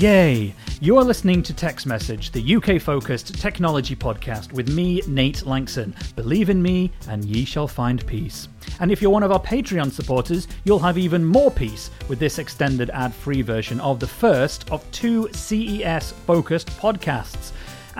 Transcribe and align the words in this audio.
Yay! 0.00 0.54
You 0.80 0.96
are 0.96 1.04
listening 1.04 1.42
to 1.42 1.52
Tech's 1.52 1.84
Message, 1.84 2.30
the 2.30 2.56
UK 2.56 2.80
focused 2.80 3.38
technology 3.38 3.94
podcast 3.94 4.50
with 4.50 4.70
me, 4.70 5.02
Nate 5.06 5.44
Langson. 5.44 5.92
Believe 6.16 6.48
in 6.48 6.62
me, 6.62 6.90
and 7.06 7.22
ye 7.22 7.44
shall 7.44 7.68
find 7.68 8.06
peace. 8.06 8.48
And 8.80 8.90
if 8.90 9.02
you're 9.02 9.10
one 9.10 9.22
of 9.22 9.30
our 9.30 9.42
Patreon 9.42 9.92
supporters, 9.92 10.48
you'll 10.64 10.78
have 10.78 10.96
even 10.96 11.22
more 11.22 11.50
peace 11.50 11.90
with 12.08 12.18
this 12.18 12.38
extended 12.38 12.88
ad 12.94 13.12
free 13.12 13.42
version 13.42 13.78
of 13.80 14.00
the 14.00 14.06
first 14.06 14.70
of 14.70 14.90
two 14.90 15.28
CES 15.32 16.12
focused 16.12 16.68
podcasts. 16.78 17.52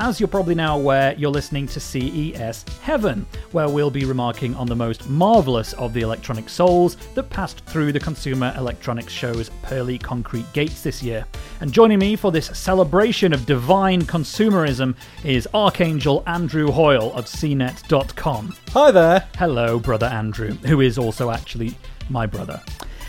As 0.02 0.18
you're 0.18 0.28
probably 0.28 0.54
now 0.54 0.78
aware, 0.78 1.14
you're 1.18 1.30
listening 1.30 1.66
to 1.66 1.78
CES 1.78 2.64
Heaven, 2.80 3.26
where 3.52 3.68
we'll 3.68 3.90
be 3.90 4.06
remarking 4.06 4.54
on 4.54 4.66
the 4.66 4.74
most 4.74 5.10
marvellous 5.10 5.74
of 5.74 5.92
the 5.92 6.00
electronic 6.00 6.48
souls 6.48 6.96
that 7.14 7.28
passed 7.28 7.60
through 7.66 7.92
the 7.92 8.00
Consumer 8.00 8.54
Electronics 8.56 9.12
Show's 9.12 9.50
pearly 9.60 9.98
concrete 9.98 10.50
gates 10.54 10.82
this 10.82 11.02
year. 11.02 11.26
And 11.60 11.70
joining 11.70 11.98
me 11.98 12.16
for 12.16 12.32
this 12.32 12.46
celebration 12.46 13.34
of 13.34 13.44
divine 13.44 14.00
consumerism 14.00 14.96
is 15.22 15.46
Archangel 15.52 16.22
Andrew 16.26 16.70
Hoyle 16.70 17.12
of 17.12 17.26
CNET.com. 17.26 18.54
Hi 18.70 18.90
there. 18.90 19.28
Hello, 19.36 19.78
brother 19.78 20.06
Andrew, 20.06 20.52
who 20.64 20.80
is 20.80 20.96
also 20.96 21.30
actually 21.30 21.76
my 22.08 22.24
brother. 22.24 22.62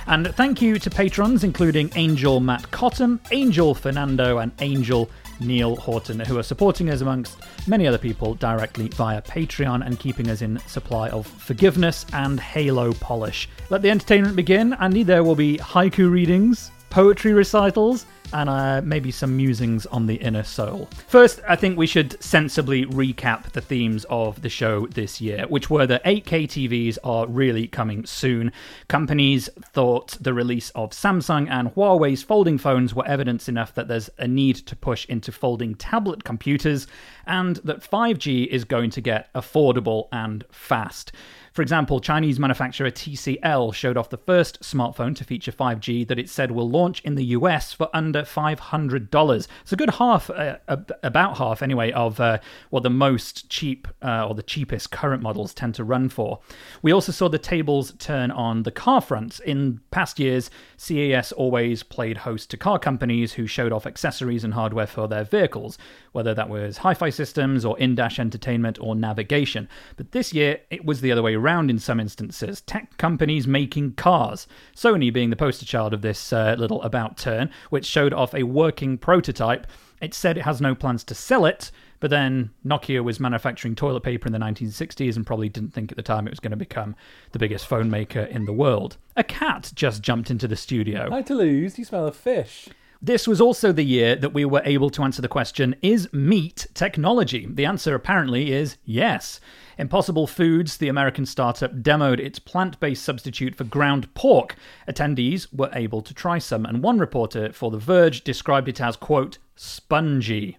And 0.07 0.27
thank 0.35 0.61
you 0.61 0.77
to 0.79 0.89
patrons 0.89 1.45
including 1.45 1.91
Angel 1.95 2.41
Matt 2.41 2.69
Cotton, 2.71 3.19
Angel 3.31 3.73
Fernando, 3.73 4.39
and 4.39 4.51
Angel 4.59 5.09
Neil 5.41 5.75
Horton, 5.75 6.19
who 6.19 6.37
are 6.37 6.43
supporting 6.43 6.89
us 6.89 7.01
amongst 7.01 7.37
many 7.67 7.87
other 7.87 7.97
people 7.97 8.35
directly 8.35 8.87
via 8.89 9.21
Patreon 9.21 9.85
and 9.85 9.99
keeping 9.99 10.29
us 10.29 10.41
in 10.41 10.59
supply 10.59 11.09
of 11.09 11.27
forgiveness 11.27 12.05
and 12.13 12.39
halo 12.39 12.93
polish. 12.93 13.49
Let 13.69 13.81
the 13.81 13.89
entertainment 13.89 14.35
begin, 14.35 14.73
Andy. 14.73 15.03
There 15.03 15.23
will 15.23 15.35
be 15.35 15.57
haiku 15.57 16.09
readings, 16.11 16.71
poetry 16.91 17.33
recitals, 17.33 18.05
and 18.33 18.49
uh, 18.49 18.81
maybe 18.83 19.11
some 19.11 19.35
musings 19.35 19.85
on 19.87 20.07
the 20.07 20.15
inner 20.15 20.43
soul. 20.43 20.87
First, 21.07 21.41
I 21.47 21.55
think 21.55 21.77
we 21.77 21.87
should 21.87 22.21
sensibly 22.23 22.85
recap 22.85 23.51
the 23.51 23.61
themes 23.61 24.05
of 24.09 24.41
the 24.41 24.49
show 24.49 24.87
this 24.87 25.19
year, 25.19 25.45
which 25.47 25.69
were 25.69 25.85
that 25.87 26.03
8K 26.03 26.47
TVs 26.47 26.97
are 27.03 27.27
really 27.27 27.67
coming 27.67 28.05
soon. 28.05 28.51
Companies 28.87 29.49
thought 29.73 30.17
the 30.21 30.33
release 30.33 30.69
of 30.71 30.91
Samsung 30.91 31.49
and 31.49 31.73
Huawei's 31.75 32.23
folding 32.23 32.57
phones 32.57 32.93
were 32.93 33.07
evidence 33.07 33.49
enough 33.49 33.73
that 33.75 33.87
there's 33.87 34.09
a 34.17 34.27
need 34.27 34.55
to 34.55 34.75
push 34.75 35.05
into 35.05 35.31
folding 35.31 35.75
tablet 35.75 36.23
computers, 36.23 36.87
and 37.25 37.57
that 37.57 37.81
5G 37.81 38.47
is 38.47 38.63
going 38.63 38.89
to 38.91 39.01
get 39.01 39.33
affordable 39.33 40.07
and 40.11 40.43
fast. 40.51 41.11
For 41.51 41.61
example, 41.61 41.99
Chinese 41.99 42.39
manufacturer 42.39 42.89
TCL 42.89 43.73
showed 43.73 43.97
off 43.97 44.09
the 44.09 44.17
first 44.17 44.61
smartphone 44.61 45.13
to 45.17 45.25
feature 45.25 45.51
5G 45.51 46.07
that 46.07 46.17
it 46.17 46.29
said 46.29 46.51
will 46.51 46.69
launch 46.69 47.01
in 47.01 47.15
the 47.15 47.25
US 47.25 47.73
for 47.73 47.89
under 47.93 48.21
$500. 48.21 49.47
It's 49.61 49.73
a 49.73 49.75
good 49.75 49.89
half, 49.89 50.29
uh, 50.29 50.55
about 51.03 51.37
half 51.37 51.61
anyway, 51.61 51.91
of 51.91 52.21
uh, 52.21 52.37
what 52.69 52.83
the 52.83 52.89
most 52.89 53.49
cheap 53.49 53.89
uh, 54.01 54.25
or 54.25 54.33
the 54.33 54.43
cheapest 54.43 54.91
current 54.91 55.21
models 55.21 55.53
tend 55.53 55.75
to 55.75 55.83
run 55.83 56.07
for. 56.07 56.39
We 56.81 56.93
also 56.93 57.11
saw 57.11 57.27
the 57.27 57.37
tables 57.37 57.95
turn 57.99 58.31
on 58.31 58.63
the 58.63 58.71
car 58.71 59.01
front. 59.01 59.41
In 59.41 59.81
past 59.91 60.19
years, 60.19 60.49
CES 60.77 61.33
always 61.33 61.83
played 61.83 62.19
host 62.19 62.49
to 62.51 62.57
car 62.57 62.79
companies 62.79 63.33
who 63.33 63.45
showed 63.45 63.73
off 63.73 63.85
accessories 63.85 64.45
and 64.45 64.53
hardware 64.53 64.87
for 64.87 65.05
their 65.09 65.25
vehicles, 65.25 65.77
whether 66.13 66.33
that 66.33 66.47
was 66.47 66.77
hi 66.77 66.93
fi 66.93 67.09
systems 67.09 67.65
or 67.65 67.77
in 67.77 67.93
dash 67.93 68.19
entertainment 68.19 68.77
or 68.79 68.95
navigation. 68.95 69.67
But 69.97 70.13
this 70.13 70.33
year, 70.33 70.61
it 70.69 70.85
was 70.85 71.01
the 71.01 71.11
other 71.11 71.21
way 71.21 71.35
around 71.41 71.69
in 71.69 71.79
some 71.79 71.99
instances. 71.99 72.61
Tech 72.61 72.97
companies 72.97 73.47
making 73.47 73.93
cars. 73.93 74.47
Sony 74.75 75.11
being 75.11 75.29
the 75.29 75.35
poster 75.35 75.65
child 75.65 75.93
of 75.93 76.01
this 76.01 76.31
uh, 76.31 76.55
little 76.57 76.81
about 76.83 77.17
turn, 77.17 77.49
which 77.69 77.85
showed 77.85 78.13
off 78.13 78.33
a 78.33 78.43
working 78.43 78.97
prototype. 78.97 79.67
It 80.01 80.13
said 80.13 80.37
it 80.37 80.43
has 80.43 80.61
no 80.61 80.73
plans 80.73 81.03
to 81.05 81.15
sell 81.15 81.45
it, 81.45 81.71
but 81.99 82.09
then 82.09 82.51
Nokia 82.65 83.03
was 83.03 83.19
manufacturing 83.19 83.75
toilet 83.75 84.01
paper 84.01 84.27
in 84.27 84.33
the 84.33 84.39
1960s 84.39 85.15
and 85.15 85.25
probably 85.25 85.49
didn't 85.49 85.73
think 85.73 85.91
at 85.91 85.95
the 85.95 86.03
time 86.03 86.27
it 86.27 86.31
was 86.31 86.39
going 86.39 86.51
to 86.51 86.57
become 86.57 86.95
the 87.31 87.39
biggest 87.39 87.67
phone 87.67 87.89
maker 87.89 88.21
in 88.21 88.45
the 88.45 88.53
world. 88.53 88.97
A 89.15 89.23
cat 89.23 89.71
just 89.75 90.01
jumped 90.01 90.31
into 90.31 90.47
the 90.47 90.55
studio. 90.55 91.09
Hi, 91.09 91.21
Toulouse. 91.21 91.77
You 91.77 91.85
smell 91.85 92.07
of 92.07 92.15
fish. 92.15 92.69
This 93.03 93.27
was 93.27 93.41
also 93.41 93.71
the 93.71 93.83
year 93.83 94.15
that 94.15 94.33
we 94.33 94.45
were 94.45 94.61
able 94.63 94.91
to 94.91 95.01
answer 95.01 95.23
the 95.23 95.27
question 95.27 95.75
Is 95.81 96.11
meat 96.13 96.67
technology? 96.75 97.47
The 97.49 97.65
answer 97.65 97.95
apparently 97.95 98.51
is 98.51 98.77
yes. 98.85 99.39
Impossible 99.77 100.27
Foods, 100.27 100.77
the 100.77 100.87
American 100.87 101.25
startup, 101.25 101.81
demoed 101.81 102.19
its 102.19 102.39
plant 102.39 102.79
based 102.79 103.03
substitute 103.03 103.55
for 103.55 103.63
ground 103.63 104.13
pork. 104.13 104.55
Attendees 104.87 105.47
were 105.53 105.69
able 105.73 106.01
to 106.01 106.13
try 106.13 106.37
some, 106.37 106.65
and 106.65 106.83
one 106.83 106.99
reporter 106.99 107.51
for 107.51 107.71
The 107.71 107.77
Verge 107.77 108.23
described 108.23 108.67
it 108.67 108.81
as, 108.81 108.95
quote, 108.95 109.37
spongy. 109.55 110.57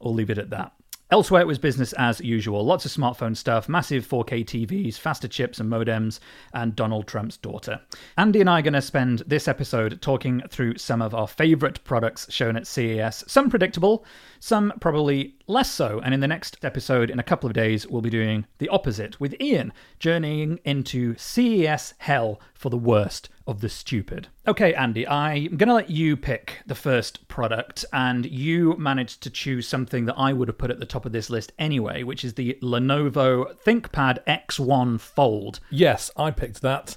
I'll 0.00 0.14
leave 0.14 0.30
it 0.30 0.38
at 0.38 0.50
that. 0.50 0.72
Elsewhere, 1.12 1.42
it 1.42 1.46
was 1.46 1.58
business 1.58 1.92
as 1.98 2.22
usual. 2.22 2.64
Lots 2.64 2.86
of 2.86 2.90
smartphone 2.90 3.36
stuff, 3.36 3.68
massive 3.68 4.08
4K 4.08 4.46
TVs, 4.46 4.96
faster 4.96 5.28
chips 5.28 5.60
and 5.60 5.70
modems, 5.70 6.20
and 6.54 6.74
Donald 6.74 7.06
Trump's 7.06 7.36
daughter. 7.36 7.82
Andy 8.16 8.40
and 8.40 8.48
I 8.48 8.60
are 8.60 8.62
going 8.62 8.72
to 8.72 8.80
spend 8.80 9.18
this 9.26 9.46
episode 9.46 10.00
talking 10.00 10.40
through 10.48 10.78
some 10.78 11.02
of 11.02 11.14
our 11.14 11.28
favourite 11.28 11.84
products 11.84 12.32
shown 12.32 12.56
at 12.56 12.66
CES. 12.66 13.24
Some 13.26 13.50
predictable, 13.50 14.06
some 14.40 14.72
probably 14.80 15.34
less 15.48 15.70
so. 15.70 16.00
And 16.02 16.14
in 16.14 16.20
the 16.20 16.28
next 16.28 16.56
episode, 16.62 17.10
in 17.10 17.18
a 17.18 17.22
couple 17.22 17.46
of 17.46 17.52
days, 17.52 17.86
we'll 17.86 18.00
be 18.00 18.08
doing 18.08 18.46
the 18.56 18.70
opposite 18.70 19.20
with 19.20 19.38
Ian 19.38 19.74
journeying 19.98 20.60
into 20.64 21.14
CES 21.18 21.92
hell 21.98 22.40
for 22.54 22.70
the 22.70 22.78
worst 22.78 23.28
of 23.46 23.60
the 23.60 23.68
stupid. 23.68 24.28
Okay, 24.46 24.74
Andy, 24.74 25.06
I'm 25.06 25.56
going 25.56 25.68
to 25.68 25.74
let 25.74 25.90
you 25.90 26.16
pick 26.16 26.62
the 26.66 26.74
first 26.74 27.26
product, 27.28 27.84
and 27.92 28.26
you 28.26 28.76
managed 28.78 29.22
to 29.22 29.30
choose 29.30 29.66
something 29.66 30.04
that 30.06 30.18
I 30.18 30.32
would 30.32 30.48
have 30.48 30.58
put 30.58 30.70
at 30.70 30.80
the 30.80 30.86
top 30.86 31.06
of 31.06 31.12
this 31.12 31.30
list 31.30 31.52
anyway, 31.58 32.02
which 32.02 32.24
is 32.24 32.34
the 32.34 32.58
Lenovo 32.62 33.54
ThinkPad 33.64 34.24
X1 34.26 35.00
Fold. 35.00 35.60
Yes, 35.70 36.10
I 36.16 36.30
picked 36.30 36.62
that. 36.62 36.96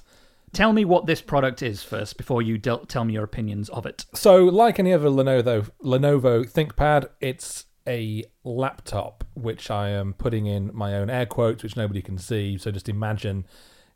Tell 0.52 0.72
me 0.72 0.84
what 0.84 1.06
this 1.06 1.20
product 1.20 1.62
is 1.62 1.82
first 1.82 2.16
before 2.16 2.40
you 2.40 2.56
del- 2.56 2.86
tell 2.86 3.04
me 3.04 3.14
your 3.14 3.24
opinions 3.24 3.68
of 3.68 3.84
it. 3.84 4.06
So, 4.14 4.44
like 4.44 4.78
any 4.78 4.92
other 4.92 5.08
Lenovo 5.08 5.70
Lenovo 5.82 6.50
ThinkPad, 6.50 7.08
it's 7.20 7.66
a 7.86 8.24
laptop 8.44 9.24
which 9.34 9.70
I 9.70 9.90
am 9.90 10.14
putting 10.14 10.46
in 10.46 10.70
my 10.74 10.94
own 10.94 11.10
air 11.10 11.26
quotes, 11.26 11.62
which 11.62 11.76
nobody 11.76 12.02
can 12.02 12.18
see. 12.18 12.58
So 12.58 12.70
just 12.70 12.88
imagine, 12.88 13.46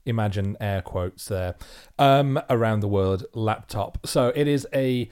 imagine 0.07 0.57
air 0.61 0.83
quotes 0.83 1.27
there 1.27 1.55
um, 1.99 2.41
around 2.49 2.81
the 2.81 2.89
world 2.89 3.25
laptop. 3.35 4.07
So 4.07 4.33
it 4.35 4.49
is 4.49 4.67
a 4.75 5.09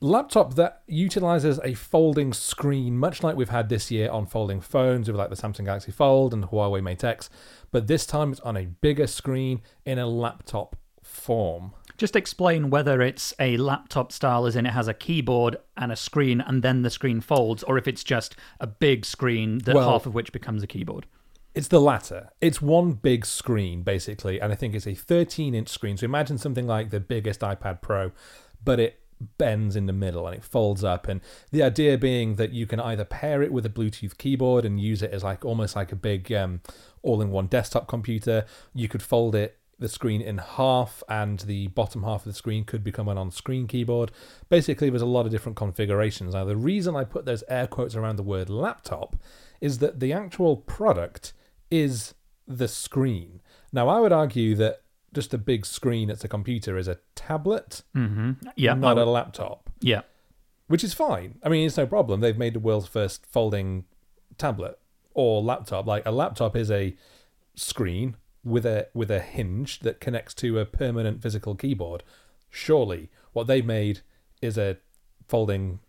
laptop 0.00 0.54
that 0.54 0.82
utilizes 0.86 1.58
a 1.64 1.74
folding 1.74 2.32
screen, 2.32 2.98
much 2.98 3.22
like 3.22 3.36
we've 3.36 3.48
had 3.48 3.68
this 3.68 3.90
year 3.90 4.10
on 4.10 4.26
folding 4.26 4.60
phones 4.60 5.08
with 5.08 5.16
like 5.16 5.30
the 5.30 5.36
Samsung 5.36 5.64
Galaxy 5.64 5.92
Fold 5.92 6.34
and 6.34 6.44
Huawei 6.44 6.82
Mate 6.82 7.04
X, 7.04 7.30
but 7.70 7.86
this 7.86 8.04
time 8.06 8.32
it's 8.32 8.40
on 8.40 8.56
a 8.56 8.66
bigger 8.66 9.06
screen 9.06 9.62
in 9.86 9.98
a 9.98 10.06
laptop 10.06 10.76
form. 11.02 11.72
Just 11.96 12.16
explain 12.16 12.70
whether 12.70 13.00
it's 13.00 13.32
a 13.38 13.56
laptop 13.56 14.10
style, 14.10 14.46
as 14.46 14.56
in 14.56 14.66
it 14.66 14.72
has 14.72 14.88
a 14.88 14.94
keyboard 14.94 15.56
and 15.76 15.92
a 15.92 15.96
screen, 15.96 16.40
and 16.40 16.62
then 16.62 16.82
the 16.82 16.90
screen 16.90 17.20
folds, 17.20 17.62
or 17.62 17.78
if 17.78 17.86
it's 17.86 18.02
just 18.02 18.34
a 18.60 18.66
big 18.66 19.04
screen 19.06 19.58
that 19.58 19.74
Well- 19.74 19.88
half 19.90 20.06
of 20.06 20.14
which 20.14 20.32
becomes 20.32 20.62
a 20.62 20.66
keyboard. 20.66 21.06
It's 21.54 21.68
the 21.68 21.80
latter. 21.80 22.30
It's 22.40 22.60
one 22.60 22.92
big 22.92 23.24
screen, 23.24 23.82
basically, 23.82 24.40
and 24.40 24.52
I 24.52 24.56
think 24.56 24.74
it's 24.74 24.88
a 24.88 24.94
13 24.94 25.54
inch 25.54 25.68
screen. 25.68 25.96
So 25.96 26.04
imagine 26.04 26.36
something 26.36 26.66
like 26.66 26.90
the 26.90 27.00
biggest 27.00 27.40
iPad 27.40 27.80
Pro, 27.80 28.10
but 28.64 28.80
it 28.80 29.00
bends 29.38 29.76
in 29.76 29.86
the 29.86 29.92
middle 29.92 30.26
and 30.26 30.36
it 30.36 30.44
folds 30.44 30.82
up 30.84 31.08
and 31.08 31.20
the 31.50 31.62
idea 31.62 31.96
being 31.96 32.34
that 32.34 32.52
you 32.52 32.66
can 32.66 32.80
either 32.80 33.04
pair 33.04 33.42
it 33.42 33.52
with 33.52 33.64
a 33.64 33.70
bluetooth 33.70 34.18
keyboard 34.18 34.64
and 34.64 34.80
use 34.80 35.02
it 35.02 35.12
as 35.12 35.22
like 35.22 35.44
almost 35.44 35.76
like 35.76 35.92
a 35.92 35.96
big 35.96 36.30
um, 36.32 36.60
all-in-one 37.02 37.46
desktop 37.46 37.86
computer 37.86 38.44
you 38.74 38.88
could 38.88 39.02
fold 39.02 39.34
it 39.34 39.56
the 39.78 39.88
screen 39.88 40.20
in 40.20 40.38
half 40.38 41.02
and 41.08 41.40
the 41.40 41.68
bottom 41.68 42.02
half 42.02 42.20
of 42.20 42.32
the 42.32 42.36
screen 42.36 42.64
could 42.64 42.84
become 42.84 43.08
an 43.08 43.16
on-screen 43.16 43.66
keyboard 43.66 44.10
basically 44.48 44.90
there's 44.90 45.00
a 45.00 45.06
lot 45.06 45.26
of 45.26 45.32
different 45.32 45.56
configurations 45.56 46.34
now 46.34 46.44
the 46.44 46.56
reason 46.56 46.94
i 46.94 47.04
put 47.04 47.24
those 47.24 47.44
air 47.48 47.66
quotes 47.66 47.94
around 47.94 48.16
the 48.16 48.22
word 48.22 48.50
laptop 48.50 49.16
is 49.60 49.78
that 49.78 50.00
the 50.00 50.12
actual 50.12 50.56
product 50.56 51.32
is 51.70 52.14
the 52.46 52.68
screen 52.68 53.40
now 53.72 53.88
i 53.88 54.00
would 54.00 54.12
argue 54.12 54.54
that 54.54 54.82
just 55.12 55.32
a 55.32 55.38
big 55.38 55.64
screen 55.64 56.08
that's 56.08 56.24
a 56.24 56.28
computer 56.28 56.76
is 56.76 56.88
a 56.88 56.98
tablet 57.14 57.82
Mm-hmm. 57.96 58.32
Yeah. 58.56 58.74
not 58.74 58.98
a 58.98 59.04
laptop 59.04 59.70
yeah. 59.80 60.02
which 60.66 60.82
is 60.82 60.94
fine. 60.94 61.38
I 61.42 61.48
mean, 61.50 61.66
it's 61.66 61.76
no 61.76 61.86
problem. 61.86 62.20
They've 62.20 62.38
made 62.38 62.54
the 62.54 62.58
world's 62.60 62.88
first 62.88 63.26
folding 63.26 63.84
tablet 64.38 64.78
or 65.12 65.42
laptop. 65.42 65.86
Like 65.86 66.04
a 66.06 66.10
laptop 66.10 66.56
is 66.56 66.70
a 66.70 66.96
screen 67.54 68.16
with 68.42 68.64
a 68.66 68.88
with 68.94 69.10
a 69.10 69.20
hinge 69.20 69.80
that 69.80 70.00
connects 70.00 70.32
to 70.34 70.58
a 70.58 70.64
permanent 70.64 71.22
physical 71.22 71.54
keyboard. 71.54 72.02
Surely, 72.50 73.10
what 73.34 73.46
they've 73.46 73.64
made 73.66 74.00
is 74.40 74.56
a 74.56 74.78
folding 75.28 75.80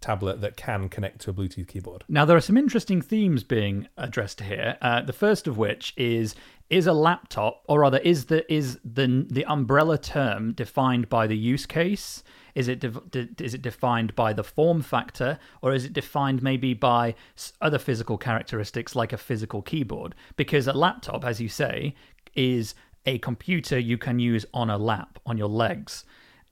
tablet 0.00 0.40
that 0.40 0.56
can 0.56 0.88
connect 0.88 1.20
to 1.22 1.30
a 1.30 1.32
Bluetooth 1.32 1.68
keyboard. 1.68 2.04
Now, 2.08 2.24
there 2.24 2.36
are 2.36 2.40
some 2.40 2.56
interesting 2.56 3.02
themes 3.02 3.44
being 3.44 3.88
addressed 3.96 4.40
here. 4.40 4.76
Uh, 4.80 5.02
the 5.02 5.12
first 5.12 5.46
of 5.46 5.58
which 5.58 5.92
is 5.96 6.34
is 6.70 6.86
a 6.86 6.92
laptop, 6.92 7.64
or 7.68 7.80
rather, 7.80 7.98
is 7.98 8.26
the 8.26 8.50
is 8.52 8.78
the 8.84 9.26
the 9.28 9.44
umbrella 9.46 9.98
term 9.98 10.52
defined 10.52 11.08
by 11.08 11.26
the 11.26 11.36
use 11.36 11.66
case? 11.66 12.22
Is 12.54 12.68
it 12.68 12.80
dev- 12.80 13.10
de- 13.10 13.28
is 13.40 13.54
it 13.54 13.62
defined 13.62 14.14
by 14.14 14.32
the 14.32 14.44
form 14.44 14.82
factor, 14.82 15.38
or 15.62 15.72
is 15.72 15.84
it 15.84 15.92
defined 15.92 16.42
maybe 16.42 16.74
by 16.74 17.14
other 17.60 17.78
physical 17.78 18.18
characteristics 18.18 18.94
like 18.94 19.12
a 19.12 19.18
physical 19.18 19.62
keyboard? 19.62 20.14
Because 20.36 20.66
a 20.66 20.72
laptop, 20.72 21.24
as 21.24 21.40
you 21.40 21.48
say, 21.48 21.94
is 22.34 22.74
a 23.06 23.18
computer 23.18 23.78
you 23.78 23.98
can 23.98 24.18
use 24.18 24.46
on 24.54 24.70
a 24.70 24.78
lap 24.78 25.18
on 25.26 25.36
your 25.38 25.48
legs. 25.48 26.04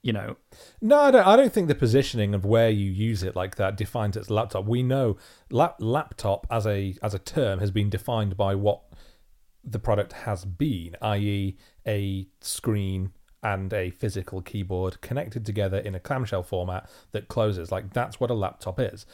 You 0.02 0.12
know, 0.12 0.36
No, 0.80 1.00
I 1.00 1.10
don't. 1.10 1.26
I 1.26 1.36
don't 1.36 1.52
think 1.52 1.66
the 1.66 1.74
positioning 1.74 2.32
of 2.32 2.44
where 2.44 2.70
you 2.70 2.90
use 2.90 3.22
it 3.24 3.34
like 3.34 3.56
that 3.56 3.76
defines 3.76 4.16
its 4.16 4.30
laptop. 4.30 4.64
We 4.64 4.82
know 4.82 5.16
lap, 5.50 5.76
laptop 5.80 6.46
as 6.50 6.66
a 6.66 6.94
as 7.02 7.14
a 7.14 7.18
term 7.18 7.58
has 7.58 7.72
been 7.72 7.90
defined 7.90 8.36
by 8.36 8.54
what 8.54 8.82
the 9.64 9.78
product 9.78 10.12
has 10.12 10.44
been, 10.44 10.96
i.e., 11.02 11.56
a 11.86 12.28
screen 12.40 13.12
and 13.42 13.72
a 13.72 13.90
physical 13.90 14.40
keyboard 14.40 15.00
connected 15.00 15.44
together 15.44 15.78
in 15.78 15.94
a 15.94 16.00
clamshell 16.00 16.42
format 16.42 16.88
that 17.12 17.28
closes. 17.28 17.70
Like 17.70 17.92
that's 17.92 18.20
what 18.20 18.30
a 18.30 18.34
laptop 18.34 18.80
is. 18.80 19.04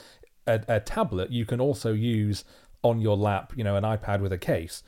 A, 0.47 0.63
a 0.69 0.81
tablet 0.81 1.31
you 1.31 1.47
can 1.47 1.61
also 1.61 1.93
use 1.93 2.45
on 2.83 3.01
your 3.01 3.17
lap. 3.17 3.53
You 3.57 3.65
know, 3.65 3.77
an 3.77 3.85
iPad 3.85 4.21
with 4.21 4.33
a 4.33 4.39
case, 4.39 4.83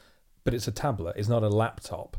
but 0.44 0.54
it's 0.54 0.68
a 0.68 0.72
tablet. 0.72 1.16
It's 1.16 1.28
not 1.28 1.42
a 1.42 1.48
laptop 1.48 2.16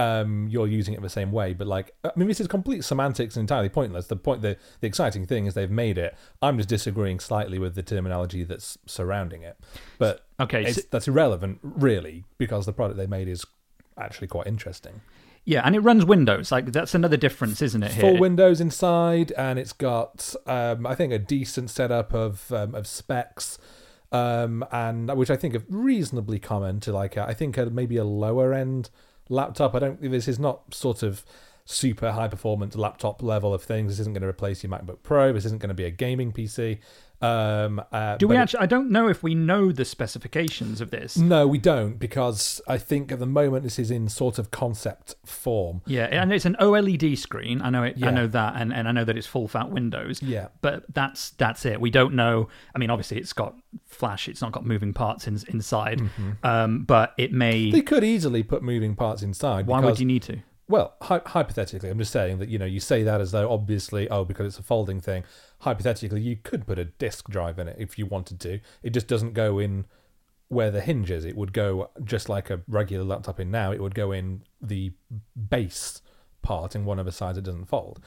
um, 0.00 0.48
you're 0.48 0.66
using 0.66 0.94
it 0.94 1.02
the 1.02 1.08
same 1.08 1.30
way. 1.32 1.52
But 1.54 1.66
like, 1.66 1.94
I 2.04 2.10
mean, 2.16 2.28
this 2.28 2.40
is 2.40 2.46
complete 2.48 2.84
semantics 2.84 3.36
and 3.36 3.42
entirely 3.42 3.68
pointless. 3.68 4.06
The 4.06 4.16
point, 4.16 4.42
the 4.42 4.56
the 4.80 4.86
exciting 4.86 5.26
thing 5.26 5.46
is 5.46 5.54
they've 5.54 5.70
made 5.70 5.98
it. 5.98 6.16
I'm 6.40 6.56
just 6.56 6.68
disagreeing 6.68 7.20
slightly 7.20 7.58
with 7.58 7.74
the 7.74 7.82
terminology 7.82 8.42
that's 8.44 8.78
surrounding 8.86 9.42
it. 9.42 9.56
But 9.98 10.24
Okay, 10.38 10.72
so- 10.72 10.82
that's 10.90 11.06
irrelevant, 11.08 11.58
really, 11.62 12.24
because 12.38 12.64
the 12.66 12.72
product 12.72 12.96
they 12.96 13.06
made 13.06 13.28
is 13.28 13.44
actually 13.98 14.28
quite 14.28 14.46
interesting. 14.46 15.02
yeah, 15.44 15.62
and 15.64 15.74
it 15.74 15.80
runs 15.80 16.04
Windows. 16.04 16.50
Like 16.52 16.72
that's 16.72 16.94
another 16.94 17.16
difference, 17.18 17.60
isn't 17.62 17.82
it? 17.82 17.92
Here, 17.92 18.00
Full 18.02 18.18
Windows 18.18 18.60
inside, 18.60 19.32
and 19.36 19.58
it's 19.58 19.72
got, 19.74 20.34
um, 20.46 20.86
I 20.86 20.94
think, 20.94 21.12
a 21.12 21.18
decent 21.18 21.68
setup 21.70 22.14
of 22.14 22.50
um, 22.52 22.74
of 22.74 22.86
specs. 22.86 23.58
Um, 24.12 24.64
and 24.72 25.08
which 25.16 25.30
I 25.30 25.36
think 25.36 25.54
are 25.54 25.62
reasonably 25.68 26.40
common 26.40 26.80
to 26.80 26.92
like, 26.92 27.16
a, 27.16 27.22
I 27.22 27.32
think 27.32 27.56
a, 27.56 27.66
maybe 27.66 27.96
a 27.96 28.02
lower 28.04 28.52
end 28.52 28.90
laptop. 29.30 29.74
I 29.74 29.78
don't. 29.78 30.02
This 30.02 30.28
is 30.28 30.38
not 30.38 30.74
sort 30.74 31.02
of 31.02 31.24
super 31.64 32.12
high 32.12 32.28
performance 32.28 32.74
laptop 32.74 33.22
level 33.22 33.54
of 33.54 33.62
things. 33.62 33.92
This 33.92 34.00
isn't 34.00 34.12
going 34.12 34.22
to 34.22 34.28
replace 34.28 34.62
your 34.62 34.72
MacBook 34.72 34.98
Pro. 35.02 35.32
This 35.32 35.44
isn't 35.46 35.60
going 35.60 35.68
to 35.68 35.74
be 35.74 35.84
a 35.84 35.90
gaming 35.90 36.32
PC. 36.32 36.78
Um, 37.22 37.82
uh, 37.92 38.16
Do 38.16 38.26
we 38.28 38.34
but 38.34 38.38
it- 38.38 38.42
actually? 38.42 38.60
I 38.60 38.66
don't 38.66 38.90
know 38.90 39.08
if 39.08 39.22
we 39.22 39.34
know 39.34 39.72
the 39.72 39.84
specifications 39.84 40.80
of 40.80 40.90
this. 40.90 41.16
No, 41.16 41.46
we 41.46 41.58
don't 41.58 41.98
because 41.98 42.60
I 42.66 42.78
think 42.78 43.12
at 43.12 43.18
the 43.18 43.26
moment 43.26 43.62
this 43.62 43.78
is 43.78 43.90
in 43.90 44.08
sort 44.08 44.38
of 44.38 44.50
concept 44.50 45.16
form. 45.24 45.82
Yeah, 45.86 46.04
and 46.06 46.32
it's 46.32 46.44
an 46.46 46.56
OLED 46.60 47.18
screen. 47.18 47.60
I 47.62 47.70
know 47.70 47.82
it. 47.82 48.02
I 48.02 48.10
know 48.10 48.26
that, 48.28 48.54
and, 48.56 48.72
and 48.72 48.88
I 48.88 48.92
know 48.92 49.04
that 49.04 49.16
it's 49.18 49.26
full 49.26 49.48
fat 49.48 49.70
Windows. 49.70 50.22
Yeah. 50.22 50.48
but 50.62 50.84
that's 50.94 51.30
that's 51.30 51.66
it. 51.66 51.80
We 51.80 51.90
don't 51.90 52.14
know. 52.14 52.48
I 52.74 52.78
mean, 52.78 52.90
obviously, 52.90 53.18
it's 53.18 53.32
got 53.32 53.54
flash. 53.86 54.28
It's 54.28 54.40
not 54.40 54.52
got 54.52 54.64
moving 54.64 54.92
parts 54.92 55.26
in, 55.26 55.38
inside. 55.48 55.98
Mm-hmm. 55.98 56.30
Um, 56.46 56.84
but 56.84 57.14
it 57.18 57.32
may. 57.32 57.70
They 57.70 57.82
could 57.82 58.04
easily 58.04 58.42
put 58.42 58.62
moving 58.62 58.94
parts 58.96 59.22
inside. 59.22 59.66
why 59.66 59.80
would 59.80 60.00
you 60.00 60.06
need 60.06 60.22
to? 60.24 60.38
Well, 60.70 60.94
hy- 61.02 61.22
hypothetically, 61.26 61.90
I'm 61.90 61.98
just 61.98 62.12
saying 62.12 62.38
that 62.38 62.48
you 62.48 62.56
know 62.56 62.64
you 62.64 62.78
say 62.78 63.02
that 63.02 63.20
as 63.20 63.32
though 63.32 63.50
obviously, 63.50 64.08
oh, 64.08 64.24
because 64.24 64.46
it's 64.46 64.58
a 64.60 64.62
folding 64.62 65.00
thing. 65.00 65.24
Hypothetically, 65.58 66.20
you 66.20 66.36
could 66.36 66.64
put 66.64 66.78
a 66.78 66.84
disk 66.84 67.28
drive 67.28 67.58
in 67.58 67.66
it 67.66 67.76
if 67.76 67.98
you 67.98 68.06
wanted 68.06 68.38
to. 68.40 68.60
It 68.84 68.90
just 68.90 69.08
doesn't 69.08 69.34
go 69.34 69.58
in 69.58 69.86
where 70.46 70.70
the 70.70 70.80
hinge 70.80 71.10
is. 71.10 71.24
It 71.24 71.34
would 71.34 71.52
go 71.52 71.90
just 72.04 72.28
like 72.28 72.50
a 72.50 72.60
regular 72.68 73.04
laptop 73.04 73.40
in 73.40 73.50
now. 73.50 73.72
It 73.72 73.82
would 73.82 73.96
go 73.96 74.12
in 74.12 74.42
the 74.62 74.92
base 75.48 76.02
part 76.40 76.76
in 76.76 76.84
one 76.84 77.00
of 77.00 77.04
the 77.04 77.12
sides. 77.12 77.36
It 77.36 77.44
doesn't 77.44 77.66
fold. 77.66 77.98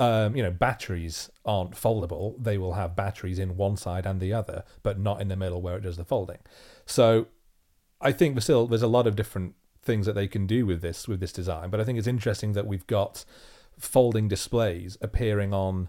Um, 0.00 0.34
you 0.34 0.42
know, 0.42 0.50
batteries 0.50 1.30
aren't 1.44 1.72
foldable. 1.72 2.34
They 2.42 2.58
will 2.58 2.72
have 2.72 2.96
batteries 2.96 3.38
in 3.38 3.56
one 3.56 3.76
side 3.76 4.06
and 4.06 4.20
the 4.20 4.32
other, 4.32 4.64
but 4.82 4.98
not 4.98 5.20
in 5.20 5.28
the 5.28 5.36
middle 5.36 5.62
where 5.62 5.76
it 5.76 5.82
does 5.82 5.96
the 5.96 6.04
folding. 6.04 6.38
So 6.84 7.28
I 8.00 8.10
think 8.10 8.34
there's 8.34 8.44
still 8.44 8.66
there's 8.66 8.82
a 8.82 8.88
lot 8.88 9.06
of 9.06 9.14
different 9.14 9.54
things 9.88 10.06
that 10.06 10.12
they 10.12 10.28
can 10.28 10.46
do 10.46 10.64
with 10.66 10.82
this 10.82 11.08
with 11.08 11.18
this 11.18 11.32
design. 11.32 11.70
But 11.70 11.80
I 11.80 11.84
think 11.84 11.98
it's 11.98 12.06
interesting 12.06 12.52
that 12.52 12.66
we've 12.66 12.86
got 12.86 13.24
folding 13.78 14.28
displays 14.28 14.96
appearing 15.00 15.52
on 15.52 15.88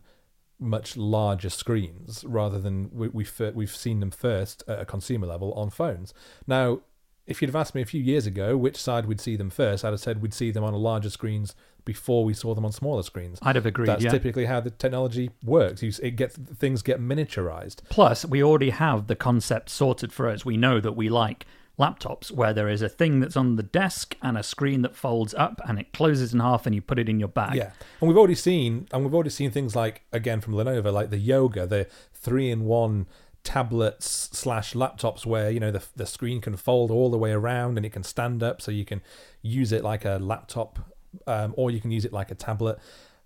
much 0.59 0.97
larger 0.97 1.49
screens 1.49 2.25
rather 2.27 2.59
than 2.59 2.89
we, 2.91 3.09
we've 3.09 3.41
we've 3.53 3.75
seen 3.75 3.99
them 3.99 4.11
first 4.11 4.63
at 4.67 4.79
a 4.79 4.85
consumer 4.85 5.27
level 5.27 5.53
on 5.53 5.69
phones. 5.69 6.13
Now, 6.47 6.79
if 7.27 7.41
you'd 7.41 7.49
have 7.49 7.55
asked 7.55 7.75
me 7.75 7.81
a 7.81 7.85
few 7.85 8.01
years 8.01 8.25
ago 8.25 8.57
which 8.57 8.77
side 8.77 9.05
we'd 9.05 9.21
see 9.21 9.35
them 9.35 9.49
first, 9.49 9.85
I'd 9.85 9.91
have 9.91 9.99
said 9.99 10.21
we'd 10.21 10.33
see 10.33 10.49
them 10.49 10.63
on 10.63 10.73
larger 10.73 11.09
screens 11.09 11.55
before 11.85 12.23
we 12.23 12.33
saw 12.33 12.55
them 12.55 12.65
on 12.65 12.71
smaller 12.71 13.03
screens. 13.03 13.39
I'd 13.41 13.55
have 13.55 13.65
agreed. 13.65 13.87
That's 13.87 14.03
yeah. 14.03 14.11
typically 14.11 14.45
how 14.45 14.59
the 14.59 14.71
technology 14.71 15.29
works. 15.43 15.83
You, 15.83 15.91
it 16.01 16.15
gets 16.15 16.37
things 16.37 16.81
get 16.81 16.99
miniaturized. 16.99 17.81
Plus, 17.89 18.25
we 18.25 18.43
already 18.43 18.71
have 18.71 19.07
the 19.07 19.15
concept 19.15 19.69
sorted 19.69 20.11
for 20.11 20.27
us. 20.27 20.45
We 20.45 20.57
know 20.57 20.79
that 20.79 20.93
we 20.93 21.09
like 21.09 21.45
laptops 21.79 22.29
where 22.29 22.53
there 22.53 22.67
is 22.67 22.81
a 22.81 22.89
thing 22.89 23.21
that's 23.21 23.37
on 23.37 23.55
the 23.55 23.63
desk 23.63 24.15
and 24.21 24.37
a 24.37 24.43
screen 24.43 24.81
that 24.81 24.95
folds 24.95 25.33
up 25.33 25.61
and 25.65 25.79
it 25.79 25.93
closes 25.93 26.33
in 26.33 26.39
half 26.39 26.65
and 26.65 26.75
you 26.75 26.81
put 26.81 26.99
it 26.99 27.07
in 27.07 27.19
your 27.19 27.29
bag. 27.29 27.55
Yeah, 27.55 27.71
and 28.01 28.07
we've 28.07 28.17
already 28.17 28.35
seen, 28.35 28.87
and 28.91 29.03
we've 29.03 29.13
already 29.13 29.29
seen 29.29 29.49
things 29.51 29.75
like 29.75 30.03
again 30.11 30.41
from 30.41 30.53
Lenovo, 30.53 30.91
like 30.91 31.09
the 31.09 31.17
Yoga, 31.17 31.65
the 31.65 31.87
three-in-one 32.13 33.07
tablets 33.43 34.29
slash 34.33 34.73
laptops, 34.73 35.25
where 35.25 35.49
you 35.49 35.59
know 35.59 35.71
the 35.71 35.83
the 35.95 36.05
screen 36.05 36.41
can 36.41 36.57
fold 36.57 36.91
all 36.91 37.09
the 37.09 37.17
way 37.17 37.31
around 37.31 37.77
and 37.77 37.85
it 37.85 37.91
can 37.91 38.03
stand 38.03 38.43
up, 38.43 38.61
so 38.61 38.71
you 38.71 38.85
can 38.85 39.01
use 39.41 39.71
it 39.71 39.83
like 39.83 40.05
a 40.05 40.17
laptop, 40.21 40.79
um, 41.27 41.53
or 41.57 41.71
you 41.71 41.79
can 41.79 41.91
use 41.91 42.05
it 42.05 42.11
like 42.11 42.29
a 42.29 42.35
tablet. 42.35 42.77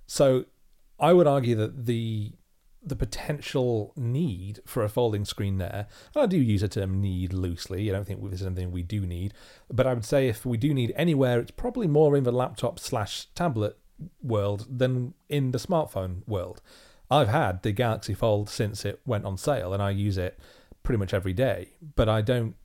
So 0.06 0.46
I 1.00 1.14
would 1.14 1.28
argue 1.28 1.56
that 1.56 1.86
the 1.86 2.34
the 2.86 2.96
potential 2.96 3.94
need 3.96 4.60
for 4.66 4.84
a 4.84 4.90
folding 4.90 5.26
screen 5.26 5.58
there, 5.58 5.88
and 6.14 6.24
I 6.24 6.26
do 6.26 6.38
use 6.38 6.62
the 6.62 6.68
term 6.68 7.00
need 7.02 7.34
loosely. 7.34 7.90
I 7.90 7.94
don't 7.94 8.06
think 8.06 8.22
this 8.24 8.42
is 8.42 8.46
something 8.46 8.72
we 8.72 8.84
do 8.84 9.02
need, 9.06 9.34
but 9.72 9.88
I 9.88 9.94
would 9.94 10.06
say 10.06 10.28
if 10.28 10.46
we 10.46 10.58
do 10.58 10.74
need 10.74 10.94
anywhere, 10.96 11.40
it's 11.40 11.52
probably 11.52 11.88
more 11.88 12.16
in 12.16 12.24
the 12.24 12.32
laptop 12.32 12.80
slash 12.80 13.28
tablet 13.36 13.78
world 14.22 14.68
than 14.70 15.14
in 15.30 15.52
the 15.52 15.58
smartphone 15.58 16.28
world. 16.28 16.62
I've 17.10 17.30
had 17.30 17.62
the 17.64 17.72
Galaxy 17.72 18.14
Fold 18.14 18.50
since 18.50 18.86
it 18.86 19.02
went 19.06 19.26
on 19.26 19.38
sale, 19.38 19.74
and 19.74 19.82
I 19.82 19.92
use 19.92 20.18
it 20.18 20.40
pretty 20.82 20.98
much 20.98 21.14
every 21.14 21.34
day, 21.34 21.70
but 21.96 22.10
I 22.10 22.22
don't 22.22 22.56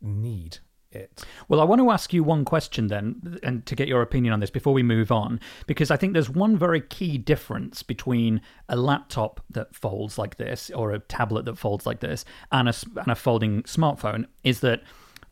need 0.00 0.58
it. 0.92 1.24
Well, 1.48 1.60
I 1.60 1.64
want 1.64 1.80
to 1.80 1.90
ask 1.90 2.12
you 2.12 2.22
one 2.22 2.44
question 2.44 2.88
then, 2.88 3.38
and 3.42 3.64
to 3.66 3.74
get 3.74 3.88
your 3.88 4.02
opinion 4.02 4.32
on 4.32 4.40
this 4.40 4.50
before 4.50 4.72
we 4.72 4.82
move 4.82 5.12
on, 5.12 5.40
because 5.66 5.90
I 5.90 5.96
think 5.96 6.12
there's 6.12 6.30
one 6.30 6.56
very 6.56 6.80
key 6.80 7.18
difference 7.18 7.82
between 7.82 8.40
a 8.68 8.76
laptop 8.76 9.40
that 9.50 9.74
folds 9.74 10.18
like 10.18 10.36
this 10.36 10.70
or 10.70 10.92
a 10.92 10.98
tablet 10.98 11.44
that 11.44 11.58
folds 11.58 11.86
like 11.86 12.00
this 12.00 12.24
and 12.50 12.68
a, 12.68 12.74
and 12.96 13.08
a 13.08 13.14
folding 13.14 13.62
smartphone 13.62 14.26
is 14.44 14.60
that 14.60 14.82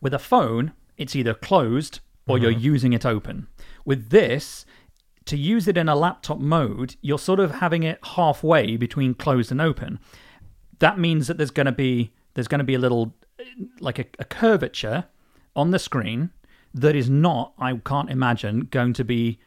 with 0.00 0.14
a 0.14 0.18
phone, 0.18 0.72
it's 0.96 1.16
either 1.16 1.34
closed 1.34 2.00
or 2.26 2.38
you're 2.38 2.52
mm-hmm. 2.52 2.60
using 2.60 2.92
it 2.92 3.06
open. 3.06 3.48
With 3.84 4.10
this, 4.10 4.66
to 5.24 5.36
use 5.36 5.66
it 5.66 5.76
in 5.76 5.88
a 5.88 5.96
laptop 5.96 6.38
mode, 6.38 6.96
you're 7.00 7.18
sort 7.18 7.40
of 7.40 7.56
having 7.56 7.82
it 7.82 7.98
halfway 8.02 8.76
between 8.76 9.14
closed 9.14 9.50
and 9.50 9.60
open. 9.60 9.98
That 10.78 10.98
means 10.98 11.26
that 11.26 11.36
there's 11.36 11.50
going 11.50 11.66
to 11.66 11.72
be 11.72 12.12
there's 12.34 12.48
going 12.48 12.60
to 12.60 12.64
be 12.64 12.74
a 12.74 12.78
little 12.78 13.14
like 13.80 13.98
a, 13.98 14.04
a 14.18 14.24
curvature 14.24 15.06
on 15.58 15.72
the 15.72 15.78
screen 15.78 16.30
that 16.72 16.94
is 16.94 17.10
not, 17.10 17.52
I 17.58 17.74
can't 17.84 18.10
imagine, 18.10 18.68
going 18.70 18.92
to 18.94 19.04
be 19.04 19.38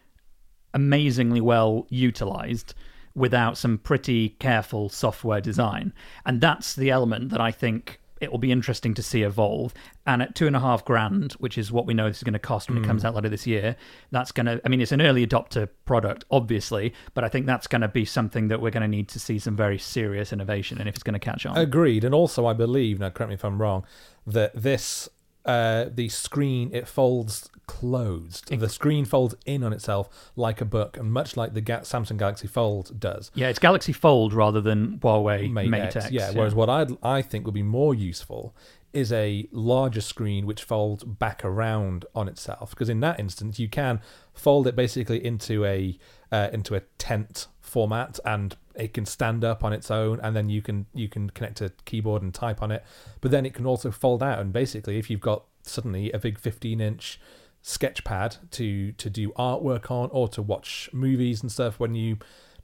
amazingly 0.74 1.42
well 1.42 1.88
utilized 1.90 2.74
without 3.16 3.58
some 3.58 3.78
pretty 3.78 4.30
careful 4.30 4.90
software 4.90 5.42
design. 5.42 5.94
And 6.26 6.42
that's 6.42 6.76
the 6.76 6.90
element 6.90 7.30
that 7.30 7.42
I 7.42 7.52
think 7.52 8.00
it 8.22 8.32
will 8.32 8.38
be 8.38 8.52
interesting 8.52 8.94
to 8.94 9.02
see 9.02 9.24
evolve. 9.24 9.74
And 10.06 10.22
at 10.22 10.36
two 10.36 10.48
and 10.48 10.56
a 10.56 10.60
half 10.60 10.86
grand, 10.86 11.34
which 11.34 11.58
is 11.58 11.72
what 11.72 11.88
we 11.88 11.94
know 11.94 12.08
this 12.08 12.18
is 12.18 12.24
going 12.24 12.34
to 12.34 12.40
cost 12.40 12.70
when 12.70 12.78
it 12.78 12.86
comes 12.86 13.02
hmm. 13.02 13.08
out 13.08 13.16
later 13.16 13.30
this 13.30 13.48
year, 13.48 13.76
that's 14.12 14.32
going 14.32 14.46
to, 14.46 14.62
I 14.64 14.70
mean, 14.70 14.80
it's 14.80 14.92
an 14.92 15.02
early 15.02 15.26
adopter 15.26 15.68
product, 15.86 16.24
obviously, 16.30 16.94
but 17.16 17.24
I 17.24 17.30
think 17.30 17.48
that's 17.48 17.68
going 17.68 17.82
to 17.82 17.88
be 17.88 18.06
something 18.06 18.48
that 18.50 18.62
we're 18.62 18.70
going 18.70 18.82
to 18.84 18.88
need 18.88 19.10
to 19.10 19.20
see 19.20 19.40
some 19.40 19.56
very 19.56 19.80
serious 19.80 20.32
innovation 20.32 20.80
in 20.80 20.88
if 20.88 20.94
it's 20.94 21.04
going 21.04 21.14
to 21.14 21.20
catch 21.20 21.46
on. 21.46 21.58
Agreed. 21.58 22.04
And 22.04 22.14
also, 22.14 22.46
I 22.46 22.54
believe, 22.54 23.00
now 23.00 23.10
correct 23.10 23.30
me 23.30 23.36
if 23.36 23.44
I'm 23.44 23.60
wrong, 23.60 23.86
that 24.28 24.52
this, 24.54 25.10
uh, 25.46 25.86
the 25.94 26.10
screen, 26.10 26.70
it 26.74 26.88
folds 26.88 27.50
closed. 27.68 28.48
The 28.50 28.70
screen 28.70 29.06
folds 29.06 29.34
in 29.46 29.64
on 29.64 29.74
itself 29.74 30.32
like 30.36 30.62
a 30.62 30.66
book, 30.66 30.98
and 30.98 31.12
much 31.12 31.38
like 31.38 31.54
the 31.54 31.62
Ga- 31.62 31.82
Samsung 31.82 32.18
Galaxy 32.18 32.48
Fold 32.48 33.00
does. 33.00 33.32
yeah, 33.34 33.48
it's 33.48 33.60
Galaxy 33.60 33.94
Fold 33.94 34.34
rather 34.34 34.62
than 34.62 35.00
Huawei 35.00 35.50
Mate, 35.52 35.70
Mate, 35.70 35.82
X, 35.84 35.96
X. 35.96 36.12
yeah. 36.12 36.32
Whereas 36.32 36.54
what 36.54 36.70
I'd, 36.70 36.92
I 37.04 37.22
think 37.22 37.46
would 37.46 37.54
be 37.54 37.64
more 37.64 37.96
useful 37.96 38.56
is 38.94 39.14
a 39.14 39.48
larger 39.54 40.02
screen 40.02 40.46
which 40.46 40.64
folds 40.64 41.06
back 41.06 41.46
around 41.46 42.04
on 42.14 42.28
itself. 42.28 42.72
Because 42.72 42.90
in 42.90 43.00
that 43.00 43.20
instance, 43.22 43.58
you 43.58 43.70
can 43.70 44.02
fold 44.34 44.68
it 44.68 44.76
basically 44.76 45.24
into 45.26 45.64
a 45.66 45.98
uh, 46.32 46.50
into 46.52 46.76
a 46.76 46.82
tent 46.98 47.48
format, 47.62 48.20
and 48.26 48.56
it 48.76 48.94
can 48.94 49.06
stand 49.06 49.44
up 49.44 49.64
on 49.64 49.74
its 49.74 49.92
own, 49.92 50.20
and 50.22 50.36
then 50.36 50.50
you 50.50 50.62
can 50.62 50.86
you 50.94 51.08
can 51.08 51.30
connect 51.30 51.62
a 51.62 51.72
keyboard 51.86 52.22
and 52.22 52.34
type 52.34 52.62
on 52.62 52.72
it. 52.72 52.84
But 53.20 53.32
then 53.32 53.46
it 53.46 53.54
can 53.54 53.66
also 53.66 53.92
fold 53.92 54.24
out, 54.24 54.40
and 54.40 54.52
basically, 54.52 54.98
if 54.98 55.10
you've 55.10 55.22
got 55.22 55.44
suddenly 55.64 56.12
a 56.12 56.20
big 56.20 56.40
15 56.40 56.82
inch 56.82 57.20
sketchpad 57.64 58.38
to 58.52 58.92
to 58.94 59.10
do 59.10 59.30
artwork 59.34 59.92
on 59.92 60.10
or 60.12 60.28
to 60.28 60.42
watch 60.42 60.90
movies 60.92 61.42
and 61.42 61.52
stuff 61.52 61.80
when 61.80 61.94
you 61.94 62.18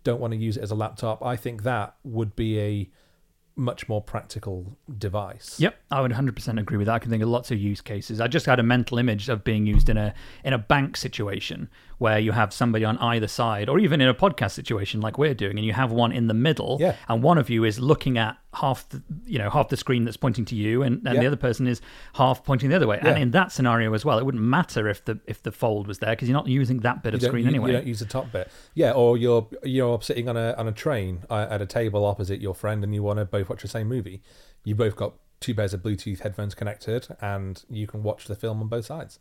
don't 0.03 0.19
want 0.19 0.31
to 0.31 0.37
use 0.37 0.57
it 0.57 0.63
as 0.63 0.71
a 0.71 0.75
laptop 0.75 1.23
i 1.23 1.35
think 1.35 1.61
that 1.61 1.95
would 2.03 2.35
be 2.35 2.59
a 2.59 2.89
much 3.55 3.89
more 3.89 4.01
practical 4.01 4.77
device 4.97 5.59
Yep, 5.59 5.75
I 5.89 6.01
would 6.01 6.11
100% 6.11 6.59
agree 6.59 6.77
with 6.77 6.85
that. 6.85 6.93
I 6.93 6.99
can 6.99 7.09
think 7.09 7.23
of 7.23 7.29
lots 7.29 7.49
of 7.49 7.57
use 7.57 7.81
cases. 7.81 8.21
I 8.21 8.27
just 8.27 8.45
had 8.45 8.59
a 8.59 8.63
mental 8.63 8.99
image 8.99 9.29
of 9.29 9.43
being 9.43 9.65
used 9.65 9.89
in 9.89 9.97
a 9.97 10.13
in 10.43 10.53
a 10.53 10.59
bank 10.59 10.95
situation 10.95 11.67
where 11.99 12.19
you 12.19 12.31
have 12.31 12.53
somebody 12.53 12.85
on 12.85 12.97
either 12.99 13.27
side, 13.27 13.69
or 13.69 13.79
even 13.79 14.01
in 14.01 14.07
a 14.07 14.13
podcast 14.13 14.51
situation 14.51 15.01
like 15.01 15.17
we're 15.17 15.33
doing, 15.33 15.57
and 15.57 15.65
you 15.65 15.73
have 15.73 15.91
one 15.91 16.11
in 16.11 16.27
the 16.27 16.33
middle, 16.33 16.77
Yeah. 16.79 16.95
and 17.07 17.23
one 17.23 17.37
of 17.37 17.49
you 17.49 17.63
is 17.63 17.79
looking 17.79 18.17
at 18.17 18.37
half 18.53 18.87
the 18.89 19.03
you 19.25 19.37
know 19.37 19.49
half 19.49 19.69
the 19.69 19.77
screen 19.77 20.03
that's 20.05 20.17
pointing 20.17 20.45
to 20.45 20.55
you, 20.55 20.83
and, 20.83 20.97
and 21.05 21.15
Yeah. 21.15 21.21
the 21.21 21.27
other 21.27 21.35
person 21.35 21.65
is 21.67 21.81
half 22.13 22.43
pointing 22.43 22.69
the 22.69 22.75
other 22.75 22.87
way. 22.87 22.99
And 23.01 23.17
in 23.17 23.31
that 23.31 23.51
scenario 23.51 23.93
as 23.93 24.05
well, 24.05 24.17
it 24.19 24.25
wouldn't 24.25 24.43
matter 24.43 24.87
if 24.87 25.03
the 25.05 25.19
if 25.25 25.41
the 25.43 25.51
fold 25.51 25.87
was 25.87 25.99
there 25.99 26.11
because 26.11 26.27
you're 26.27 26.37
not 26.37 26.47
using 26.47 26.79
that 26.81 27.01
bit 27.03 27.13
of 27.13 27.21
you 27.21 27.27
don't, 27.27 27.31
screen 27.31 27.43
you, 27.45 27.49
anyway. 27.49 27.71
you 27.71 27.77
don't 27.77 27.87
use 27.87 27.99
the 27.99 28.05
top 28.05 28.31
bit 28.31 28.49
yeah 28.75 28.91
or 28.91 29.17
you're 29.17 29.47
you're 29.63 30.01
sitting 30.01 30.29
on 30.29 30.37
a 30.37 30.53
on 30.57 30.67
a 30.67 30.71
train 30.71 31.23
uh, 31.29 31.47
at 31.49 31.61
a 31.61 31.65
table 31.65 32.05
opposite 32.05 32.41
your 32.41 32.53
friend 32.55 32.83
and 32.83 32.93
you 32.93 33.01
want 33.03 33.17
to 33.19 33.25
both 33.25 33.49
watch 33.49 33.61
the 33.61 33.67
same 33.67 33.87
movie 33.87 34.21
you 34.63 34.75
both 34.75 34.95
got 34.95 35.13
two 35.39 35.53
pairs 35.53 35.73
of 35.73 35.81
bluetooth 35.83 36.21
headphones 36.21 36.55
connected 36.55 37.07
and 37.21 37.63
you 37.69 37.85
can 37.85 38.01
watch 38.03 38.25
the 38.25 38.35
film 38.35 38.59
on 38.61 38.67
both 38.67 38.85
sides 38.85 39.19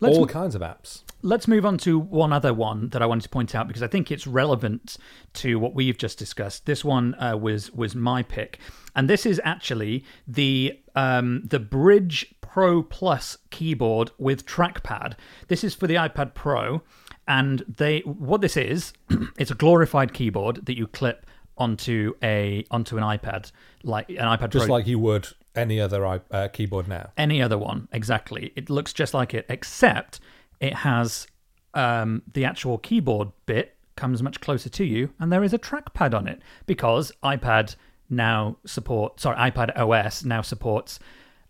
Let's 0.00 0.16
all 0.16 0.24
m- 0.24 0.28
kinds 0.28 0.54
of 0.54 0.62
apps 0.62 1.02
Let's 1.22 1.48
move 1.48 1.66
on 1.66 1.78
to 1.78 1.98
one 1.98 2.32
other 2.32 2.54
one 2.54 2.90
that 2.90 3.02
I 3.02 3.06
wanted 3.06 3.22
to 3.22 3.28
point 3.28 3.54
out 3.54 3.66
because 3.66 3.82
I 3.82 3.88
think 3.88 4.12
it's 4.12 4.26
relevant 4.26 4.96
to 5.34 5.58
what 5.58 5.74
we've 5.74 5.98
just 5.98 6.16
discussed. 6.16 6.64
This 6.66 6.84
one 6.84 7.16
uh, 7.16 7.36
was 7.36 7.72
was 7.72 7.96
my 7.96 8.22
pick, 8.22 8.60
and 8.94 9.10
this 9.10 9.26
is 9.26 9.40
actually 9.42 10.04
the 10.28 10.78
um, 10.94 11.42
the 11.44 11.58
Brydge 11.58 12.24
Pro 12.40 12.84
Plus 12.84 13.36
keyboard 13.50 14.12
with 14.18 14.46
trackpad. 14.46 15.14
This 15.48 15.64
is 15.64 15.74
for 15.74 15.88
the 15.88 15.96
iPad 15.96 16.34
Pro, 16.34 16.82
and 17.26 17.64
they 17.66 18.00
what 18.00 18.40
this 18.40 18.56
is, 18.56 18.92
it's 19.38 19.50
a 19.50 19.56
glorified 19.56 20.14
keyboard 20.14 20.66
that 20.66 20.76
you 20.78 20.86
clip 20.86 21.26
onto 21.56 22.14
a 22.22 22.64
onto 22.70 22.96
an 22.96 23.02
iPad, 23.02 23.50
like 23.82 24.08
an 24.08 24.18
iPad 24.18 24.50
just 24.50 24.66
Pro 24.66 24.76
like 24.76 24.86
you 24.86 25.00
would 25.00 25.26
any 25.58 25.80
other 25.80 26.06
uh, 26.06 26.48
keyboard 26.48 26.88
now? 26.88 27.10
Any 27.16 27.42
other 27.42 27.58
one 27.58 27.88
exactly. 27.92 28.52
It 28.56 28.70
looks 28.70 28.92
just 28.92 29.14
like 29.14 29.34
it 29.34 29.46
except 29.48 30.20
it 30.60 30.74
has 30.74 31.26
um, 31.74 32.22
the 32.32 32.44
actual 32.44 32.78
keyboard 32.78 33.28
bit 33.46 33.76
comes 33.96 34.22
much 34.22 34.40
closer 34.40 34.68
to 34.68 34.84
you 34.84 35.10
and 35.18 35.32
there 35.32 35.42
is 35.42 35.52
a 35.52 35.58
trackpad 35.58 36.14
on 36.14 36.28
it 36.28 36.40
because 36.66 37.10
ipad 37.24 37.74
now 38.08 38.56
support 38.64 39.18
sorry 39.18 39.36
ipad 39.50 39.76
os 39.76 40.24
now 40.24 40.40
supports 40.40 41.00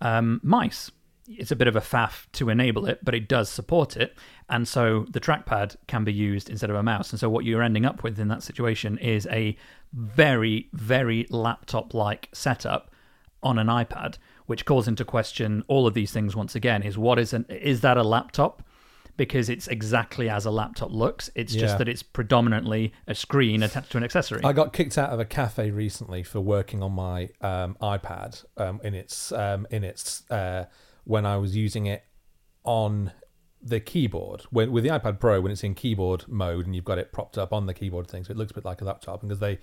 um, 0.00 0.40
mice. 0.42 0.90
It's 1.28 1.50
a 1.50 1.56
bit 1.56 1.68
of 1.68 1.76
a 1.76 1.80
faff 1.80 2.24
to 2.32 2.48
enable 2.48 2.86
it 2.86 3.00
but 3.04 3.14
it 3.14 3.28
does 3.28 3.50
support 3.50 3.96
it 3.96 4.16
and 4.48 4.66
so 4.66 5.04
the 5.10 5.20
trackpad 5.20 5.76
can 5.86 6.04
be 6.04 6.12
used 6.12 6.48
instead 6.48 6.70
of 6.70 6.76
a 6.76 6.82
mouse. 6.82 7.10
And 7.10 7.20
so 7.20 7.28
what 7.28 7.44
you're 7.44 7.62
ending 7.62 7.84
up 7.84 8.02
with 8.02 8.18
in 8.18 8.28
that 8.28 8.42
situation 8.42 8.96
is 8.98 9.26
a 9.26 9.56
very 9.92 10.68
very 10.72 11.26
laptop 11.28 11.92
like 11.92 12.30
setup 12.32 12.90
on 13.42 13.58
an 13.58 13.68
iPad, 13.68 14.18
which 14.46 14.64
calls 14.64 14.88
into 14.88 15.04
question 15.04 15.62
all 15.68 15.86
of 15.86 15.94
these 15.94 16.12
things 16.12 16.34
once 16.34 16.54
again. 16.54 16.82
Is 16.82 16.98
what 16.98 17.18
is 17.18 17.32
an 17.32 17.44
is 17.48 17.80
that 17.82 17.96
a 17.96 18.02
laptop? 18.02 18.62
Because 19.16 19.48
it's 19.48 19.66
exactly 19.66 20.30
as 20.30 20.44
a 20.46 20.50
laptop 20.50 20.92
looks. 20.92 21.28
It's 21.34 21.52
Yeah. 21.52 21.62
just 21.62 21.78
that 21.78 21.88
it's 21.88 22.04
predominantly 22.04 22.92
a 23.08 23.16
screen 23.16 23.64
attached 23.64 23.90
to 23.90 23.98
an 23.98 24.04
accessory. 24.04 24.40
I 24.44 24.52
got 24.52 24.72
kicked 24.72 24.96
out 24.96 25.10
of 25.10 25.18
a 25.18 25.24
cafe 25.24 25.72
recently 25.72 26.22
for 26.22 26.40
working 26.40 26.82
on 26.84 26.92
my 26.92 27.28
um, 27.40 27.76
iPad 27.82 28.44
um, 28.56 28.80
in 28.84 28.94
its 28.94 29.32
um, 29.32 29.66
in 29.70 29.82
its 29.82 30.28
uh, 30.30 30.66
when 31.04 31.26
I 31.26 31.36
was 31.36 31.56
using 31.56 31.86
it 31.86 32.04
on 32.64 33.12
the 33.60 33.80
keyboard 33.80 34.42
when 34.50 34.70
with 34.70 34.84
the 34.84 34.90
iPad 34.90 35.18
Pro 35.18 35.40
when 35.40 35.50
it's 35.50 35.64
in 35.64 35.74
keyboard 35.74 36.24
mode 36.28 36.64
and 36.64 36.76
you've 36.76 36.84
got 36.84 36.98
it 36.98 37.10
propped 37.10 37.36
up 37.36 37.52
on 37.52 37.66
the 37.66 37.74
keyboard 37.74 38.06
thing, 38.08 38.22
so 38.22 38.30
it 38.30 38.36
looks 38.36 38.52
a 38.52 38.54
bit 38.54 38.64
like 38.64 38.80
a 38.80 38.84
laptop. 38.84 39.20
Because 39.22 39.40
they 39.40 39.58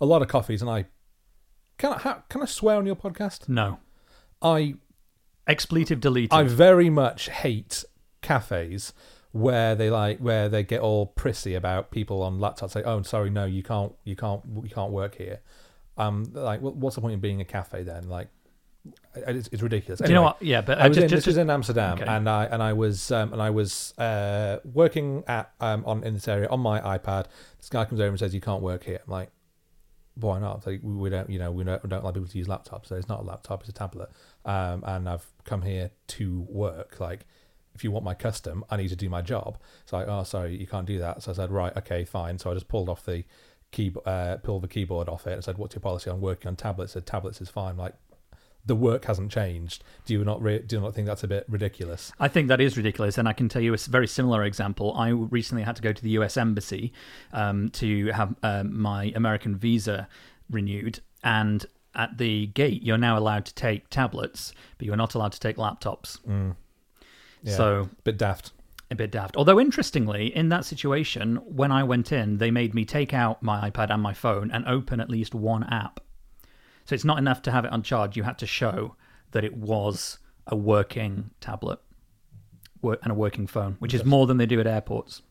a 0.00 0.06
lot 0.06 0.22
of 0.22 0.28
coffees 0.28 0.62
and 0.62 0.70
I 0.70 0.86
can 1.78 1.92
I 1.94 1.98
how, 1.98 2.22
can 2.28 2.42
I 2.42 2.46
swear 2.46 2.76
on 2.76 2.86
your 2.86 2.96
podcast? 2.96 3.48
no 3.48 3.78
I 4.42 4.74
expletive 5.46 6.00
deleted. 6.00 6.32
I 6.32 6.44
very 6.44 6.90
much 6.90 7.28
hate 7.28 7.84
cafes 8.22 8.92
where 9.32 9.74
they 9.74 9.90
like 9.90 10.18
where 10.18 10.48
they 10.48 10.62
get 10.62 10.80
all 10.80 11.06
prissy 11.06 11.54
about 11.54 11.90
people 11.90 12.22
on 12.22 12.38
laptops 12.38 12.70
say 12.70 12.82
oh 12.84 13.02
sorry 13.02 13.30
no 13.30 13.44
you 13.44 13.62
can't 13.62 13.92
you 14.04 14.14
can't 14.14 14.42
you 14.62 14.70
can't 14.70 14.92
work 14.92 15.16
here 15.16 15.40
um 15.98 16.24
like 16.32 16.60
what- 16.60 16.76
what's 16.76 16.94
the 16.94 17.02
point 17.02 17.14
in 17.14 17.20
being 17.20 17.40
a 17.40 17.44
cafe 17.44 17.82
then 17.82 18.08
like 18.08 18.28
it's, 19.14 19.48
it's 19.50 19.62
ridiculous 19.62 20.00
Do 20.00 20.08
you 20.08 20.14
know 20.14 20.22
what? 20.22 20.42
Yeah, 20.42 20.60
but 20.60 20.78
I 20.78 20.82
uh, 20.82 20.88
was 20.88 20.96
just, 20.96 21.04
in, 21.04 21.08
just, 21.08 21.24
this 21.24 21.26
was 21.28 21.36
in 21.38 21.48
Amsterdam, 21.48 21.94
okay. 21.94 22.04
and 22.06 22.28
I 22.28 22.44
and 22.44 22.62
I 22.62 22.74
was 22.74 23.10
um, 23.10 23.32
and 23.32 23.40
I 23.40 23.48
was 23.48 23.96
uh, 23.98 24.58
working 24.64 25.24
at 25.26 25.52
um, 25.60 25.84
on 25.86 26.04
in 26.04 26.12
this 26.12 26.28
area 26.28 26.48
on 26.48 26.60
my 26.60 26.80
iPad. 26.80 27.26
This 27.58 27.70
guy 27.70 27.86
comes 27.86 28.00
over 28.00 28.10
and 28.10 28.18
says, 28.18 28.34
"You 28.34 28.42
can't 28.42 28.62
work 28.62 28.84
here." 28.84 29.00
I'm 29.06 29.10
like, 29.10 29.30
"Why 30.14 30.38
not?" 30.38 30.66
Like, 30.66 30.80
we 30.82 31.10
don't, 31.10 31.28
you 31.28 31.38
know, 31.38 31.50
we 31.50 31.64
don't, 31.64 31.82
we 31.82 31.88
don't 31.88 32.04
like 32.04 32.14
people 32.14 32.28
to 32.28 32.38
use 32.38 32.46
laptops. 32.46 32.86
So 32.86 32.96
it's 32.96 33.08
not 33.08 33.20
a 33.20 33.22
laptop; 33.24 33.60
it's 33.60 33.68
a 33.68 33.72
tablet. 33.72 34.10
Um, 34.44 34.84
and 34.86 35.08
I've 35.08 35.26
come 35.44 35.62
here 35.62 35.90
to 36.08 36.46
work. 36.48 37.00
Like, 37.00 37.26
if 37.74 37.84
you 37.84 37.90
want 37.90 38.04
my 38.04 38.14
custom, 38.14 38.64
I 38.70 38.76
need 38.76 38.88
to 38.88 38.96
do 38.96 39.08
my 39.08 39.22
job. 39.22 39.58
It's 39.82 39.92
like, 39.92 40.06
"Oh, 40.08 40.22
sorry, 40.22 40.56
you 40.56 40.66
can't 40.66 40.86
do 40.86 40.98
that." 40.98 41.22
So 41.22 41.32
I 41.32 41.34
said, 41.34 41.50
"Right, 41.50 41.76
okay, 41.76 42.04
fine." 42.04 42.38
So 42.38 42.50
I 42.50 42.54
just 42.54 42.68
pulled 42.68 42.88
off 42.88 43.04
the 43.04 43.24
key, 43.72 43.92
uh, 44.06 44.36
pulled 44.38 44.62
the 44.62 44.68
keyboard 44.68 45.08
off 45.08 45.26
it, 45.26 45.32
and 45.32 45.44
said, 45.44 45.58
"What's 45.58 45.74
your 45.74 45.80
policy 45.80 46.10
on 46.10 46.20
working 46.20 46.48
on 46.48 46.56
tablets?" 46.56 46.92
I 46.92 46.94
said, 46.94 47.06
"Tablets 47.06 47.40
is 47.40 47.48
fine." 47.48 47.76
Like, 47.76 47.94
the 48.66 48.74
work 48.74 49.04
hasn't 49.04 49.30
changed. 49.30 49.84
Do 50.06 50.14
you 50.14 50.24
not 50.24 50.42
re- 50.42 50.60
do 50.60 50.76
you 50.76 50.82
not 50.82 50.94
think 50.94 51.06
that's 51.06 51.22
a 51.22 51.28
bit 51.28 51.44
ridiculous? 51.48 52.12
I 52.18 52.28
think 52.28 52.48
that 52.48 52.60
is 52.60 52.76
ridiculous, 52.76 53.18
and 53.18 53.28
I 53.28 53.32
can 53.32 53.48
tell 53.48 53.62
you 53.62 53.74
a 53.74 53.76
very 53.76 54.06
similar 54.06 54.44
example. 54.44 54.94
I 54.96 55.08
recently 55.10 55.62
had 55.64 55.76
to 55.76 55.82
go 55.82 55.92
to 55.92 56.02
the 56.02 56.10
U.S. 56.10 56.36
Embassy 56.36 56.92
um, 57.32 57.68
to 57.70 58.06
have 58.12 58.34
um, 58.42 58.78
my 58.80 59.12
American 59.14 59.56
visa 59.56 60.08
renewed, 60.50 61.00
and 61.22 61.66
at 61.94 62.18
the 62.18 62.46
gate, 62.48 62.82
you're 62.82 62.98
now 62.98 63.16
allowed 63.18 63.44
to 63.46 63.54
take 63.54 63.88
tablets, 63.90 64.52
but 64.78 64.86
you're 64.86 64.96
not 64.96 65.14
allowed 65.14 65.32
to 65.32 65.40
take 65.40 65.56
laptops. 65.56 66.18
Yeah. 67.42 67.56
So 67.56 67.80
a 67.82 68.02
bit 68.02 68.16
daft. 68.16 68.52
a 68.90 68.94
bit 68.94 69.10
daft. 69.10 69.36
Although 69.36 69.60
interestingly, 69.60 70.34
in 70.34 70.48
that 70.48 70.64
situation, 70.64 71.36
when 71.44 71.70
I 71.70 71.84
went 71.84 72.10
in, 72.12 72.38
they 72.38 72.50
made 72.50 72.74
me 72.74 72.84
take 72.84 73.12
out 73.14 73.42
my 73.42 73.70
iPad 73.70 73.90
and 73.90 74.02
my 74.02 74.14
phone 74.14 74.50
and 74.50 74.66
open 74.66 75.00
at 75.00 75.10
least 75.10 75.34
one 75.34 75.64
app. 75.64 76.00
So 76.84 76.94
it's 76.94 77.04
not 77.04 77.18
enough 77.18 77.42
to 77.42 77.50
have 77.50 77.64
it 77.64 77.72
on 77.72 77.82
charge. 77.82 78.16
You 78.16 78.22
had 78.24 78.38
to 78.38 78.46
show 78.46 78.96
that 79.32 79.44
it 79.44 79.56
was 79.56 80.18
a 80.46 80.56
working 80.56 81.30
tablet 81.40 81.78
and 82.82 83.10
a 83.10 83.14
working 83.14 83.46
phone, 83.46 83.76
which 83.78 83.94
is 83.94 84.04
more 84.04 84.26
than 84.26 84.36
they 84.36 84.46
do 84.46 84.60
at 84.60 84.66
airports. 84.66 85.22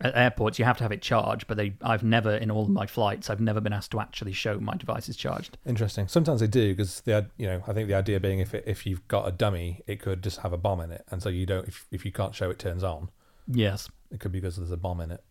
At 0.00 0.16
airports, 0.16 0.58
you 0.58 0.64
have 0.64 0.78
to 0.78 0.82
have 0.84 0.90
it 0.90 1.00
charged, 1.02 1.46
but 1.46 1.56
they 1.56 1.74
I've 1.82 2.02
never 2.02 2.34
in 2.34 2.50
all 2.50 2.62
of 2.62 2.70
my 2.70 2.86
flights 2.86 3.30
I've 3.30 3.40
never 3.40 3.60
been 3.60 3.72
asked 3.74 3.92
to 3.92 4.00
actually 4.00 4.32
show 4.32 4.58
my 4.58 4.74
device 4.74 5.08
is 5.08 5.16
charged. 5.16 5.58
Interesting. 5.64 6.08
Sometimes 6.08 6.40
they 6.40 6.46
do 6.48 6.72
because 6.74 7.02
the 7.02 7.26
you 7.36 7.46
know 7.46 7.62
I 7.68 7.72
think 7.72 7.86
the 7.86 7.94
idea 7.94 8.18
being 8.18 8.40
if 8.40 8.52
it, 8.54 8.64
if 8.66 8.84
you've 8.86 9.06
got 9.06 9.28
a 9.28 9.30
dummy, 9.30 9.82
it 9.86 10.00
could 10.00 10.22
just 10.22 10.40
have 10.40 10.52
a 10.52 10.58
bomb 10.58 10.80
in 10.80 10.90
it, 10.90 11.04
and 11.10 11.22
so 11.22 11.28
you 11.28 11.46
don't 11.46 11.68
if 11.68 11.86
if 11.92 12.04
you 12.04 12.10
can't 12.10 12.34
show 12.34 12.50
it 12.50 12.58
turns 12.58 12.82
on, 12.82 13.10
Yes. 13.46 13.90
it 14.10 14.18
could 14.18 14.32
be 14.32 14.40
because 14.40 14.56
there's 14.56 14.72
a 14.72 14.76
bomb 14.76 15.00
in 15.02 15.12
it. 15.12 15.22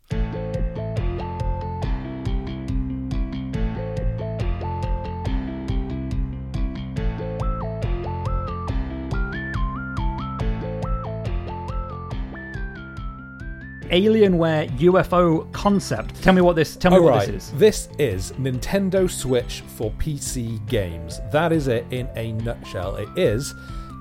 Alienware 13.92 14.70
UFO 14.80 15.52
concept. 15.52 16.22
Tell 16.24 16.34
me 16.34 16.42
what 16.42 16.56
this. 16.56 16.76
Tell 16.76 16.92
me 16.92 16.98
Oh, 16.98 17.02
what 17.04 17.10
right. 17.16 17.28
this 17.28 17.46
is. 17.48 17.52
This 17.60 17.90
is 18.00 18.32
Nintendo 18.34 19.10
Switch 19.10 19.62
for 19.76 19.92
PC 19.92 20.66
games. 20.68 21.20
That 21.32 21.52
is 21.52 21.68
it 21.68 21.86
in 21.92 22.08
a 22.16 22.32
nutshell. 22.34 22.96
It 22.96 23.10
is 23.18 23.54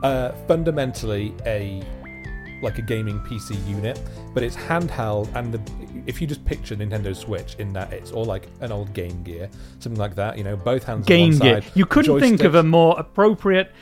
uh, 0.03 0.33
fundamentally 0.47 1.35
a 1.47 1.83
like 2.63 2.77
a 2.79 2.83
gaming 2.83 3.19
PC 3.21 3.57
unit, 3.67 3.99
but 4.35 4.43
it's 4.43 4.55
handheld. 4.55 5.35
And 5.35 5.53
the, 5.55 5.61
if 6.07 6.21
you 6.21 6.27
just 6.27 6.45
picture 6.45 6.77
Nintendo 6.77 7.17
Switch 7.17 7.55
in 7.59 7.73
that, 7.73 7.91
it's 7.93 8.13
all 8.13 8.27
like 8.27 8.49
an 8.61 8.71
old 8.71 8.93
Game 8.93 9.23
Gear, 9.23 9.49
something 9.79 9.99
like 9.99 10.15
that. 10.17 10.37
You 10.39 10.45
know, 10.45 10.57
both 10.57 10.85
hands 10.85 11.07
Game 11.07 11.33
on 11.35 11.39
Gear. 11.39 11.63
side. 11.63 11.73
You 11.75 11.87
couldn't 11.87 12.21
think 12.21 12.45
of 12.45 12.55
a 12.55 12.63
more 12.63 12.95
appropriate 12.99 13.73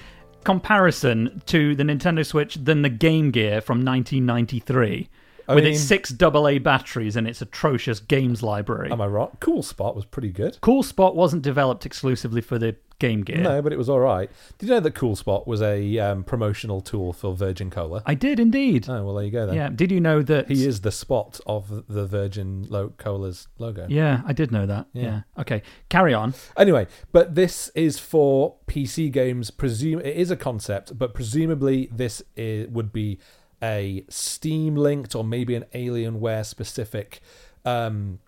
comparison 0.44 1.42
to 1.46 1.74
the 1.74 1.82
Nintendo 1.82 2.24
Switch 2.24 2.54
than 2.54 2.82
the 2.82 2.88
Game 2.88 3.30
Gear 3.30 3.60
from 3.60 3.84
1993. 3.84 5.08
I 5.48 5.54
with 5.54 5.64
mean- 5.64 5.72
its 5.74 5.82
six 5.82 6.12
AA 6.20 6.58
batteries 6.58 7.16
and 7.16 7.26
its 7.26 7.40
atrocious 7.42 8.00
games 8.00 8.42
library. 8.42 8.92
Am 8.92 9.00
I 9.00 9.06
right? 9.06 9.30
Cool 9.40 9.62
Spot 9.62 9.96
was 9.96 10.04
pretty 10.04 10.30
good. 10.30 10.58
cool 10.60 10.82
Spot 10.82 11.16
wasn't 11.16 11.42
developed 11.42 11.86
exclusively 11.86 12.40
for 12.40 12.58
the 12.58 12.76
Game 12.98 13.22
Gear. 13.22 13.38
No, 13.38 13.62
but 13.62 13.72
it 13.72 13.78
was 13.78 13.88
all 13.88 14.00
right. 14.00 14.28
Did 14.58 14.68
you 14.68 14.74
know 14.74 14.80
that 14.80 14.94
Cool 14.96 15.14
Spot 15.14 15.46
was 15.46 15.62
a 15.62 15.98
um, 16.00 16.24
promotional 16.24 16.80
tool 16.80 17.12
for 17.12 17.32
Virgin 17.32 17.70
Cola? 17.70 18.02
I 18.04 18.14
did 18.14 18.40
indeed. 18.40 18.88
Oh 18.88 19.04
well, 19.04 19.14
there 19.14 19.24
you 19.24 19.30
go 19.30 19.46
then. 19.46 19.54
yeah. 19.54 19.68
Did 19.68 19.92
you 19.92 20.00
know 20.00 20.20
that? 20.22 20.48
He 20.48 20.66
is 20.66 20.80
the 20.80 20.90
spot 20.90 21.38
of 21.46 21.84
the 21.88 22.06
Virgin 22.06 22.66
Lo- 22.68 22.92
Cola's 22.98 23.46
logo. 23.58 23.86
Yeah, 23.88 24.22
I 24.26 24.32
did 24.32 24.50
know 24.50 24.66
that. 24.66 24.86
Yeah. 24.92 25.02
Yeah. 25.04 25.20
Okay. 25.38 25.62
Carry 25.88 26.12
on. 26.12 26.34
Anyway, 26.56 26.88
but 27.12 27.36
this 27.36 27.70
is 27.76 28.00
for 28.00 28.56
PC 28.66 29.12
games. 29.12 29.52
Presume 29.52 30.00
it 30.00 30.16
is 30.16 30.32
a 30.32 30.36
concept, 30.36 30.98
but 30.98 31.14
presumably 31.14 31.88
this 31.92 32.20
i 32.36 32.66
would 32.68 32.92
be 32.92 33.18
a 33.62 34.04
Steam 34.08 34.76
linked 34.76 35.14
or 35.14 35.24
maybe 35.24 35.54
an 35.54 35.64
Alienware 35.74 36.44
specific 36.44 37.20
um, 37.64 38.18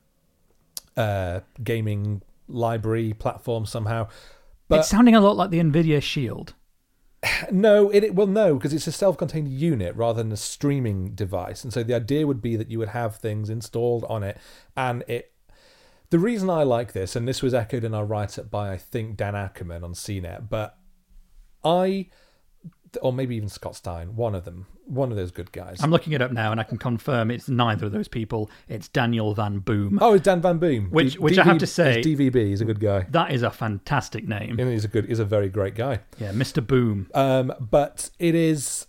uh, 0.97 1.41
gaming 1.63 2.23
library 2.49 3.13
platform 3.13 3.67
somehow. 3.67 4.09
But 4.69 4.81
it's 4.81 4.89
sounding 4.89 5.15
a 5.15 5.21
lot 5.21 5.37
like 5.37 5.51
the 5.51 5.59
Nvidia 5.59 6.03
Shield. 6.03 6.55
No, 7.51 7.91
it, 7.91 8.05
it 8.05 8.15
well 8.15 8.27
no 8.27 8.55
because 8.55 8.73
it's 8.73 8.87
a 8.87 8.93
self-contained 8.93 9.49
unit 9.49 9.95
rather 9.97 10.23
than 10.23 10.33
a 10.33 10.37
streaming 10.37 11.11
device, 11.15 11.65
and 11.65 11.73
so 11.73 11.83
the 11.83 11.95
idea 11.95 12.27
would 12.27 12.41
be 12.41 12.57
that 12.57 12.71
you 12.71 12.79
would 12.79 12.89
have 12.89 13.17
things 13.17 13.51
installed 13.51 14.05
on 14.09 14.23
it, 14.23 14.39
and 14.77 15.03
it. 15.07 15.33
The 16.11 16.19
reason 16.19 16.51
I 16.51 16.65
like 16.65 16.93
this, 16.93 17.15
and 17.15 17.29
this 17.29 17.41
was 17.41 17.55
echoed 17.55 17.85
in 17.85 17.95
our 17.95 18.05
write-up 18.05 18.51
by 18.51 18.73
I 18.73 18.77
think 18.77 19.17
Dan 19.17 19.37
Ackerman 19.37 19.85
on 19.85 19.95
CNET, 19.95 20.49
but 20.49 20.77
I, 21.65 22.09
or 23.03 23.13
maybe 23.13 23.37
even 23.37 23.49
Scott 23.49 23.77
Stein, 23.77 24.17
one 24.17 24.35
of 24.35 24.45
them, 24.45 24.67
one 24.87 25.11
of 25.11 25.17
those 25.17 25.31
good 25.31 25.53
guys. 25.53 25.79
I'm 25.83 25.91
looking 25.91 26.13
it 26.13 26.21
up 26.23 26.33
now, 26.33 26.51
and 26.51 26.61
I 26.61 26.65
can 26.65 26.79
confirm 26.79 27.31
it's 27.31 27.49
neither 27.49 27.87
of 27.87 27.93
those 27.93 28.09
people. 28.09 28.51
It's 28.69 28.89
Daniel 28.89 29.35
Van 29.35 29.59
Boom. 29.61 29.99
oh, 30.01 30.15
it's 30.15 30.25
Dan 30.25 30.41
Van 30.41 30.59
Boom, 30.59 30.87
Which- 30.91 31.19
which 31.19 31.39
I 31.39 31.45
have 31.45 31.59
to 31.59 31.67
say- 31.67 32.01
is 32.01 32.07
DVB. 32.07 32.49
He's 32.49 32.61
a 32.61 32.65
good 32.65 32.81
guy. 32.81 33.07
That 33.11 33.33
is 33.33 33.43
a 33.43 33.51
fantastic 33.51 34.27
name. 34.27 34.59
And 34.59 34.71
he's 34.71 34.85
a 34.85 34.89
good, 34.89 35.07
he's 35.07 35.19
a 35.21 35.25
very 35.25 35.49
great 35.49 35.75
guy. 35.75 36.01
Yeah, 36.19 36.33
Mr. 36.33 36.67
Boom. 36.67 37.09
Um, 37.15 37.53
but 37.61 38.11
it 38.19 38.35
is 38.35 38.87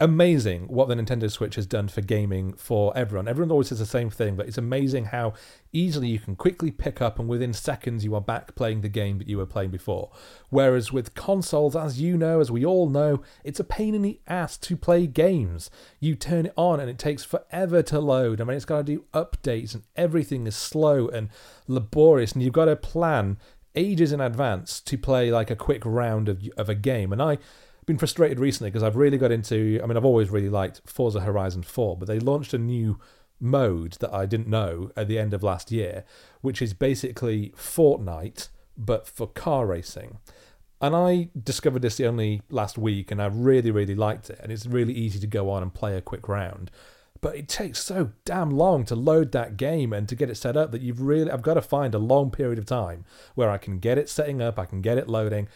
amazing 0.00 0.66
what 0.68 0.88
the 0.88 0.94
Nintendo 0.94 1.30
Switch 1.30 1.56
has 1.56 1.66
done 1.66 1.86
for 1.86 2.00
gaming 2.00 2.54
for 2.54 2.96
everyone. 2.96 3.28
Everyone 3.28 3.50
always 3.50 3.68
says 3.68 3.78
the 3.78 3.86
same 3.86 4.08
thing, 4.08 4.34
but 4.34 4.48
it's 4.48 4.56
amazing 4.56 5.06
how 5.06 5.34
easily 5.72 6.08
you 6.08 6.18
can 6.18 6.34
quickly 6.34 6.70
pick 6.70 7.02
up 7.02 7.18
and 7.18 7.28
within 7.28 7.52
seconds 7.52 8.02
you 8.02 8.14
are 8.14 8.20
back 8.20 8.54
playing 8.54 8.80
the 8.80 8.88
game 8.88 9.18
that 9.18 9.28
you 9.28 9.36
were 9.36 9.46
playing 9.46 9.70
before. 9.70 10.10
Whereas 10.48 10.90
with 10.90 11.14
consoles, 11.14 11.76
as 11.76 12.00
you 12.00 12.16
know, 12.16 12.40
as 12.40 12.50
we 12.50 12.64
all 12.64 12.88
know, 12.88 13.22
it's 13.44 13.60
a 13.60 13.64
pain 13.64 13.94
in 13.94 14.00
the 14.00 14.18
ass 14.26 14.56
to 14.58 14.76
play 14.76 15.06
games. 15.06 15.70
You 16.00 16.14
turn 16.14 16.46
it 16.46 16.54
on 16.56 16.80
and 16.80 16.88
it 16.88 16.98
takes 16.98 17.22
forever 17.22 17.82
to 17.82 18.00
load. 18.00 18.40
I 18.40 18.44
mean, 18.44 18.56
it's 18.56 18.64
got 18.64 18.78
to 18.78 18.84
do 18.84 19.04
updates 19.12 19.74
and 19.74 19.84
everything 19.96 20.46
is 20.46 20.56
slow 20.56 21.08
and 21.08 21.28
laborious, 21.68 22.32
and 22.32 22.42
you've 22.42 22.54
got 22.54 22.64
to 22.64 22.76
plan 22.76 23.36
ages 23.74 24.12
in 24.12 24.20
advance 24.20 24.80
to 24.80 24.96
play 24.96 25.30
like 25.30 25.50
a 25.50 25.56
quick 25.56 25.82
round 25.84 26.28
of, 26.28 26.42
of 26.56 26.68
a 26.68 26.74
game. 26.74 27.12
And 27.12 27.22
I 27.22 27.38
been 27.90 27.98
frustrated 27.98 28.38
recently 28.38 28.70
because 28.70 28.84
I've 28.84 28.96
really 28.96 29.18
got 29.18 29.32
into. 29.32 29.80
I 29.82 29.86
mean, 29.86 29.96
I've 29.96 30.04
always 30.04 30.30
really 30.30 30.48
liked 30.48 30.80
Forza 30.86 31.20
Horizon 31.20 31.62
4, 31.62 31.96
but 31.96 32.06
they 32.06 32.20
launched 32.20 32.54
a 32.54 32.58
new 32.58 33.00
mode 33.40 33.94
that 33.94 34.14
I 34.14 34.26
didn't 34.26 34.46
know 34.46 34.92
at 34.96 35.08
the 35.08 35.18
end 35.18 35.34
of 35.34 35.42
last 35.42 35.72
year, 35.72 36.04
which 36.40 36.62
is 36.62 36.72
basically 36.72 37.52
Fortnite 37.56 38.48
but 38.76 39.08
for 39.08 39.26
car 39.26 39.66
racing. 39.66 40.18
And 40.80 40.94
I 40.94 41.30
discovered 41.42 41.82
this 41.82 42.00
only 42.00 42.42
last 42.48 42.78
week, 42.78 43.10
and 43.10 43.20
I 43.20 43.26
really, 43.26 43.72
really 43.72 43.96
liked 43.96 44.30
it. 44.30 44.38
And 44.40 44.52
it's 44.52 44.66
really 44.66 44.94
easy 44.94 45.18
to 45.18 45.26
go 45.26 45.50
on 45.50 45.62
and 45.62 45.74
play 45.74 45.96
a 45.96 46.00
quick 46.00 46.28
round. 46.28 46.70
But 47.20 47.34
it 47.34 47.48
takes 47.48 47.82
so 47.82 48.12
damn 48.24 48.50
long 48.50 48.84
to 48.84 48.94
load 48.94 49.32
that 49.32 49.56
game 49.56 49.92
and 49.92 50.08
to 50.08 50.14
get 50.14 50.30
it 50.30 50.36
set 50.36 50.56
up 50.56 50.70
that 50.70 50.80
you've 50.80 51.02
really 51.02 51.30
I've 51.30 51.42
got 51.42 51.54
to 51.54 51.60
find 51.60 51.94
a 51.94 51.98
long 51.98 52.30
period 52.30 52.58
of 52.58 52.64
time 52.66 53.04
where 53.34 53.50
I 53.50 53.58
can 53.58 53.78
get 53.78 53.98
it 53.98 54.08
setting 54.08 54.40
up, 54.40 54.58
I 54.58 54.64
can 54.64 54.80
get 54.80 54.96
it 54.96 55.08
loading, 55.08 55.48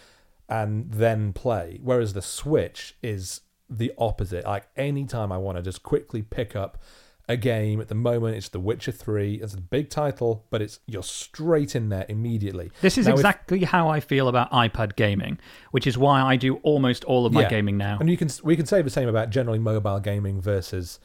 and 0.49 0.91
then 0.93 1.33
play. 1.33 1.79
Whereas 1.83 2.13
the 2.13 2.23
Switch 2.23 2.97
is 3.03 3.41
the 3.71 3.93
opposite. 3.99 4.45
Like 4.45 4.67
anytime 4.77 5.33
I 5.33 5.39
want 5.39 5.57
to 5.59 5.63
just 5.63 5.83
quickly 5.83 6.23
pick 6.23 6.55
up 6.55 6.79
a 7.27 7.39
game 7.39 7.81
at 7.81 7.89
the 7.89 7.95
moment, 7.95 8.37
it's 8.37 8.51
The 8.51 8.61
Witcher 8.61 8.93
3. 8.93 9.37
It's 9.37 9.55
a 9.55 9.61
big 9.61 9.89
title, 9.89 10.45
but 10.51 10.61
it's 10.61 10.81
you're 10.87 11.03
straight 11.03 11.75
in 11.75 11.89
there 11.89 12.05
immediately. 12.11 12.71
This 12.83 12.99
is 12.99 13.07
Now, 13.07 13.15
if- 13.15 13.21
exactly 13.21 13.61
how 13.65 13.89
I 13.89 14.01
feel 14.01 14.29
about 14.29 14.51
iPad 14.53 14.95
gaming, 14.97 15.39
which 15.71 15.87
is 15.87 15.97
why 15.97 16.21
I 16.21 16.37
do 16.37 16.57
almost 16.57 17.03
all 17.05 17.25
of 17.25 17.33
my 17.33 17.43
Yeah. 17.43 17.49
gaming 17.49 17.79
now. 17.79 17.97
And 17.99 18.11
you 18.11 18.19
can 18.19 18.29
we 18.43 18.57
can 18.57 18.67
say 18.67 18.83
the 18.83 18.91
same 18.91 19.09
about 19.09 19.31
generally 19.31 19.59
mobile 19.59 20.01
gaming 20.01 20.43
versus 20.43 21.01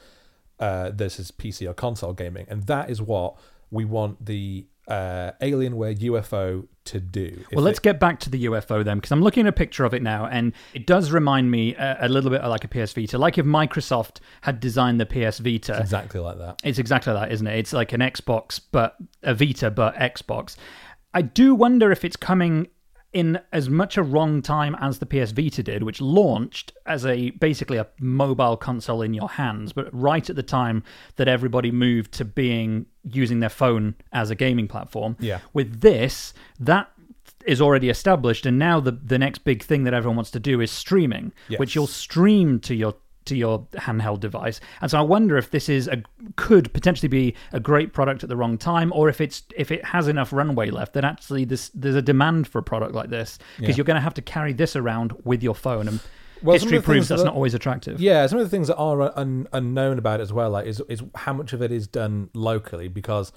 uh, 0.60 0.92
versus 0.94 1.32
PC 1.32 1.66
or 1.70 1.74
console 1.74 2.12
gaming, 2.12 2.46
and 2.50 2.64
that 2.64 2.90
is 2.90 3.02
what 3.02 3.38
we 3.72 3.86
want 3.86 4.26
the 4.26 4.66
uh, 4.90 5.32
Alienware 5.42 5.98
UFO 6.00 6.68
to 6.86 7.00
do. 7.00 7.46
Well, 7.54 7.64
let's 7.64 7.78
it- 7.80 7.84
get 7.84 8.00
back 8.00 8.20
to 8.22 8.30
the 8.30 8.46
UFO 8.46 8.84
then, 8.84 8.98
because 8.98 9.12
I'm 9.12 9.22
looking 9.22 9.46
at 9.46 9.50
a 9.50 9.54
picture 9.54 9.86
of 9.86 9.94
it 9.94 10.02
now, 10.02 10.26
and 10.26 10.54
it 10.74 10.88
does 10.88 11.12
remind 11.12 11.52
me 11.52 11.76
a, 11.76 11.98
a 12.02 12.10
little 12.10 12.32
bit 12.32 12.42
of 12.42 12.50
like 12.50 12.64
a 12.64 12.68
PS 12.68 12.94
Vita. 12.94 13.18
Like 13.18 13.38
if 13.38 13.46
Microsoft 13.46 14.18
had 14.42 14.60
designed 14.60 15.00
the 15.00 15.06
PS 15.06 15.40
Vita, 15.40 15.78
exactly 15.80 16.20
like 16.20 16.38
that. 16.40 16.60
It's 16.64 16.80
exactly 16.80 17.14
that, 17.14 17.32
isn't 17.32 17.46
it? 17.48 17.58
It's 17.60 17.74
like 17.74 17.94
an 17.94 18.02
Xbox, 18.02 18.60
but 18.72 18.96
a 19.24 19.34
Vita, 19.34 19.70
but 19.70 19.96
Xbox. 19.96 20.56
I 21.14 21.22
do 21.22 21.56
wonder 21.56 21.92
if 21.92 22.04
it's 22.06 22.16
coming 22.18 22.68
in 23.12 23.40
as 23.52 23.70
much 23.70 23.98
a 23.98 24.04
wrong 24.04 24.42
time 24.42 24.76
as 24.80 25.00
the 25.00 25.06
PS 25.06 25.32
Vita 25.32 25.64
did, 25.64 25.84
which 25.84 26.00
launched 26.00 26.74
as 26.86 27.06
a 27.06 27.32
basically 27.32 27.78
a 27.78 27.88
mobile 28.00 28.56
console 28.56 29.02
in 29.02 29.14
your 29.14 29.30
hands, 29.30 29.74
but 29.74 29.90
right 29.92 30.30
at 30.30 30.36
the 30.36 30.44
time 30.44 30.84
that 31.16 31.28
everybody 31.28 31.72
moved 31.72 32.12
to 32.14 32.26
being 32.26 32.86
using 33.04 33.40
their 33.40 33.50
phone 33.50 33.96
as 34.14 34.30
a 34.30 34.36
gaming 34.36 34.68
platform. 34.68 35.18
Yeah. 35.20 35.40
With 35.54 35.82
this, 35.82 36.34
that 36.60 36.92
is 37.46 37.62
already 37.62 37.90
established, 37.90 38.46
and 38.46 38.60
now 38.60 38.80
the 38.80 38.92
the 38.92 39.18
next 39.18 39.40
big 39.40 39.64
thing 39.64 39.86
that 39.86 39.94
everyone 39.94 40.18
wants 40.18 40.32
to 40.32 40.40
do 40.40 40.62
is 40.62 40.70
streaming, 40.70 41.34
which 41.58 41.74
you'll 41.74 41.88
stream 41.88 42.60
to 42.62 42.76
your 42.76 42.96
to 43.30 43.36
your 43.38 43.66
handheld 43.74 44.20
device. 44.20 44.60
And 44.82 44.92
so 44.92 45.00
I 45.00 45.02
wonder 45.02 45.38
if 45.38 45.50
this 45.52 45.70
is 45.70 45.88
a 45.88 46.04
could 46.36 46.72
potentially 46.74 47.08
be 47.08 47.34
a 47.54 47.60
great 47.60 47.94
product 47.94 48.24
at 48.24 48.30
the 48.30 48.36
wrong 48.38 48.58
time, 48.58 48.92
or 48.94 49.10
if 49.10 49.20
it's 49.22 49.44
if 49.56 49.72
it 49.72 49.84
has 49.86 50.08
enough 50.08 50.32
runway 50.34 50.70
left 50.70 50.94
that 50.94 51.06
actually 51.06 51.46
this 51.46 51.70
there's 51.74 51.96
a 51.96 52.02
demand 52.02 52.48
for 52.48 52.60
a 52.60 52.64
product 52.64 52.94
like 52.94 53.10
this 53.10 53.40
because 53.58 53.70
Yeah. 53.70 53.78
you're 53.78 53.86
going 53.86 53.96
to 53.96 54.02
have 54.02 54.14
to 54.16 54.22
carry 54.22 54.54
this 54.54 54.76
around 54.76 55.14
with 55.24 55.42
your 55.42 55.56
phone, 55.56 55.88
and 55.88 56.00
Well, 56.44 56.54
history 56.54 56.82
proves 56.82 57.08
that's 57.10 57.22
that- 57.22 57.26
not 57.26 57.36
always 57.36 57.54
attractive. 57.54 58.00
Yeah, 58.00 58.26
some 58.28 58.40
of 58.40 58.46
the 58.46 58.50
things 58.50 58.68
that 58.68 58.78
are 58.78 59.18
un- 59.18 59.48
unknown 59.54 59.98
about 59.98 60.20
it 60.20 60.24
as 60.24 60.34
well, 60.34 60.50
like 60.52 60.68
is 60.68 60.82
is 60.90 61.02
how 61.16 61.34
much 61.34 61.54
of 61.54 61.62
it 61.62 61.72
is 61.72 61.88
done 61.88 62.30
locally. 62.34 62.88
Because 62.88 63.32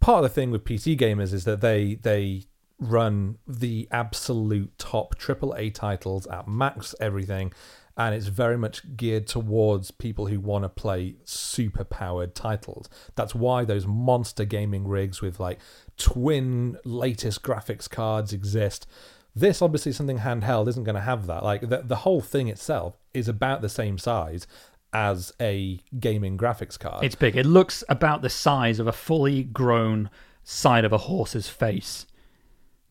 part 0.00 0.24
of 0.24 0.30
the 0.30 0.34
thing 0.34 0.50
with 0.50 0.64
PC 0.64 0.96
gamers 0.96 1.32
is 1.32 1.44
that 1.44 1.60
they 1.60 1.94
they 2.02 2.44
run 2.80 3.36
the 3.46 3.88
absolute 3.90 4.70
top 4.78 5.16
AAA 5.18 5.68
titles 5.74 6.26
at 6.28 6.46
max 6.46 6.94
everything, 7.00 7.52
and 7.98 8.14
it's 8.14 8.28
very 8.28 8.56
much 8.56 8.96
geared 8.96 9.26
towards 9.26 9.90
people 9.90 10.28
who 10.28 10.38
want 10.38 10.62
to 10.62 10.68
play 10.68 11.16
super 11.24 11.82
powered 11.82 12.34
titles. 12.34 12.88
That's 13.16 13.34
why 13.34 13.64
those 13.64 13.86
monster 13.86 14.44
gaming 14.44 14.86
rigs 14.86 15.20
with 15.20 15.40
like 15.40 15.58
twin 15.96 16.78
latest 16.84 17.42
graphics 17.42 17.90
cards 17.90 18.32
exist. 18.32 18.86
This 19.34 19.60
obviously 19.60 19.90
something 19.90 20.20
handheld 20.20 20.68
isn't 20.68 20.84
going 20.84 20.94
to 20.94 21.00
have 21.00 21.26
that. 21.26 21.42
Like 21.42 21.68
the 21.68 21.82
the 21.84 21.96
whole 21.96 22.20
thing 22.20 22.46
itself 22.46 22.96
is 23.12 23.28
about 23.28 23.62
the 23.62 23.68
same 23.68 23.98
size 23.98 24.46
as 24.92 25.32
a 25.40 25.80
gaming 25.98 26.38
graphics 26.38 26.78
card. 26.78 27.04
It's 27.04 27.16
big. 27.16 27.36
It 27.36 27.46
looks 27.46 27.82
about 27.88 28.22
the 28.22 28.30
size 28.30 28.78
of 28.78 28.86
a 28.86 28.92
fully 28.92 29.42
grown 29.42 30.08
side 30.44 30.84
of 30.84 30.92
a 30.92 30.98
horse's 30.98 31.48
face, 31.48 32.06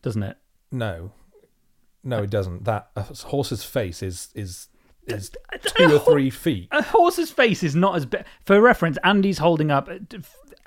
doesn't 0.02 0.22
it? 0.22 0.36
no, 0.70 1.12
no, 2.04 2.22
it 2.22 2.30
doesn't. 2.30 2.64
That 2.64 2.90
a 2.94 3.02
horse's 3.02 3.64
face 3.64 4.02
is 4.02 4.28
is 4.34 4.68
is 5.12 5.30
two 5.76 5.94
or 5.96 5.98
three 6.00 6.30
feet. 6.30 6.68
A 6.72 6.82
horse's 6.82 7.30
face 7.30 7.62
is 7.62 7.74
not 7.74 7.96
as 7.96 8.06
big. 8.06 8.24
For 8.44 8.60
reference, 8.60 8.98
Andy's 9.04 9.38
holding 9.38 9.70
up. 9.70 9.88
Uh, 9.88 10.18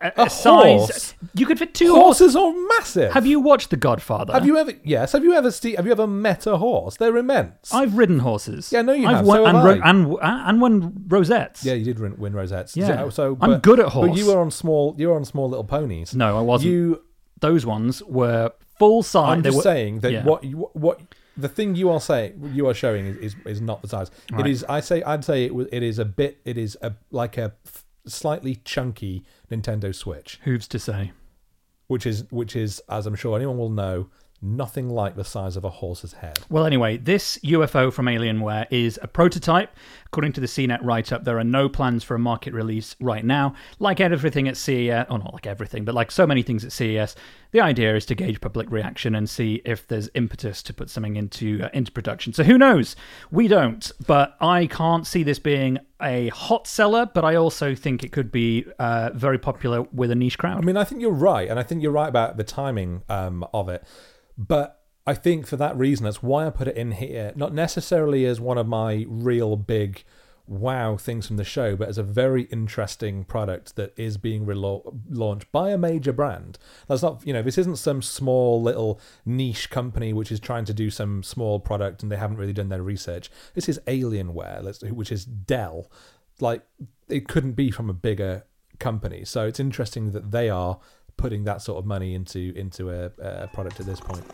a, 0.03 0.11
A 0.19 0.25
a 0.25 0.29
size. 0.31 0.79
horse? 0.79 1.13
You 1.35 1.45
could 1.45 1.59
fit 1.59 1.75
two 1.75 1.93
horses. 1.93 2.33
Horses 2.33 2.35
are 2.35 2.53
massive. 2.79 3.11
Have 3.13 3.27
you 3.27 3.39
watched 3.39 3.69
The 3.69 3.77
Godfather? 3.77 4.33
Have 4.33 4.47
you 4.47 4.57
ever? 4.57 4.73
Yes. 4.83 5.11
Have 5.11 5.23
you 5.23 5.33
ever? 5.33 5.51
Have 5.51 5.85
you 5.85 5.91
ever 5.91 6.07
met 6.07 6.47
a 6.47 6.57
horse? 6.57 6.97
They're 6.97 7.17
immense. 7.17 7.71
I've 7.71 7.95
ridden 7.95 8.17
horses. 8.19 8.71
Yeah, 8.71 8.81
no, 8.81 8.93
you 8.93 9.05
I've 9.07 9.17
have. 9.17 9.25
Won, 9.27 9.37
So 9.37 9.45
have 9.45 9.55
and, 9.83 10.09
ro- 10.09 10.17
and 10.19 10.49
and 10.49 10.61
won 10.61 11.03
rosettes. 11.07 11.63
yeah, 11.63 11.73
you 11.73 11.85
did 11.85 11.99
win, 11.99 12.17
win 12.17 12.33
rosettes. 12.33 12.75
Yeah. 12.75 12.87
So, 12.87 13.09
so 13.11 13.37
I'm 13.41 13.59
good 13.59 13.79
at 13.79 13.89
horse. 13.89 14.09
But 14.09 14.17
you 14.17 14.25
were 14.25 14.39
on 14.39 14.49
small. 14.49 14.95
You 14.97 15.09
were 15.09 15.15
on 15.15 15.23
small 15.25 15.47
little 15.49 15.63
ponies. 15.65 16.15
No, 16.15 16.35
I 16.37 16.41
wasn't. 16.41 16.71
You. 16.71 17.03
Those 17.39 17.65
ones 17.65 18.01
were 18.03 18.51
full 18.79 19.03
size. 19.03 19.33
I'm 19.37 19.41
they 19.43 19.49
just 19.49 19.57
were, 19.57 19.63
saying 19.63 19.99
that 19.99 20.11
yeah. 20.11 20.23
what 20.23 20.43
what 20.45 20.99
the 21.37 21.47
thing 21.49 21.75
you 21.75 21.89
are 21.89 21.99
saying 22.01 22.51
you 22.53 22.67
are 22.67 22.73
showing 22.73 23.05
is 23.05 23.17
is, 23.17 23.35
is 23.45 23.61
not 23.61 23.81
the 23.81 23.87
size. 23.87 24.11
Right. 24.31 24.45
It 24.45 24.51
is. 24.51 24.63
I 24.67 24.79
say. 24.79 25.01
I'd 25.03 25.23
say 25.23 25.45
it. 25.45 25.67
It 25.71 25.83
is 25.83 25.99
a 25.99 26.05
bit. 26.05 26.41
It 26.45 26.57
is 26.57 26.77
a 26.81 26.93
like 27.11 27.37
a 27.37 27.53
f- 27.65 27.85
slightly 28.05 28.55
chunky 28.65 29.23
Nintendo 29.49 29.93
Switch, 29.93 30.39
Who's 30.43 30.67
to 30.69 30.79
say? 30.79 31.11
which 31.87 32.05
is 32.05 32.25
which 32.31 32.55
is 32.55 32.81
as 32.89 33.05
I'm 33.05 33.15
sure 33.15 33.35
anyone 33.35 33.57
will 33.57 33.69
know, 33.69 34.09
nothing 34.41 34.89
like 34.89 35.15
the 35.15 35.23
size 35.23 35.55
of 35.55 35.63
a 35.63 35.69
horse's 35.69 36.13
head. 36.13 36.39
Well, 36.49 36.65
anyway, 36.65 36.97
this 36.97 37.37
UFO 37.39 37.93
from 37.93 38.07
Alienware 38.07 38.65
is 38.71 38.99
a 39.01 39.07
prototype. 39.07 39.75
According 40.07 40.33
to 40.33 40.41
the 40.41 40.47
CNET 40.47 40.79
write 40.81 41.11
up, 41.11 41.23
there 41.23 41.37
are 41.37 41.43
no 41.43 41.69
plans 41.69 42.03
for 42.03 42.15
a 42.15 42.19
market 42.19 42.53
release 42.53 42.95
right 42.99 43.23
now. 43.23 43.53
Like 43.79 43.99
everything 43.99 44.47
at 44.47 44.57
CES, 44.57 45.05
or 45.09 45.19
not 45.19 45.33
like 45.33 45.47
everything, 45.47 45.85
but 45.85 45.95
like 45.95 46.11
so 46.11 46.25
many 46.25 46.41
things 46.41 46.65
at 46.65 46.71
CES, 46.71 47.15
the 47.51 47.61
idea 47.61 47.95
is 47.95 48.05
to 48.07 48.15
gauge 48.15 48.41
public 48.41 48.69
reaction 48.71 49.13
and 49.15 49.29
see 49.29 49.61
if 49.63 49.87
there's 49.87 50.09
impetus 50.15 50.63
to 50.63 50.73
put 50.73 50.89
something 50.89 51.15
into 51.15 51.61
uh, 51.63 51.69
into 51.73 51.91
production. 51.91 52.33
So 52.33 52.43
who 52.43 52.57
knows? 52.57 52.95
We 53.29 53.47
don't, 53.47 53.91
but 54.07 54.35
I 54.41 54.67
can't 54.67 55.05
see 55.05 55.23
this 55.23 55.39
being 55.39 55.77
a 56.01 56.29
hot 56.29 56.65
seller, 56.65 57.05
but 57.05 57.23
I 57.23 57.35
also 57.35 57.75
think 57.75 58.03
it 58.03 58.11
could 58.11 58.31
be 58.31 58.65
uh, 58.79 59.11
very 59.13 59.37
popular 59.37 59.83
with 59.93 60.11
a 60.11 60.15
niche 60.15 60.37
crowd. 60.37 60.57
I 60.57 60.61
mean, 60.61 60.77
I 60.77 60.83
think 60.83 61.01
you're 61.01 61.11
right, 61.11 61.47
and 61.47 61.59
I 61.59 61.63
think 61.63 61.83
you're 61.83 61.91
right 61.91 62.09
about 62.09 62.37
the 62.37 62.43
timing 62.43 63.03
um, 63.07 63.45
of 63.53 63.69
it. 63.69 63.83
But 64.47 64.81
I 65.05 65.13
think 65.13 65.45
for 65.45 65.55
that 65.57 65.77
reason, 65.77 66.05
that's 66.05 66.23
why 66.23 66.47
I 66.47 66.49
put 66.49 66.67
it 66.67 66.75
in 66.75 66.93
here. 66.93 67.31
Not 67.35 67.53
necessarily 67.53 68.25
as 68.25 68.39
one 68.39 68.57
of 68.57 68.67
my 68.67 69.05
real 69.07 69.55
big 69.55 70.03
wow 70.47 70.97
things 70.97 71.27
from 71.27 71.37
the 71.37 71.43
show, 71.43 71.75
but 71.75 71.87
as 71.87 71.97
a 71.97 72.03
very 72.03 72.43
interesting 72.43 73.23
product 73.23 73.75
that 73.75 73.93
is 73.97 74.17
being 74.17 74.45
relo- 74.45 74.99
launched 75.09 75.51
by 75.51 75.69
a 75.69 75.77
major 75.77 76.11
brand. 76.11 76.57
That's 76.87 77.03
not, 77.03 77.25
you 77.25 77.33
know, 77.33 77.41
this 77.41 77.57
isn't 77.57 77.77
some 77.77 78.01
small 78.01 78.61
little 78.61 78.99
niche 79.25 79.69
company 79.69 80.11
which 80.11 80.31
is 80.31 80.39
trying 80.39 80.65
to 80.65 80.73
do 80.73 80.89
some 80.89 81.23
small 81.23 81.59
product 81.59 82.03
and 82.03 82.11
they 82.11 82.17
haven't 82.17 82.37
really 82.37 82.53
done 82.53 82.69
their 82.69 82.83
research. 82.83 83.29
This 83.53 83.69
is 83.69 83.79
Alienware, 83.87 84.91
which 84.91 85.11
is 85.11 85.23
Dell. 85.23 85.89
Like, 86.39 86.63
it 87.07 87.27
couldn't 87.27 87.53
be 87.53 87.71
from 87.71 87.89
a 87.89 87.93
bigger 87.93 88.45
company. 88.79 89.23
So 89.23 89.45
it's 89.45 89.59
interesting 89.59 90.11
that 90.11 90.31
they 90.31 90.49
are 90.49 90.79
putting 91.17 91.43
that 91.45 91.61
sort 91.61 91.79
of 91.79 91.85
money 91.85 92.13
into 92.13 92.53
into 92.55 92.89
a, 92.89 93.11
a 93.19 93.47
product 93.47 93.79
at 93.79 93.85
this 93.85 93.99
point. 93.99 94.25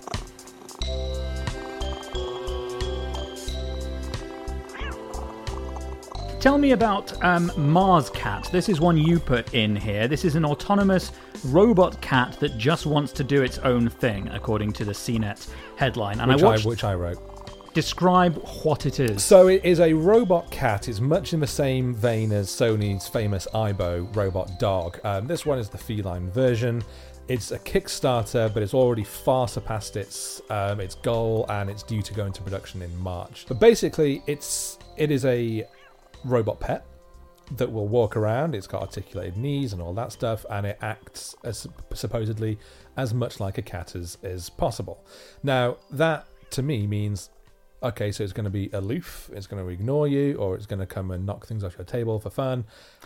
Tell 6.39 6.59
me 6.59 6.71
about 6.71 7.11
um, 7.23 7.49
MarsCat. 7.51 8.51
This 8.51 8.69
is 8.69 8.79
one 8.79 8.95
you 8.95 9.19
put 9.19 9.53
in 9.55 9.75
here. 9.75 10.07
This 10.07 10.23
is 10.23 10.35
an 10.35 10.45
autonomous 10.45 11.11
robot 11.45 11.99
cat 11.99 12.37
that 12.39 12.57
just 12.57 12.85
wants 12.85 13.11
to 13.13 13.23
do 13.23 13.41
its 13.41 13.57
own 13.59 13.89
thing, 13.89 14.29
according 14.29 14.71
to 14.73 14.85
the 14.85 14.91
CNET 14.93 15.49
headline. 15.77 16.19
And 16.19 16.31
Which 16.31 16.43
I 16.43 16.45
I, 16.45 16.49
watched. 16.51 16.65
which 16.65 16.83
I 16.83 16.93
wrote. 16.93 17.36
Describe 17.77 18.41
what 18.63 18.87
it 18.87 18.99
is. 18.99 19.23
So 19.23 19.49
it 19.49 19.63
is 19.63 19.79
a 19.79 19.93
robot 19.93 20.49
cat. 20.49 20.89
It's 20.89 20.99
much 20.99 21.33
in 21.33 21.39
the 21.39 21.45
same 21.45 21.93
vein 21.93 22.31
as 22.31 22.49
Sony's 22.49 23.07
famous 23.07 23.47
Aibo 23.53 24.15
robot 24.15 24.59
dog. 24.59 24.99
Um, 25.03 25.27
this 25.27 25.45
one 25.45 25.59
is 25.59 25.69
the 25.69 25.77
feline 25.77 26.31
version. 26.31 26.83
It's 27.27 27.51
a 27.51 27.59
Kickstarter, 27.59 28.51
but 28.51 28.63
it's 28.63 28.73
already 28.73 29.03
far 29.03 29.47
surpassed 29.47 29.95
its 29.95 30.41
um, 30.49 30.79
its 30.79 30.95
goal, 30.95 31.45
and 31.49 31.69
it's 31.69 31.83
due 31.83 32.01
to 32.01 32.15
go 32.15 32.25
into 32.25 32.41
production 32.41 32.81
in 32.81 32.97
March. 32.97 33.45
But 33.47 33.59
basically, 33.59 34.23
it's 34.25 34.79
it 34.95 35.11
is 35.11 35.23
a 35.25 35.63
robot 36.25 36.59
pet 36.59 36.83
that 37.57 37.71
will 37.71 37.87
walk 37.87 38.17
around. 38.17 38.55
It's 38.55 38.65
got 38.65 38.81
articulated 38.81 39.37
knees 39.37 39.73
and 39.73 39.83
all 39.83 39.93
that 39.93 40.11
stuff, 40.11 40.47
and 40.49 40.65
it 40.65 40.79
acts 40.81 41.35
as 41.43 41.67
supposedly 41.93 42.57
as 42.97 43.13
much 43.13 43.39
like 43.39 43.59
a 43.59 43.61
cat 43.61 43.95
as 43.95 44.17
is 44.23 44.49
possible. 44.49 45.05
Now, 45.43 45.77
that 45.91 46.25
to 46.49 46.63
me 46.63 46.87
means 46.87 47.29
okay, 47.87 48.11
so 48.11 48.23
it's 48.23 48.33
going 48.33 48.43
to 48.45 48.49
be 48.49 48.69
aloof, 48.73 49.29
it's 49.33 49.47
going 49.47 49.63
to 49.63 49.69
ignore 49.69 50.07
you, 50.07 50.35
or 50.35 50.55
it's 50.55 50.65
going 50.65 50.79
to 50.79 50.85
come 50.85 51.11
and 51.11 51.25
knock 51.25 51.45
things 51.45 51.63
off 51.63 51.77
your 51.77 51.85
table 51.85 52.19
for 52.19 52.29
fun. 52.29 52.65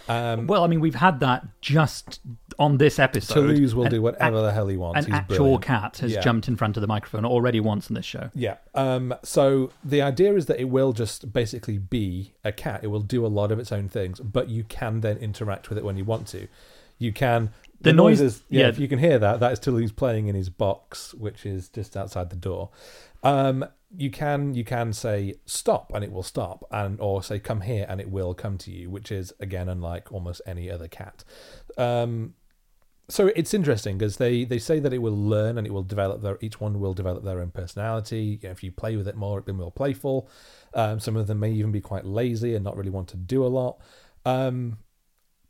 Um, 0.09 0.47
well, 0.47 0.63
I 0.63 0.67
mean, 0.67 0.79
we've 0.79 0.95
had 0.95 1.19
that 1.21 1.45
just 1.61 2.19
on 2.59 2.77
this 2.77 2.99
episode. 2.99 3.33
Toulouse 3.53 3.73
will 3.75 3.85
An 3.85 3.91
do 3.91 4.01
whatever 4.01 4.41
the 4.41 4.51
hell 4.51 4.67
he 4.67 4.77
wants. 4.77 5.05
An 5.05 5.11
He's 5.11 5.19
actual 5.19 5.37
brilliant. 5.37 5.63
cat 5.63 5.97
has 5.99 6.11
Yeah. 6.13 6.21
jumped 6.21 6.47
in 6.47 6.55
front 6.55 6.77
of 6.77 6.81
the 6.81 6.87
microphone 6.87 7.25
already 7.25 7.59
once 7.59 7.89
in 7.89 7.95
this 7.95 8.05
show. 8.05 8.29
Yeah. 8.33 8.55
Um, 8.75 9.13
so 9.23 9.71
the 9.83 10.01
idea 10.01 10.33
is 10.35 10.47
that 10.47 10.59
it 10.59 10.65
will 10.69 10.93
just 10.93 11.31
basically 11.31 11.77
be 11.77 12.33
a 12.43 12.51
cat. 12.51 12.83
It 12.83 12.87
will 12.87 13.01
do 13.01 13.25
a 13.25 13.27
lot 13.27 13.51
of 13.51 13.59
its 13.59 13.71
own 13.71 13.87
things, 13.89 14.19
but 14.19 14.49
you 14.49 14.63
can 14.63 15.01
then 15.01 15.17
interact 15.17 15.69
with 15.69 15.77
it 15.77 15.83
when 15.85 15.97
you 15.97 16.05
want 16.05 16.27
to. 16.27 16.47
You 16.97 17.11
can. 17.13 17.51
The 17.81 17.93
noise- 17.93 18.19
noises. 18.19 18.43
Yeah, 18.49 18.61
yeah. 18.61 18.67
If 18.69 18.79
you 18.79 18.87
can 18.87 18.99
hear 18.99 19.19
that, 19.19 19.39
that 19.39 19.51
is 19.51 19.59
Toulouse 19.59 19.91
playing 19.91 20.27
in 20.27 20.35
his 20.35 20.49
box, 20.49 21.13
which 21.13 21.45
is 21.45 21.69
just 21.69 21.97
outside 21.97 22.29
the 22.29 22.35
door. 22.35 22.69
Um, 23.23 23.65
you 23.95 24.09
can 24.09 24.53
you 24.53 24.63
can 24.63 24.93
say 24.93 25.35
stop 25.45 25.91
and 25.93 26.03
it 26.03 26.11
will 26.11 26.23
stop, 26.23 26.65
and 26.71 26.99
or 26.99 27.21
say 27.21 27.39
come 27.39 27.61
here 27.61 27.85
and 27.89 27.99
it 27.99 28.09
will 28.09 28.33
come 28.33 28.57
to 28.59 28.71
you, 28.71 28.89
which 28.89 29.11
is 29.11 29.33
again 29.39 29.67
unlike 29.69 30.11
almost 30.11 30.41
any 30.45 30.69
other 30.71 30.87
cat. 30.87 31.23
Um, 31.77 32.35
so 33.09 33.27
it's 33.35 33.53
interesting 33.53 33.97
because 33.97 34.15
they, 34.17 34.45
they 34.45 34.57
say 34.57 34.79
that 34.79 34.93
it 34.93 34.99
will 34.99 35.17
learn 35.17 35.57
and 35.57 35.67
it 35.67 35.71
will 35.71 35.83
develop 35.83 36.21
their 36.21 36.37
each 36.39 36.61
one 36.61 36.79
will 36.79 36.93
develop 36.93 37.25
their 37.25 37.41
own 37.41 37.51
personality. 37.51 38.39
You 38.41 38.47
know, 38.47 38.51
if 38.51 38.63
you 38.63 38.71
play 38.71 38.95
with 38.95 39.07
it 39.07 39.15
more, 39.17 39.39
it'll 39.39 39.47
be 39.47 39.51
more 39.51 39.71
playful. 39.71 40.29
Um, 40.73 40.99
some 41.01 41.17
of 41.17 41.27
them 41.27 41.41
may 41.41 41.51
even 41.51 41.73
be 41.73 41.81
quite 41.81 42.05
lazy 42.05 42.55
and 42.55 42.63
not 42.63 42.77
really 42.77 42.89
want 42.89 43.09
to 43.09 43.17
do 43.17 43.45
a 43.45 43.47
lot. 43.47 43.79
Um, 44.25 44.77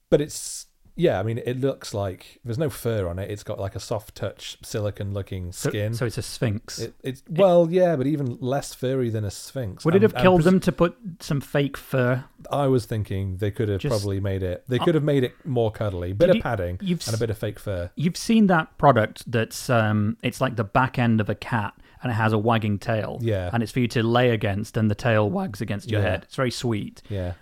but 0.10 0.22
it's 0.22 0.66
yeah, 1.02 1.20
I 1.20 1.24
mean, 1.24 1.40
it 1.46 1.60
looks 1.60 1.94
like 1.94 2.40
there's 2.46 2.60
no 2.60 2.70
fur 2.70 3.08
on 3.08 3.18
it. 3.18 3.32
It's 3.32 3.44
got 3.44 3.60
like 3.60 3.76
a 3.76 3.80
soft 3.80 4.14
touch, 4.16 4.58
silicon 4.64 5.14
looking 5.14 5.52
skin. 5.52 5.94
so 5.96 6.06
it's 6.06 6.18
a 6.20 6.22
sphynx. 6.22 6.80
it, 6.80 6.94
it's 7.04 7.24
well, 7.28 7.68
yeah, 7.72 7.96
but 7.96 8.06
even 8.06 8.38
less 8.40 8.74
furry 8.76 9.10
than 9.10 9.26
a 9.26 9.32
sphynx. 9.32 9.84
Would 9.84 9.96
it 9.96 10.04
have 10.04 10.14
and 10.14 10.22
killed 10.22 10.38
pres- 10.42 10.46
them 10.46 10.60
to 10.62 10.72
put 10.72 10.96
some 11.20 11.42
fake 11.42 11.76
fur? 11.78 12.24
I 12.52 12.68
was 12.68 12.86
thinking 12.86 13.38
they 13.38 13.50
could 13.52 13.70
have 13.70 13.82
Just- 13.82 13.92
probably 13.92 14.20
made 14.20 14.44
it. 14.44 14.64
They 14.68 14.78
could 14.80 14.94
have 14.96 15.04
made 15.04 15.24
it 15.24 15.34
more 15.46 15.72
cuddly, 15.72 16.14
bit 16.14 16.30
of 16.30 16.36
you- 16.36 16.42
padding 16.42 16.78
and 16.80 17.14
a 17.14 17.18
bit 17.18 17.30
of 17.32 17.38
fake 17.38 17.60
fur. 17.60 17.90
You've 17.96 18.18
seen 18.18 18.48
that 18.48 18.78
product 18.78 19.30
that's 19.32 19.70
um, 19.70 20.18
it's 20.22 20.40
like 20.40 20.56
the 20.56 20.64
back 20.64 21.00
end 21.00 21.20
of 21.20 21.30
a 21.30 21.36
cat 21.36 21.74
and 22.04 22.12
it 22.12 22.16
has 22.16 22.34
a 22.34 22.38
wagging 22.38 22.80
tail. 22.80 23.20
Yeah. 23.22 23.50
And 23.54 23.62
it's 23.64 23.72
for 23.72 23.80
you 23.80 23.88
to 23.90 24.04
lay 24.04 24.32
against 24.32 24.78
and 24.78 24.90
the 24.90 24.96
tail 24.96 25.30
wags 25.30 25.62
against 25.62 25.90
your 25.92 26.02
Yeah. 26.02 26.10
head. 26.10 26.24
It's 26.24 26.36
very 26.36 26.52
sweet. 26.52 27.02
Yeah. 27.10 27.34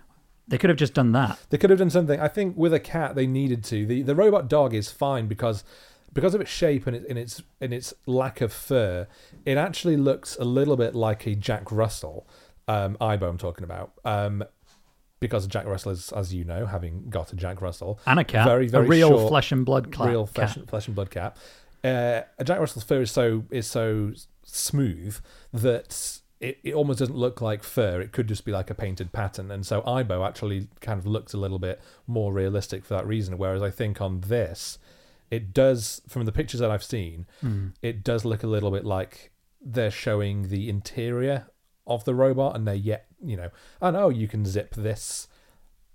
They 0.50 0.58
could 0.58 0.68
have 0.70 0.76
just 0.78 0.94
done 0.94 1.12
that. 1.12 1.38
They 1.50 1.58
could 1.58 1.70
have 1.70 1.78
done 1.78 1.90
something. 1.90 2.20
I 2.20 2.28
think 2.28 2.56
with 2.56 2.74
a 2.74 2.80
cat 2.80 3.14
they 3.14 3.26
needed 3.26 3.64
to. 3.64 3.86
The 3.86 4.02
the 4.02 4.14
robot 4.14 4.48
dog 4.48 4.74
is 4.74 4.90
fine 4.90 5.26
because 5.26 5.64
because 6.12 6.34
of 6.34 6.40
its 6.40 6.50
shape 6.50 6.86
and, 6.86 6.96
it, 6.96 7.04
and 7.08 7.18
its 7.18 7.40
and 7.60 7.72
its 7.72 7.94
lack 8.06 8.40
of 8.40 8.52
fur, 8.52 9.06
it 9.46 9.56
actually 9.56 9.96
looks 9.96 10.36
a 10.38 10.44
little 10.44 10.76
bit 10.76 10.94
like 10.94 11.26
a 11.26 11.34
Jack 11.34 11.70
Russell. 11.72 12.26
Um, 12.68 12.96
Aibo 13.00 13.28
I'm 13.30 13.38
talking 13.38 13.64
about. 13.64 13.92
Um, 14.04 14.44
because 15.20 15.44
a 15.44 15.48
Jack 15.48 15.66
Russell 15.66 15.92
is, 15.92 16.12
as 16.12 16.32
you 16.32 16.44
know, 16.44 16.64
having 16.66 17.10
got 17.10 17.32
a 17.32 17.36
Jack 17.36 17.60
Russell, 17.60 18.00
And 18.06 18.18
a 18.18 18.24
cat. 18.24 18.46
very 18.46 18.66
very 18.68 18.86
a 18.86 18.88
real 18.88 19.08
short, 19.10 19.28
flesh 19.28 19.52
and 19.52 19.64
blood 19.66 19.92
cla- 19.92 20.08
real 20.08 20.26
cat. 20.26 20.34
flesh, 20.54 20.66
flesh 20.66 20.86
and 20.86 20.94
blood 20.96 21.10
cat. 21.10 21.36
Uh, 21.84 22.22
a 22.38 22.44
Jack 22.44 22.58
Russell's 22.58 22.84
fur 22.84 23.02
is 23.02 23.10
so 23.10 23.44
is 23.50 23.66
so 23.66 24.12
smooth 24.44 25.16
that 25.52 26.20
it, 26.40 26.58
it 26.64 26.74
almost 26.74 26.98
doesn't 27.00 27.16
look 27.16 27.40
like 27.40 27.62
fur. 27.62 28.00
It 28.00 28.12
could 28.12 28.26
just 28.28 28.44
be 28.44 28.52
like 28.52 28.70
a 28.70 28.74
painted 28.74 29.12
pattern. 29.12 29.50
And 29.50 29.66
so 29.66 29.82
Aibo 29.82 30.26
actually 30.26 30.68
kind 30.80 30.98
of 30.98 31.06
looks 31.06 31.34
a 31.34 31.36
little 31.38 31.58
bit 31.58 31.80
more 32.06 32.32
realistic 32.32 32.84
for 32.84 32.94
that 32.94 33.06
reason. 33.06 33.36
Whereas 33.38 33.62
I 33.62 33.70
think 33.70 34.00
on 34.00 34.22
this, 34.22 34.78
it 35.30 35.52
does 35.52 36.00
from 36.08 36.24
the 36.24 36.32
pictures 36.32 36.60
that 36.60 36.70
I've 36.70 36.82
seen, 36.82 37.26
Hmm. 37.40 37.68
it 37.82 38.02
does 38.02 38.24
look 38.24 38.42
a 38.42 38.46
little 38.48 38.70
bit 38.70 38.84
like 38.84 39.30
they're 39.60 39.90
showing 39.90 40.48
the 40.48 40.68
interior 40.70 41.46
of 41.86 42.04
the 42.04 42.14
robot, 42.14 42.56
and 42.56 42.66
they're 42.66 42.74
yet 42.74 43.06
you 43.22 43.36
know, 43.36 43.50
I 43.82 43.90
know 43.90 44.08
you 44.08 44.26
can 44.26 44.46
zip 44.46 44.74
this 44.74 45.28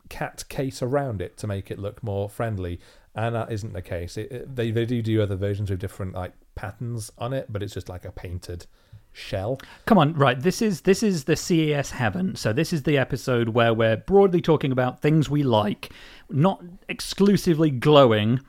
cat 0.09 0.43
case 0.49 0.81
around 0.83 1.21
it 1.21 1.37
to 1.37 1.47
make 1.47 1.71
it 1.71 1.79
look 1.79 2.03
more 2.03 2.29
friendly, 2.29 2.79
and 3.15 3.33
that 3.33 3.51
isn't 3.51 3.73
the 3.73 3.81
case. 3.81 4.15
It, 4.17 4.31
it- 4.31 4.55
they 4.55 4.69
they 4.71 4.85
do 4.85 5.01
do 5.01 5.21
other 5.23 5.35
versions 5.35 5.69
with 5.71 5.79
different 5.79 6.13
like 6.13 6.33
patterns 6.53 7.11
on 7.17 7.33
it, 7.33 7.47
but 7.49 7.63
it's 7.63 7.73
just 7.73 7.89
like 7.89 8.05
a 8.05 8.11
painted 8.11 8.67
shell. 9.15 9.59
Come 9.85 9.97
on, 9.97 10.13
right. 10.13 10.39
This 10.39 10.61
is 10.61 10.81
this 10.81 11.01
is 11.01 11.23
the 11.23 11.35
CES 11.35 11.91
heaven. 11.91 12.35
So 12.35 12.53
this 12.53 12.73
is 12.73 12.83
the 12.83 12.97
episode 12.97 13.49
where 13.49 13.73
we're 13.73 13.97
broadly 13.97 14.41
talking 14.41 14.71
about 14.71 15.01
things 15.01 15.29
we 15.29 15.43
like, 15.43 15.91
not 16.29 16.63
exclusively 16.89 17.71
glowing, 17.71 18.41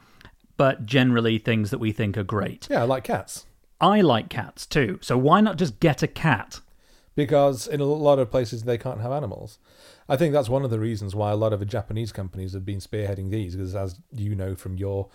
but 0.57 0.87
generally 0.87 1.39
things 1.39 1.71
that 1.71 1.79
we 1.79 1.93
think 1.93 2.17
are 2.17 2.25
great. 2.25 2.67
Yeah, 2.71 2.83
I 2.83 2.85
like 2.85 3.05
cats. 3.05 3.47
I 3.81 4.01
like 4.01 4.29
cats 4.29 4.67
too. 4.67 4.99
So 5.03 5.19
why 5.19 5.41
not 5.41 5.59
just 5.59 5.81
get 5.81 6.03
a 6.03 6.07
cat? 6.07 6.61
because 7.17 7.67
in 7.67 7.81
a 7.81 7.85
lot 7.85 8.21
of 8.21 8.31
places 8.31 8.63
they 8.63 8.79
can't 8.79 9.01
have 9.01 9.11
animals. 9.11 9.59
I 10.09 10.17
think 10.17 10.33
that's 10.33 10.49
one 10.49 10.65
of 10.65 10.71
the 10.71 10.79
reasons 10.79 11.17
why 11.17 11.33
a 11.33 11.37
lot 11.37 11.53
of 11.53 11.59
the 11.59 11.67
Japanese 11.67 12.13
companies 12.13 12.53
have 12.53 12.65
been 12.65 12.79
spearheading 12.79 13.31
these, 13.31 13.57
because 13.57 13.75
as 13.75 13.99
you 14.13 14.37
know 14.37 14.55
from 14.55 14.77
your 14.77 15.09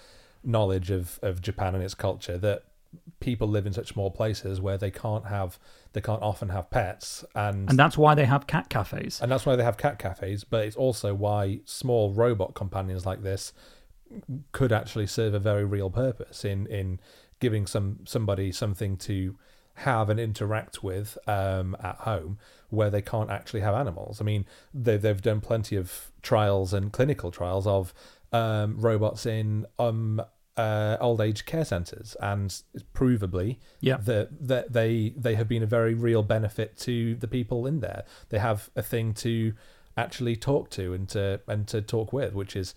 knowledge 0.43 0.91
of, 0.91 1.19
of 1.21 1.41
Japan 1.41 1.75
and 1.75 1.83
its 1.83 1.93
culture, 1.93 2.37
that 2.39 2.63
people 3.19 3.47
live 3.47 3.65
in 3.65 3.73
such 3.73 3.89
small 3.89 4.11
places 4.11 4.59
where 4.59 4.77
they 4.77 4.91
can't 4.91 5.27
have 5.27 5.59
they 5.93 6.01
can't 6.01 6.21
often 6.21 6.49
have 6.49 6.69
pets 6.69 7.23
and 7.35 7.69
And 7.69 7.77
that's 7.79 7.97
why 7.97 8.15
they 8.15 8.25
have 8.25 8.47
cat 8.47 8.69
cafes. 8.69 9.21
and 9.21 9.31
that's 9.31 9.45
why 9.45 9.55
they 9.55 9.63
have 9.63 9.77
cat 9.77 9.99
cafes 9.99 10.43
but 10.43 10.65
it's 10.65 10.75
also 10.75 11.13
why 11.13 11.59
small 11.65 12.11
robot 12.11 12.53
companions 12.55 13.05
like 13.05 13.21
this 13.23 13.53
could 14.51 14.71
actually 14.71 15.07
serve 15.07 15.33
a 15.33 15.39
very 15.39 15.63
real 15.63 15.89
purpose 15.89 16.43
in 16.43 16.67
in 16.67 16.99
giving 17.39 17.65
some 17.65 17.99
somebody 18.05 18.51
something 18.51 18.97
to 18.97 19.37
have 19.75 20.09
and 20.09 20.19
interact 20.19 20.83
with 20.83 21.17
um, 21.27 21.75
at 21.81 21.95
home 21.97 22.37
where 22.69 22.89
they 22.89 23.01
can't 23.01 23.29
actually 23.31 23.61
have 23.61 23.73
animals. 23.73 24.19
I 24.21 24.25
mean, 24.25 24.45
they, 24.73 24.97
they've 24.97 25.21
done 25.21 25.39
plenty 25.41 25.75
of 25.77 26.11
trials 26.21 26.73
and 26.73 26.91
clinical 26.91 27.31
trials 27.31 27.65
of 27.65 27.93
um, 28.33 28.77
robots 28.79 29.25
in 29.25 29.65
um, 29.79 30.21
uh, 30.57 30.97
old 30.99 31.21
age 31.21 31.45
care 31.45 31.65
centres, 31.65 32.15
and 32.21 32.61
provably, 32.93 33.57
Yeah. 33.79 33.97
that 33.97 34.29
that 34.47 34.73
they 34.73 35.13
they 35.17 35.35
have 35.35 35.47
been 35.47 35.63
a 35.63 35.67
very 35.67 35.93
real 35.93 36.23
benefit 36.23 36.77
to 36.79 37.15
the 37.15 37.27
people 37.27 37.65
in 37.65 37.79
there. 37.79 38.03
They 38.29 38.39
have 38.39 38.69
a 38.75 38.81
thing 38.81 39.13
to 39.15 39.53
actually 39.97 40.35
talk 40.35 40.69
to 40.71 40.93
and 40.93 41.07
to 41.09 41.41
and 41.47 41.67
to 41.69 41.81
talk 41.81 42.11
with, 42.13 42.33
which 42.33 42.55
is, 42.55 42.73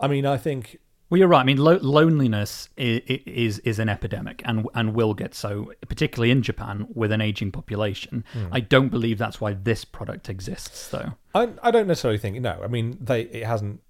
I 0.00 0.06
mean, 0.08 0.24
I 0.26 0.36
think 0.36 0.78
Well, 1.10 1.18
you're 1.18 1.28
right. 1.28 1.40
I 1.40 1.44
mean, 1.44 1.56
lo- 1.58 1.78
loneliness 1.80 2.68
is, 2.76 3.00
is 3.26 3.58
is 3.60 3.78
an 3.78 3.88
epidemic, 3.88 4.42
and 4.44 4.66
and 4.74 4.94
will 4.94 5.14
get 5.14 5.34
so, 5.34 5.72
particularly 5.88 6.30
in 6.30 6.42
Japan 6.42 6.86
with 6.94 7.10
an 7.12 7.20
aging 7.20 7.50
population. 7.52 8.24
I 8.52 8.60
don't 8.60 8.90
believe 8.90 9.18
that's 9.18 9.40
why 9.40 9.54
this 9.54 9.84
product 9.84 10.28
exists, 10.28 10.88
though. 10.88 11.14
I 11.34 11.48
I 11.62 11.70
don't 11.70 11.86
necessarily 11.88 12.18
think 12.18 12.40
no. 12.40 12.60
I 12.62 12.68
mean, 12.68 12.98
they 13.00 13.22
it 13.22 13.44
hasn't. 13.46 13.80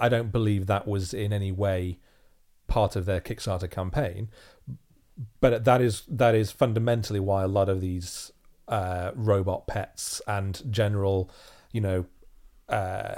I 0.00 0.08
don't 0.08 0.32
believe 0.32 0.66
that 0.66 0.88
was 0.88 1.12
in 1.12 1.30
any 1.32 1.52
way 1.52 1.98
part 2.66 2.96
of 2.96 3.04
their 3.06 3.20
Kickstarter 3.20 3.70
campaign, 3.70 4.28
but 5.40 5.64
that 5.64 5.80
is 5.80 6.02
that 6.08 6.34
is 6.34 6.50
fundamentally 6.50 7.20
why 7.20 7.42
a 7.42 7.48
lot 7.48 7.68
of 7.68 7.80
these 7.80 8.32
uh, 8.68 9.10
robot 9.14 9.66
pets 9.66 10.20
and 10.26 10.62
general, 10.70 11.30
you 11.72 11.80
know, 11.80 12.06
uh, 12.68 13.14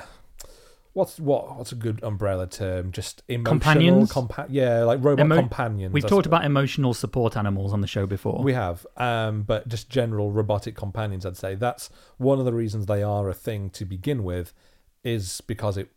what's 0.92 1.20
what 1.20 1.56
what's 1.56 1.72
a 1.72 1.76
good 1.76 2.02
umbrella 2.02 2.46
term? 2.46 2.90
Just 2.90 3.22
emotional 3.28 3.60
Companions? 3.60 4.12
compa- 4.12 4.46
yeah, 4.48 4.82
like 4.82 5.02
robot 5.02 5.26
Emo- 5.26 5.36
companions. 5.36 5.92
We've 5.92 6.04
I 6.04 6.08
talked 6.08 6.24
suppose. 6.24 6.38
about 6.38 6.44
emotional 6.46 6.94
support 6.94 7.36
animals 7.36 7.72
on 7.72 7.80
the 7.82 7.86
show 7.86 8.06
before. 8.06 8.42
We 8.42 8.54
have, 8.54 8.86
um, 8.96 9.42
but 9.42 9.68
just 9.68 9.88
general 9.88 10.32
robotic 10.32 10.74
companions. 10.74 11.24
I'd 11.24 11.36
say 11.36 11.54
that's 11.54 11.90
one 12.16 12.38
of 12.38 12.44
the 12.44 12.54
reasons 12.54 12.86
they 12.86 13.02
are 13.02 13.28
a 13.28 13.34
thing 13.34 13.70
to 13.70 13.84
begin 13.84 14.24
with, 14.24 14.52
is 15.04 15.40
because 15.46 15.76
it 15.76 15.90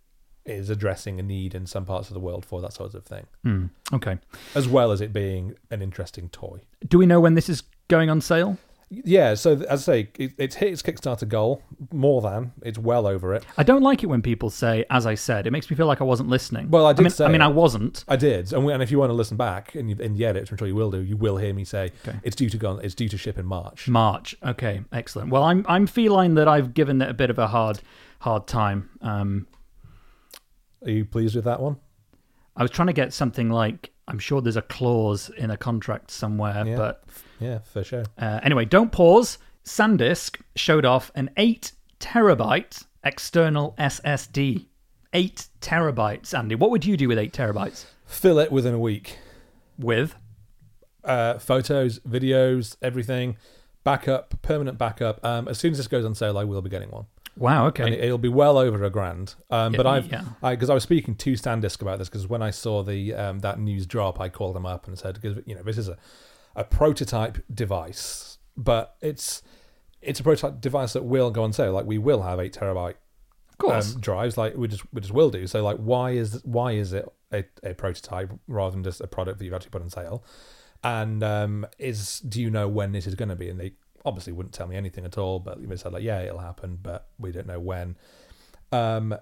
is 0.45 0.69
addressing 0.69 1.19
a 1.19 1.23
need 1.23 1.53
in 1.53 1.65
some 1.65 1.85
parts 1.85 2.07
of 2.09 2.13
the 2.13 2.19
world 2.19 2.45
for 2.45 2.61
that 2.61 2.73
sort 2.73 2.93
of 2.95 3.03
thing, 3.05 3.25
Hmm, 3.43 3.65
okay. 3.93 4.17
as 4.55 4.67
well 4.67 4.91
as 4.91 5.01
it 5.01 5.13
being 5.13 5.55
an 5.69 5.81
interesting 5.81 6.29
toy. 6.29 6.61
Do 6.87 6.97
we 6.97 7.05
know 7.05 7.19
when 7.19 7.35
this 7.35 7.49
is 7.49 7.63
going 7.87 8.09
on 8.09 8.21
sale? 8.21 8.57
Yeah, 8.91 9.35
so 9.35 9.51
as 9.69 9.87
I 9.87 9.91
say, 9.93 10.09
it, 10.17 10.31
it's 10.39 10.55
hit 10.55 10.69
its 10.73 10.81
Kickstarter 10.81 11.27
goal 11.29 11.61
more 11.93 12.21
than 12.23 12.53
it's 12.63 12.79
well 12.79 13.05
over 13.05 13.35
it. 13.35 13.45
I 13.55 13.61
don't 13.61 13.83
like 13.83 14.01
it 14.01 14.07
when 14.07 14.23
people 14.23 14.49
say, 14.49 14.83
"As 14.89 15.05
I 15.05 15.13
said." 15.13 15.45
It 15.45 15.51
makes 15.51 15.69
me 15.69 15.75
feel 15.75 15.85
like 15.85 16.01
I 16.01 16.05
wasn't 16.05 16.29
listening. 16.29 16.71
Well, 16.71 16.87
I 16.87 16.93
did 16.93 17.03
mean, 17.03 17.11
say 17.11 17.25
I 17.25 17.27
mean. 17.27 17.41
I 17.43 17.49
wasn't. 17.49 18.03
I 18.07 18.15
did, 18.15 18.51
and, 18.51 18.65
we, 18.65 18.73
and 18.73 18.81
if 18.81 18.89
you 18.89 18.97
want 18.97 19.11
to 19.11 19.13
listen 19.13 19.37
back 19.37 19.75
and 19.75 19.91
you, 19.91 19.97
and 20.01 20.17
you 20.17 20.25
edit, 20.25 20.41
which 20.41 20.51
I'm 20.53 20.57
sure 20.57 20.67
you 20.67 20.73
will 20.73 20.89
do, 20.89 21.01
you 21.03 21.17
will 21.17 21.37
hear 21.37 21.53
me 21.53 21.65
say 21.65 21.91
Okay. 22.07 22.17
it's 22.23 22.35
due 22.35 22.49
to 22.49 22.57
go. 22.57 22.71
On, 22.71 22.81
it's 22.83 22.95
due 22.95 23.09
to 23.09 23.17
ship 23.17 23.37
in 23.37 23.45
March. 23.45 23.87
March. 23.87 24.35
Okay, 24.43 24.81
excellent. 24.91 25.29
Well, 25.29 25.43
I'm 25.43 25.63
I'm 25.69 25.85
feeling 25.85 26.33
that 26.33 26.47
I've 26.47 26.73
given 26.73 26.99
it 27.03 27.09
a 27.11 27.13
bit 27.13 27.29
of 27.29 27.37
a 27.37 27.45
hard 27.45 27.81
hard 28.21 28.47
time. 28.47 28.89
Um, 29.03 29.45
Are 30.85 30.89
you 30.91 31.05
pleased 31.05 31.35
with 31.35 31.45
that 31.45 31.59
one? 31.59 31.77
I 32.55 32.61
was 32.61 32.71
trying 32.71 32.87
to 32.87 32.93
get 32.93 33.13
something 33.13 33.49
like 33.49 33.91
I'm 34.07 34.19
sure 34.19 34.41
there's 34.41 34.55
a 34.57 34.61
clause 34.63 35.29
in 35.37 35.51
a 35.51 35.57
contract 35.57 36.09
somewhere, 36.11 36.63
Yeah. 36.65 36.75
but 36.77 37.03
Yeah, 37.39 37.59
for 37.59 37.83
sure. 37.83 38.03
uh, 38.17 38.39
anyway, 38.43 38.65
don't 38.65 38.91
pause. 38.91 39.37
SanDisk 39.65 40.41
showed 40.55 40.83
off 40.85 41.11
an 41.15 41.29
eight 41.37 41.73
terabyte 41.99 42.85
external 43.03 43.75
SSD. 43.77 44.65
Eight 45.13 45.47
terabytes, 45.61 46.37
Andy. 46.37 46.55
What 46.55 46.69
would 46.71 46.85
you 46.85 46.97
do 46.97 47.07
with 47.07 47.17
eight 47.19 47.33
terabytes? 47.33 47.85
Fill 48.05 48.39
it 48.39 48.51
within 48.51 48.73
a 48.73 48.79
week. 48.79 49.17
With 49.77 50.15
uh, 51.03 51.37
photos, 51.39 51.99
videos, 51.99 52.75
everything, 52.81 53.37
backup, 53.83 54.41
permanent 54.41 54.77
backup. 54.77 55.23
Um, 55.23 55.47
as 55.47 55.57
soon 55.59 55.71
as 55.71 55.77
this 55.77 55.87
goes 55.87 56.03
on 56.05 56.13
sale, 56.15 56.37
I 56.37 56.43
will 56.43 56.61
be 56.61 56.69
getting 56.69 56.89
one, 56.91 57.05
wow, 57.37 57.67
okay, 57.67 57.91
it, 57.91 58.05
it'll 58.05 58.17
be 58.17 58.29
well 58.29 58.57
over 58.57 58.83
a 58.83 58.89
grand. 58.89 59.35
Um, 59.49 59.73
but 59.73 59.85
I've, 59.85 60.11
yeah. 60.11 60.23
I 60.41 60.55
because 60.55 60.69
I 60.69 60.73
was 60.73 60.83
speaking 60.83 61.15
to 61.15 61.33
SanDisk 61.33 61.81
about 61.81 61.99
this 61.99 62.09
because 62.09 62.27
when 62.27 62.41
I 62.41 62.51
saw 62.51 62.83
the 62.83 63.13
um, 63.13 63.39
that 63.39 63.59
news 63.59 63.85
drop, 63.85 64.19
I 64.19 64.29
called 64.29 64.55
them 64.55 64.65
up 64.65 64.87
and 64.87 64.97
said, 64.97 65.19
because 65.21 65.43
you 65.45 65.55
know 65.55 65.63
this 65.63 65.77
is 65.77 65.87
a 65.87 65.97
a 66.55 66.63
prototype 66.63 67.37
device, 67.53 68.37
but 68.57 68.95
it's 69.01 69.41
it's 70.01 70.19
a 70.19 70.23
prototype 70.23 70.61
device 70.61 70.93
that 70.93 71.03
will 71.03 71.31
go 71.31 71.43
on 71.43 71.53
sale. 71.53 71.73
Like 71.73 71.85
we 71.85 71.97
will 71.97 72.23
have 72.23 72.39
eight 72.39 72.53
terabyte 72.53 72.95
um, 73.67 73.99
drives 73.99 74.37
like 74.37 74.55
we 74.55 74.67
just 74.67 74.83
we 74.93 75.01
just 75.01 75.13
will 75.13 75.29
do 75.29 75.45
so 75.45 75.61
like 75.63 75.77
why 75.77 76.11
is 76.11 76.41
why 76.45 76.71
is 76.71 76.93
it 76.93 77.07
a, 77.33 77.43
a 77.63 77.73
prototype 77.73 78.31
rather 78.47 78.71
than 78.71 78.83
just 78.83 79.01
a 79.01 79.07
product 79.07 79.37
that 79.37 79.45
you've 79.45 79.53
actually 79.53 79.69
put 79.69 79.81
on 79.81 79.89
sale 79.89 80.23
and 80.83 81.23
um 81.23 81.65
is 81.77 82.19
do 82.21 82.41
you 82.41 82.49
know 82.49 82.67
when 82.67 82.93
this 82.93 83.05
is 83.05 83.15
going 83.15 83.29
to 83.29 83.35
be 83.35 83.49
and 83.49 83.59
they 83.59 83.73
obviously 84.05 84.33
wouldn't 84.33 84.53
tell 84.53 84.67
me 84.67 84.75
anything 84.75 85.05
at 85.05 85.17
all 85.17 85.39
but 85.39 85.67
they 85.67 85.75
said 85.75 85.93
like 85.93 86.03
yeah 86.03 86.19
it'll 86.21 86.39
happen 86.39 86.77
but 86.81 87.07
we 87.17 87.31
don't 87.31 87.47
know 87.47 87.59
when 87.59 87.95
um 88.71 89.15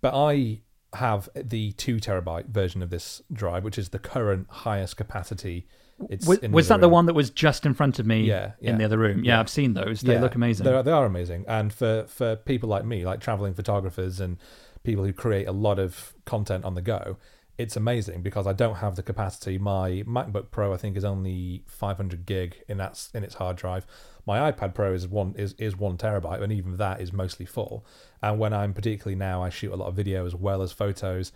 but 0.00 0.14
i 0.14 0.60
have 0.94 1.28
the 1.34 1.72
two 1.72 1.96
terabyte 1.96 2.48
version 2.48 2.82
of 2.82 2.90
this 2.90 3.22
drive 3.32 3.62
which 3.64 3.78
is 3.78 3.90
the 3.90 3.98
current 3.98 4.46
highest 4.50 4.96
capacity 4.96 5.66
it's 6.08 6.26
was 6.26 6.38
in 6.38 6.52
was 6.52 6.68
that 6.68 6.80
the 6.80 6.88
one 6.88 7.06
that 7.06 7.14
was 7.14 7.30
just 7.30 7.66
in 7.66 7.74
front 7.74 7.98
of 7.98 8.06
me 8.06 8.22
Yeah, 8.22 8.52
in 8.60 8.78
the 8.78 8.84
other 8.84 8.96
room? 8.96 9.22
Yeah, 9.22 9.38
I've 9.38 9.50
seen 9.50 9.74
those. 9.74 10.00
They 10.00 10.18
look 10.18 10.34
amazing. 10.34 10.64
They 10.64 10.72
are, 10.72 10.82
they 10.82 10.92
are 10.92 11.04
amazing, 11.04 11.44
and 11.46 11.72
for 11.72 12.04
for 12.08 12.36
people 12.36 12.70
like 12.70 12.86
me, 12.86 13.04
like 13.04 13.20
traveling 13.20 13.52
photographers 13.52 14.18
and 14.18 14.38
people 14.82 15.04
who 15.04 15.12
create 15.12 15.46
a 15.46 15.52
lot 15.52 15.78
of 15.78 16.14
content 16.24 16.64
on 16.64 16.74
the 16.74 16.80
go, 16.80 17.18
it's 17.60 17.76
amazing 17.76 18.22
because 18.22 18.46
I 18.46 18.54
don't 18.54 18.76
have 18.76 18.96
the 18.96 19.02
capacity. 19.02 19.58
My 19.58 20.02
MacBook 20.06 20.50
Pro, 20.50 20.72
I 20.72 20.78
think, 20.78 20.96
is 20.96 21.04
only 21.04 21.62
500 21.66 22.24
gig 22.24 22.62
in 22.68 22.78
that's 22.78 23.10
in 23.12 23.22
its 23.22 23.34
hard 23.34 23.56
drive. 23.56 23.86
My 24.26 24.50
iPad 24.50 24.74
Pro 24.74 24.94
is 24.94 25.06
one 25.06 25.34
is 25.36 25.52
is 25.58 25.76
one 25.76 25.98
terabyte, 25.98 26.40
and 26.42 26.52
even 26.52 26.78
that 26.78 27.02
is 27.02 27.12
mostly 27.12 27.44
full. 27.44 27.84
And 28.22 28.38
when 28.38 28.54
I'm 28.54 28.72
particularly 28.72 29.16
now, 29.16 29.42
I 29.42 29.50
shoot 29.50 29.72
a 29.72 29.76
lot 29.76 29.88
of 29.88 29.94
video 29.94 30.24
as 30.24 30.34
well 30.34 30.62
as 30.62 30.72
photos. 30.72 31.32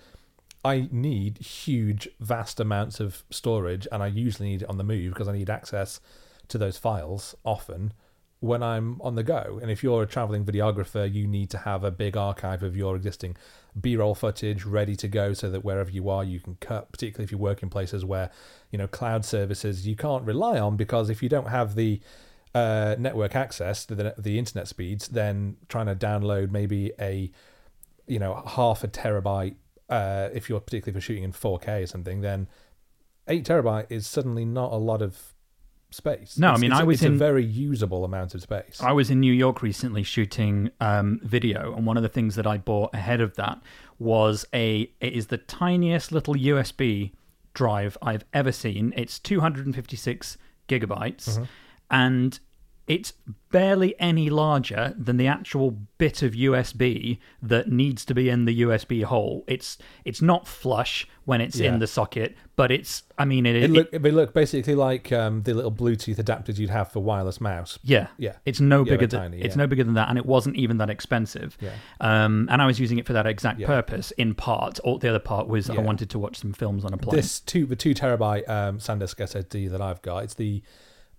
I 0.64 0.88
need 0.90 1.38
huge, 1.38 2.08
vast 2.20 2.58
amounts 2.58 3.00
of 3.00 3.22
storage, 3.28 3.86
and 3.92 4.02
I 4.02 4.06
usually 4.06 4.48
need 4.48 4.62
it 4.62 4.70
on 4.70 4.78
the 4.78 4.84
move 4.84 5.12
because 5.12 5.28
I 5.28 5.32
need 5.32 5.50
access 5.50 6.00
to 6.48 6.56
those 6.56 6.78
files 6.78 7.34
often 7.44 7.92
when 8.44 8.62
I'm 8.62 9.00
on 9.00 9.14
the 9.14 9.22
go. 9.22 9.58
And 9.62 9.70
if 9.70 9.82
you're 9.82 10.02
a 10.02 10.06
traveling 10.06 10.44
videographer, 10.44 11.10
you 11.12 11.26
need 11.26 11.48
to 11.50 11.58
have 11.58 11.82
a 11.82 11.90
big 11.90 12.16
archive 12.16 12.62
of 12.62 12.76
your 12.76 12.94
existing 12.94 13.36
B 13.80 13.96
roll 13.96 14.14
footage 14.14 14.64
ready 14.64 14.96
to 14.96 15.08
go 15.08 15.32
so 15.32 15.50
that 15.50 15.64
wherever 15.64 15.90
you 15.90 16.10
are, 16.10 16.22
you 16.22 16.40
can 16.40 16.56
cut, 16.60 16.92
particularly 16.92 17.24
if 17.24 17.32
you 17.32 17.38
work 17.38 17.62
in 17.62 17.70
places 17.70 18.04
where, 18.04 18.30
you 18.70 18.78
know, 18.78 18.86
cloud 18.86 19.24
services 19.24 19.86
you 19.86 19.96
can't 19.96 20.24
rely 20.24 20.58
on 20.58 20.76
because 20.76 21.08
if 21.08 21.22
you 21.22 21.28
don't 21.28 21.48
have 21.48 21.74
the 21.74 22.00
uh, 22.54 22.96
network 22.98 23.34
access 23.34 23.86
to 23.86 23.94
the, 23.94 24.14
the 24.18 24.38
internet 24.38 24.68
speeds, 24.68 25.08
then 25.08 25.56
trying 25.68 25.86
to 25.86 25.96
download 25.96 26.50
maybe 26.50 26.92
a, 27.00 27.30
you 28.06 28.18
know, 28.18 28.42
half 28.46 28.84
a 28.84 28.88
terabyte, 28.88 29.56
uh, 29.88 30.28
if 30.34 30.50
you're 30.50 30.60
particularly 30.60 30.96
you're 30.96 31.00
shooting 31.00 31.24
in 31.24 31.32
4K 31.32 31.84
or 31.84 31.86
something, 31.86 32.20
then 32.20 32.46
eight 33.26 33.46
terabyte 33.46 33.86
is 33.88 34.06
suddenly 34.06 34.44
not 34.44 34.70
a 34.72 34.76
lot 34.76 35.00
of 35.00 35.33
space. 35.94 36.38
No, 36.38 36.50
I 36.52 36.58
mean, 36.58 36.72
I 36.72 36.82
was 36.84 36.96
it's 36.96 37.04
in- 37.04 37.14
a 37.14 37.16
very 37.16 37.44
usable 37.44 38.04
amount 38.04 38.34
of 38.34 38.42
space. 38.42 38.80
I 38.80 38.92
was 38.92 39.10
in 39.10 39.20
New 39.20 39.32
York 39.32 39.62
recently 39.62 40.02
shooting 40.02 40.70
um, 40.80 41.20
video, 41.22 41.74
and 41.74 41.86
one 41.86 41.96
of 41.96 42.02
the 42.02 42.08
things 42.08 42.34
that 42.36 42.46
I 42.46 42.58
bought 42.58 42.94
ahead 42.94 43.20
of 43.20 43.34
that 43.36 43.60
was 43.98 44.46
a. 44.52 44.90
It 45.00 45.12
is 45.12 45.28
the 45.28 45.38
tiniest 45.38 46.12
little 46.12 46.34
USB 46.34 47.12
drive 47.54 47.96
I've 48.02 48.24
ever 48.32 48.52
seen. 48.52 48.92
It's 48.96 49.18
256 49.18 50.36
gigabytes, 50.68 51.46
and 51.90 52.38
it's 52.86 53.12
barely 53.50 53.94
any 53.98 54.28
larger 54.28 54.94
than 54.98 55.16
the 55.16 55.26
actual 55.26 55.70
bit 55.96 56.22
of 56.22 56.32
USB 56.32 57.18
that 57.40 57.70
needs 57.70 58.04
to 58.04 58.14
be 58.14 58.28
in 58.28 58.44
the 58.44 58.62
USB 58.62 59.04
hole. 59.04 59.44
It's 59.46 59.78
it's 60.04 60.20
not 60.20 60.46
flush 60.46 61.08
when 61.24 61.40
it's 61.40 61.58
Yeah. 61.58 61.72
in 61.72 61.78
the 61.78 61.86
socket, 61.86 62.36
but 62.56 62.70
it's. 62.70 63.04
I 63.16 63.24
mean, 63.24 63.46
it. 63.46 63.56
It 63.56 63.62
it- 63.64 63.70
look, 63.70 63.92
look 63.92 64.34
basically 64.34 64.74
like 64.74 65.10
um, 65.12 65.42
the 65.44 65.54
little 65.54 65.72
Bluetooth 65.72 66.16
adapters 66.16 66.58
you'd 66.58 66.68
have 66.70 66.92
for 66.92 67.00
wireless 67.00 67.40
mouse. 67.40 67.78
Yeah, 67.82 68.08
Yeah. 68.18 68.34
It's 68.44 68.60
no 68.60 68.84
Yeah, 68.84 68.90
bigger 68.92 69.06
than 69.06 69.20
tiny, 69.20 69.40
it's 69.40 69.56
no 69.56 69.66
bigger 69.66 69.84
than 69.84 69.94
that, 69.94 70.10
and 70.10 70.18
it 70.18 70.26
wasn't 70.26 70.56
even 70.56 70.76
that 70.78 70.90
expensive. 70.90 71.56
Yeah. 71.60 71.70
Um, 72.00 72.48
and 72.50 72.60
I 72.60 72.66
was 72.66 72.78
using 72.78 72.98
it 72.98 73.06
for 73.06 73.14
that 73.14 73.26
exact 73.26 73.60
Yeah. 73.60 73.66
purpose 73.68 74.10
in 74.18 74.34
part. 74.34 74.78
Or 74.84 74.98
the 74.98 75.08
other 75.08 75.18
part 75.20 75.48
was 75.48 75.70
I 75.70 75.78
wanted 75.78 76.10
to 76.10 76.18
watch 76.18 76.36
some 76.38 76.52
films 76.52 76.84
on 76.84 76.92
a 76.92 76.98
plane. 76.98 77.16
This 77.16 77.40
two 77.40 77.64
the 77.64 77.76
two 77.76 77.94
terabyte 77.94 78.46
um, 78.48 78.78
SanDisk 78.78 79.16
SSD 79.16 79.70
that 79.70 79.80
I've 79.80 80.02
got, 80.02 80.24
it's 80.24 80.34
the 80.34 80.62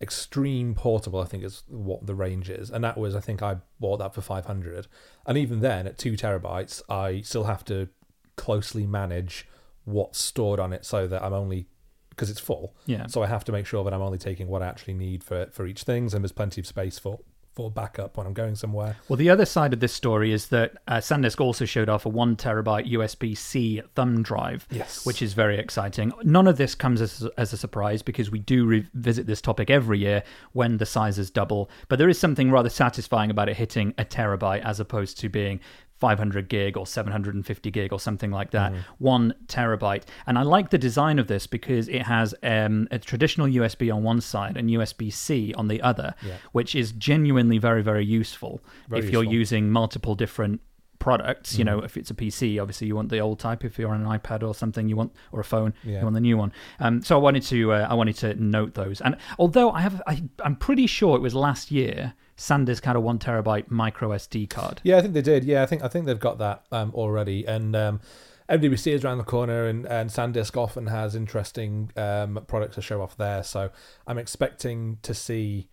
extreme 0.02 0.76
portable. 0.76 1.20
I 1.20 1.26
think 1.26 1.44
is 1.44 1.64
what 1.68 2.06
the 2.06 2.16
range 2.16 2.50
is, 2.50 2.70
and 2.70 2.84
that 2.84 2.98
was 2.98 3.16
I 3.16 3.20
think 3.20 3.42
I 3.42 3.58
bought 3.80 3.98
that 3.98 4.14
for 4.14 4.22
five 4.22 4.46
hundred, 4.46 4.88
and 5.26 5.38
even 5.38 5.62
then 5.62 5.88
at 5.88 5.98
two 5.98 6.14
terabytes, 6.14 6.82
I 6.90 7.22
still 7.22 7.46
have 7.46 7.64
to 7.66 7.90
closely 8.36 8.86
manage 8.86 9.48
what's 9.86 10.20
stored 10.20 10.60
on 10.60 10.74
it 10.74 10.86
so 10.86 11.08
that 11.08 11.24
I'm 11.24 11.34
only 11.34 11.68
because 12.10 12.30
it's 12.30 12.40
full. 12.40 12.76
Yeah. 12.86 13.08
So 13.08 13.24
I 13.24 13.28
have 13.28 13.44
to 13.46 13.52
make 13.52 13.66
sure 13.66 13.84
that 13.84 13.94
I'm 13.94 14.02
only 14.02 14.18
taking 14.18 14.48
what 14.48 14.62
I 14.62 14.68
actually 14.68 14.96
need 14.96 15.24
for 15.24 15.48
for 15.52 15.66
each 15.66 15.84
things, 15.84 16.14
and 16.14 16.24
there's 16.24 16.32
plenty 16.32 16.62
of 16.62 16.68
space 16.68 17.00
for 17.00 17.20
for 17.56 17.72
backup 17.72 18.18
when 18.18 18.28
I'm 18.28 18.34
going 18.34 18.56
somewhere. 18.56 18.98
Well, 19.08 19.18
the 19.18 19.30
other 19.30 19.46
side 19.46 19.72
of 19.74 19.80
this 19.80 19.94
story 19.94 20.34
is 20.34 20.48
that 20.50 20.74
uh, 20.88 20.96
SanDisk 20.98 21.40
also 21.40 21.64
showed 21.66 21.88
off 21.88 22.06
a 22.06 22.10
one 22.10 22.36
terabyte 22.36 22.92
USB 22.92 23.36
C 23.38 23.82
thumb 23.96 24.22
drive, 24.22 24.68
Yes. 24.70 25.06
which 25.06 25.22
is 25.22 25.34
very 25.34 25.58
exciting. 25.58 26.12
None 26.24 26.48
of 26.48 26.58
this 26.58 26.76
comes 26.76 27.00
as, 27.02 27.26
as 27.38 27.54
a 27.54 27.58
surprise 27.58 28.02
because 28.02 28.30
we 28.30 28.40
do 28.40 28.66
revisit 28.66 29.26
this 29.26 29.42
topic 29.42 29.70
every 29.70 30.00
year 30.00 30.24
when 30.52 30.78
the 30.78 30.86
sizes 30.86 31.30
double. 31.32 31.70
But 31.88 31.98
there 31.98 32.10
is 32.10 32.20
something 32.20 32.52
rather 32.52 32.70
satisfying 32.70 33.32
about 33.32 33.48
it 33.50 33.56
hitting 33.58 33.94
a 33.98 34.04
terabyte 34.06 34.62
as 34.64 34.80
opposed 34.82 35.18
to 35.20 35.30
being 35.30 35.62
500 36.00 36.50
gig 36.50 36.76
or 36.78 36.86
750 36.86 37.72
gig 37.72 37.94
or 37.94 38.00
something 38.00 38.30
like 38.32 38.52
that, 38.52 38.74
one 38.98 39.34
terabyte. 39.48 40.04
And 40.28 40.38
I 40.38 40.42
like 40.44 40.70
the 40.70 40.78
design 40.78 41.20
of 41.20 41.28
this 41.28 41.48
because 41.48 41.88
it 41.88 42.04
has 42.04 42.36
um, 42.44 42.88
a 42.92 43.00
traditional 43.00 43.48
USB 43.48 43.94
on 43.94 44.04
one 44.04 44.20
side 44.22 44.58
and 44.58 44.70
USB 44.70 45.12
C 45.12 45.54
on 45.56 45.68
the 45.70 45.82
other, 45.82 46.14
which 46.52 46.76
is 46.76 46.92
genuinely 46.92 47.58
very, 47.58 47.82
very 47.82 48.06
useful 48.06 48.62
Very 48.90 49.00
if 49.06 49.12
you're 49.12 49.24
useful. 49.24 49.34
using 49.34 49.70
multiple 49.72 50.16
different 50.16 50.60
products. 51.00 51.58
You 51.58 51.64
know, 51.66 51.80
if 51.80 51.98
it's 51.98 52.10
a 52.10 52.14
PC, 52.14 52.60
obviously 52.62 52.88
you 52.88 52.96
want 52.96 53.10
the 53.10 53.20
old 53.20 53.40
type. 53.40 53.64
If 53.64 53.78
you're 53.78 53.94
on 53.94 54.02
an 54.02 54.08
iPad 54.20 54.44
or 54.46 54.54
something, 54.56 54.90
you 54.90 54.96
want 54.96 55.14
or 55.32 55.40
a 55.40 55.44
phone, 55.44 55.74
Yeah. 55.84 56.00
you 56.00 56.04
want 56.04 56.16
the 56.16 56.20
new 56.22 56.38
one. 56.38 56.52
Um, 56.80 57.02
so 57.04 57.16
I 57.16 57.20
wanted 57.20 57.44
to 57.44 57.74
uh, 57.74 57.88
I 57.90 57.94
wanted 57.94 58.18
to 58.18 58.34
note 58.36 58.74
those. 58.74 59.02
And 59.02 59.16
although 59.38 59.72
I 59.72 59.82
have, 59.82 60.02
I, 60.08 60.24
I'm 60.44 60.56
pretty 60.56 60.88
sure 60.88 61.16
it 61.16 61.22
was 61.22 61.36
last 61.36 61.72
year. 61.72 62.14
SanDisk 62.38 62.84
had 62.84 62.96
a 62.96 63.00
one 63.00 63.20
terabyte 63.20 63.70
micro 63.70 64.10
SD 64.10 64.50
card. 64.50 64.82
Yeah, 64.84 64.98
I 64.98 65.02
think 65.02 65.14
they 65.14 65.22
did. 65.22 65.44
Yeah, 65.44 65.64
I 65.64 65.66
think 65.66 65.84
I 65.84 65.88
think 65.88 66.06
they've 66.06 66.20
got 66.20 66.38
that 66.40 66.66
um, 66.72 66.92
already. 66.94 67.46
And 67.46 67.76
um, 67.76 68.02
MWC 68.50 68.94
is 68.94 69.06
around 69.06 69.20
the 69.20 69.24
corner, 69.24 69.66
and, 69.66 69.86
and 69.86 70.10
SanDisk 70.10 70.58
often 70.58 70.88
has 70.88 71.16
interesting 71.16 71.92
um, 71.96 72.44
products 72.48 72.76
to 72.76 72.82
show 72.82 73.02
off 73.02 73.16
there. 73.18 73.42
So 73.44 73.70
I'm 74.06 74.18
expecting 74.18 74.98
to 75.02 75.14
see 75.14 75.70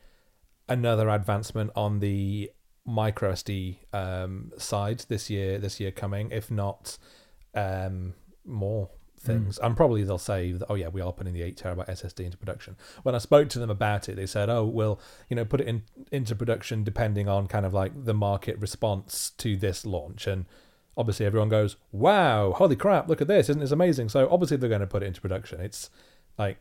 another 0.69 1.09
advancement 1.09 1.71
on 1.75 1.99
the 1.99 2.51
micro 2.85 3.33
SD 3.33 3.79
um, 3.93 4.53
side 4.57 5.05
this 5.09 5.29
year. 5.29 5.59
This 5.59 5.81
year 5.81 5.91
coming, 5.91 6.31
if 6.31 6.51
not 6.51 6.97
um, 7.55 8.15
more 8.45 8.89
Mm. 9.23 9.27
things. 9.27 9.59
And 9.59 9.77
probably 9.77 10.03
they'll 10.05 10.19
say, 10.19 10.53
that, 10.53 10.67
"Oh 10.69 10.75
yeah, 10.75 10.89
we 10.89 11.01
are 11.01 11.13
putting 11.13 11.33
the 11.33 11.43
eight 11.43 11.57
terabyte 11.57 11.89
SSD 11.89 12.25
into 12.25 12.37
production." 12.37 12.77
When 13.03 13.15
I 13.15 13.19
spoke 13.19 13.49
to 13.51 13.59
them 13.59 13.71
about 13.71 14.09
it, 14.09 14.17
they 14.17 14.27
said, 14.27 14.49
"Oh, 14.51 14.65
we'll 14.65 15.01
you 15.29 15.37
know 15.37 15.45
put 15.45 15.61
it 15.61 15.69
in 15.69 15.83
into 16.11 16.35
production 16.35 16.85
depending 16.85 17.29
on 17.29 17.47
kind 17.47 17.65
of 17.67 17.73
like 17.75 18.05
the 18.05 18.15
market 18.15 18.59
response 18.59 19.31
to 19.39 19.57
this 19.57 19.85
launch." 19.87 20.27
And 20.27 20.47
obviously, 20.97 21.25
everyone 21.27 21.49
goes, 21.49 21.77
"Wow, 21.93 22.53
holy 22.53 22.77
crap! 22.77 23.09
Look 23.09 23.21
at 23.21 23.29
this! 23.29 23.49
Isn't 23.49 23.61
this 23.61 23.71
amazing?" 23.71 24.09
So 24.09 24.29
obviously, 24.31 24.57
they're 24.57 24.69
going 24.69 24.81
to 24.81 24.87
put 24.87 25.03
it 25.03 25.07
into 25.07 25.21
production. 25.21 25.61
It's 25.61 25.89
like, 26.39 26.59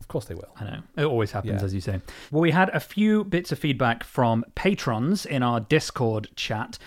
of 0.00 0.08
course 0.08 0.26
they 0.26 0.34
will. 0.34 0.54
I 0.60 0.64
know. 0.64 0.78
It 0.96 1.04
always 1.04 1.30
happens, 1.32 1.60
Yeah. 1.62 1.64
as 1.66 1.74
you 1.74 1.80
say. 1.80 2.00
Well, 2.30 2.42
we 2.42 2.50
had 2.50 2.68
a 2.74 2.80
few 2.80 3.24
bits 3.24 3.50
of 3.50 3.58
feedback 3.58 4.04
from 4.04 4.44
patrons 4.54 5.24
in 5.26 5.42
our 5.42 5.58
Discord 5.58 6.28
chat 6.36 6.78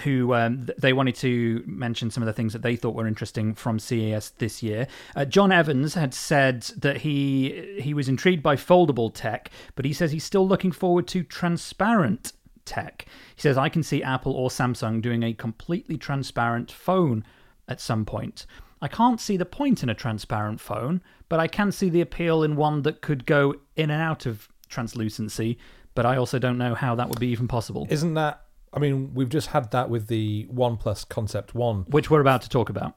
who 0.00 0.34
um, 0.34 0.68
they 0.78 0.92
wanted 0.92 1.14
to 1.16 1.62
mention 1.66 2.10
some 2.10 2.22
of 2.22 2.26
the 2.26 2.32
things 2.32 2.52
that 2.52 2.62
they 2.62 2.76
thought 2.76 2.94
were 2.94 3.06
interesting 3.06 3.54
from 3.54 3.78
CES 3.78 4.30
this 4.38 4.62
year. 4.62 4.86
Uh, 5.14 5.24
John 5.24 5.52
Evans 5.52 5.94
had 5.94 6.12
said 6.12 6.62
that 6.76 6.98
he 6.98 7.78
he 7.80 7.94
was 7.94 8.08
intrigued 8.08 8.42
by 8.42 8.56
foldable 8.56 9.10
tech, 9.12 9.50
but 9.74 9.84
he 9.84 9.92
says 9.92 10.12
he's 10.12 10.24
still 10.24 10.46
looking 10.46 10.72
forward 10.72 11.06
to 11.08 11.22
transparent 11.22 12.32
tech. 12.64 13.06
He 13.34 13.40
says 13.40 13.56
I 13.56 13.68
can 13.68 13.82
see 13.82 14.02
Apple 14.02 14.32
or 14.32 14.50
Samsung 14.50 15.00
doing 15.00 15.22
a 15.22 15.32
completely 15.32 15.96
transparent 15.96 16.70
phone 16.70 17.24
at 17.68 17.80
some 17.80 18.04
point. 18.04 18.46
I 18.82 18.88
can't 18.88 19.20
see 19.20 19.36
the 19.36 19.46
point 19.46 19.82
in 19.82 19.88
a 19.88 19.94
transparent 19.94 20.60
phone, 20.60 21.00
but 21.28 21.40
I 21.40 21.48
can 21.48 21.72
see 21.72 21.88
the 21.88 22.02
appeal 22.02 22.42
in 22.42 22.56
one 22.56 22.82
that 22.82 23.00
could 23.00 23.24
go 23.24 23.54
in 23.74 23.90
and 23.90 24.02
out 24.02 24.26
of 24.26 24.48
translucency. 24.68 25.58
But 25.94 26.04
I 26.04 26.18
also 26.18 26.38
don't 26.38 26.58
know 26.58 26.74
how 26.74 26.94
that 26.96 27.08
would 27.08 27.18
be 27.18 27.28
even 27.28 27.48
possible, 27.48 27.86
Isn't 27.88 28.14
that? 28.14 28.42
I 28.72 28.78
mean, 28.78 29.14
we've 29.14 29.28
just 29.28 29.48
had 29.48 29.70
that 29.70 29.88
with 29.90 30.08
the 30.08 30.46
OnePlus 30.52 31.08
Concept 31.08 31.54
One. 31.54 31.84
which 31.88 32.10
we're 32.10 32.20
about 32.20 32.42
to 32.42 32.48
talk 32.48 32.68
about. 32.68 32.94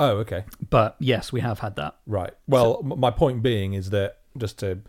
Oh, 0.00 0.16
okay. 0.18 0.44
But 0.70 0.96
yes, 0.98 1.32
we 1.32 1.40
have 1.40 1.60
had 1.60 1.76
that. 1.76 1.96
Right. 2.06 2.32
Well, 2.48 2.80
m 2.82 2.98
my 2.98 3.10
point 3.10 3.42
being 3.42 3.74
is 3.74 3.90
that 3.90 4.18
just 4.36 4.58
to 4.58 4.80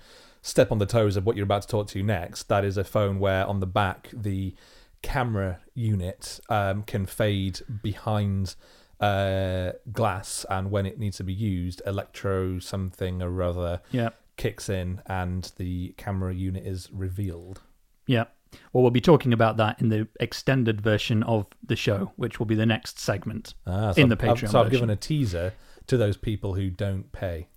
step 0.41 0.71
on 0.71 0.79
the 0.79 0.85
toes 0.87 1.15
of 1.17 1.25
what 1.25 1.35
you're 1.35 1.43
about 1.43 1.61
to 1.63 1.67
talk 1.67 1.87
to 1.89 2.01
next, 2.01 2.43
that 2.49 2.65
is 2.65 2.77
a 2.77 2.83
phone 2.83 3.19
where 3.19 3.45
on 3.45 3.59
the 3.59 3.67
back 3.67 4.09
the 4.13 4.55
camera 5.03 5.59
unit 5.75 6.39
um, 6.49 6.81
can 6.83 7.05
fade 7.05 7.59
behind 7.83 8.55
uh, 8.99 9.73
glass, 9.91 10.45
and 10.49 10.71
when 10.71 10.85
it 10.87 10.97
needs 10.97 11.17
to 11.17 11.23
be 11.23 11.33
used, 11.33 11.81
electro 11.85 12.57
something 12.59 13.21
or 13.21 13.43
other 13.43 13.81
Yeah. 13.91 14.09
kicks 14.37 14.69
in, 14.69 15.01
and 15.05 15.51
the 15.57 15.93
camera 15.97 16.33
unit 16.33 16.65
is 16.65 16.89
revealed. 16.91 17.61
Yeah. 18.07 18.25
Well, 18.73 18.81
we'll 18.81 18.91
be 18.91 19.01
talking 19.01 19.33
about 19.33 19.57
that 19.57 19.81
in 19.81 19.89
the 19.89 20.07
extended 20.19 20.81
version 20.81 21.23
of 21.23 21.45
the 21.65 21.75
show, 21.75 22.11
which 22.15 22.39
will 22.39 22.45
be 22.45 22.55
the 22.55 22.65
next 22.65 22.99
segment 22.99 23.53
Ah, 23.65 23.91
so 23.91 24.01
in 24.01 24.09
the 24.09 24.15
I've- 24.15 24.27
I've- 24.29 24.41
Patreon. 24.45 24.49
so 24.51 24.59
I've 24.59 24.65
version. 24.67 24.71
given 24.81 24.89
a 24.89 24.95
teaser 24.95 25.53
to 25.87 25.97
those 25.97 26.17
people 26.17 26.55
who 26.55 26.69
don't 26.69 27.11
pay. 27.11 27.47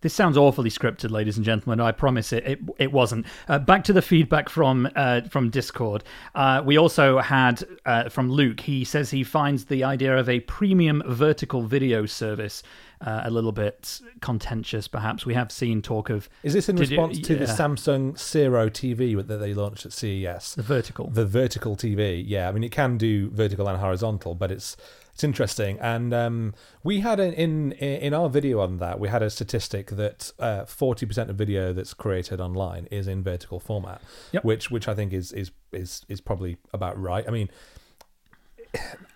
This 0.00 0.14
sounds 0.14 0.36
awfully 0.36 0.70
scripted, 0.70 1.10
ladies 1.10 1.36
and 1.36 1.44
gentlemen. 1.44 1.80
I 1.80 1.90
promise 1.90 2.32
it. 2.32 2.46
It, 2.46 2.58
it 2.78 2.92
wasn't. 2.92 3.26
Uh, 3.48 3.58
back 3.58 3.82
to 3.84 3.92
the 3.92 4.02
feedback 4.02 4.48
from 4.48 4.88
uh, 4.94 5.22
from 5.22 5.50
Discord. 5.50 6.04
Uh, 6.36 6.62
we 6.64 6.78
also 6.78 7.18
had 7.18 7.64
uh, 7.84 8.08
from 8.08 8.30
Luke. 8.30 8.60
He 8.60 8.84
says 8.84 9.10
he 9.10 9.24
finds 9.24 9.64
the 9.64 9.82
idea 9.82 10.16
of 10.16 10.28
a 10.28 10.38
premium 10.40 11.02
vertical 11.06 11.62
video 11.62 12.06
service 12.06 12.62
uh, 13.00 13.22
a 13.24 13.30
little 13.30 13.50
bit 13.52 14.00
contentious. 14.20 14.86
Perhaps 14.86 15.26
we 15.26 15.34
have 15.34 15.50
seen 15.50 15.82
talk 15.82 16.10
of 16.10 16.28
Is 16.44 16.52
this 16.52 16.68
in 16.68 16.76
Did 16.76 16.90
you- 16.90 16.96
response 17.00 17.20
to 17.26 17.34
the. 17.34 17.44
Samsung 17.46 18.16
Sero 18.16 18.68
TV 18.68 19.16
that 19.26 19.38
they 19.38 19.52
launched 19.52 19.84
at 19.84 19.92
CES? 19.92 20.54
the 20.54 20.62
vertical. 20.62 21.08
the 21.10 21.26
vertical 21.26 21.74
TV. 21.76 22.22
Yeah, 22.24 22.48
I 22.48 22.52
mean 22.52 22.62
it 22.62 22.70
can 22.70 22.98
do 22.98 23.30
vertical 23.30 23.66
and 23.68 23.78
horizontal, 23.78 24.36
but 24.36 24.52
it's 24.52 24.76
it's 25.18 25.24
interesting. 25.24 25.80
And 25.80 26.14
um, 26.14 26.54
we 26.84 27.00
had 27.00 27.18
an, 27.18 27.32
in 27.32 27.72
in 27.72 28.14
our 28.14 28.28
video 28.28 28.60
on 28.60 28.76
that, 28.78 29.00
we 29.00 29.08
had 29.08 29.20
a 29.20 29.30
statistic 29.30 29.88
that 29.90 30.30
uh, 30.38 30.64
forty 30.64 31.06
percent 31.06 31.28
of 31.28 31.34
video 31.34 31.72
that's 31.72 31.92
created 31.92 32.40
online 32.40 32.86
is 32.92 33.08
in 33.08 33.24
vertical 33.24 33.58
format, 33.58 34.00
Yep. 34.30 34.44
which 34.44 34.70
which 34.70 34.86
I 34.86 34.94
think 34.94 35.12
is 35.12 35.32
is 35.32 35.50
is 35.72 36.06
is 36.08 36.20
probably 36.20 36.56
about 36.72 36.96
right. 37.00 37.24
I 37.26 37.32
mean. 37.32 37.48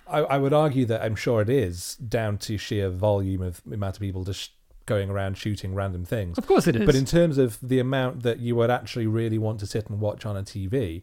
I, 0.08 0.18
I 0.20 0.38
would 0.38 0.52
argue 0.54 0.86
that 0.86 1.02
I'm 1.02 1.14
sure 1.14 1.40
it 1.42 1.50
is 1.50 1.96
down 1.96 2.38
to 2.38 2.56
sheer 2.58 2.88
volume 2.88 3.42
of 3.42 3.60
amount 3.70 3.96
of 3.96 4.00
people 4.00 4.24
just 4.24 4.50
going 4.86 5.10
around 5.10 5.36
shooting 5.36 5.74
random 5.74 6.04
things. 6.06 6.36
Of 6.38 6.46
course 6.46 6.66
it 6.66 6.74
is. 6.74 6.86
But 6.86 6.94
in 6.94 7.04
terms 7.04 7.36
of 7.38 7.58
the 7.62 7.78
amount 7.78 8.22
that 8.22 8.38
you 8.40 8.56
would 8.56 8.70
actually 8.70 9.06
really 9.06 9.38
want 9.38 9.60
to 9.60 9.66
sit 9.66 9.88
and 9.88 10.00
watch 10.00 10.24
on 10.26 10.36
a 10.36 10.42
TV, 10.42 11.02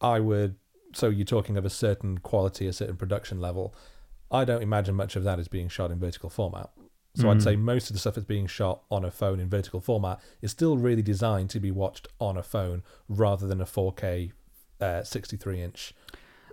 I 0.00 0.18
would. 0.18 0.56
So 0.94 1.08
you're 1.08 1.24
talking 1.26 1.56
of 1.56 1.64
a 1.64 1.70
certain 1.70 2.18
quality, 2.18 2.66
a 2.66 2.72
certain 2.72 2.96
production 2.96 3.38
level. 3.40 3.74
I 4.30 4.44
don't 4.44 4.62
imagine 4.62 4.94
much 4.94 5.16
of 5.16 5.24
that 5.24 5.38
is 5.38 5.48
being 5.48 5.68
shot 5.68 5.90
in 5.90 5.98
vertical 5.98 6.30
format. 6.30 6.70
So 7.16 7.30
I'd 7.30 7.42
say 7.42 7.54
most 7.54 7.90
of 7.90 7.94
the 7.94 8.00
stuff 8.00 8.16
that's 8.16 8.26
being 8.26 8.48
shot 8.48 8.82
on 8.90 9.04
a 9.04 9.10
phone 9.10 9.38
in 9.38 9.48
vertical 9.48 9.80
format 9.80 10.18
is 10.42 10.50
still 10.50 10.76
really 10.76 11.02
designed 11.02 11.48
to 11.50 11.60
be 11.60 11.70
watched 11.70 12.08
on 12.18 12.36
a 12.36 12.42
phone 12.42 12.82
rather 13.08 13.46
than 13.46 13.60
a 13.60 13.64
4K 13.64 14.32
uh, 14.80 15.04
63 15.04 15.62
inch. 15.62 15.94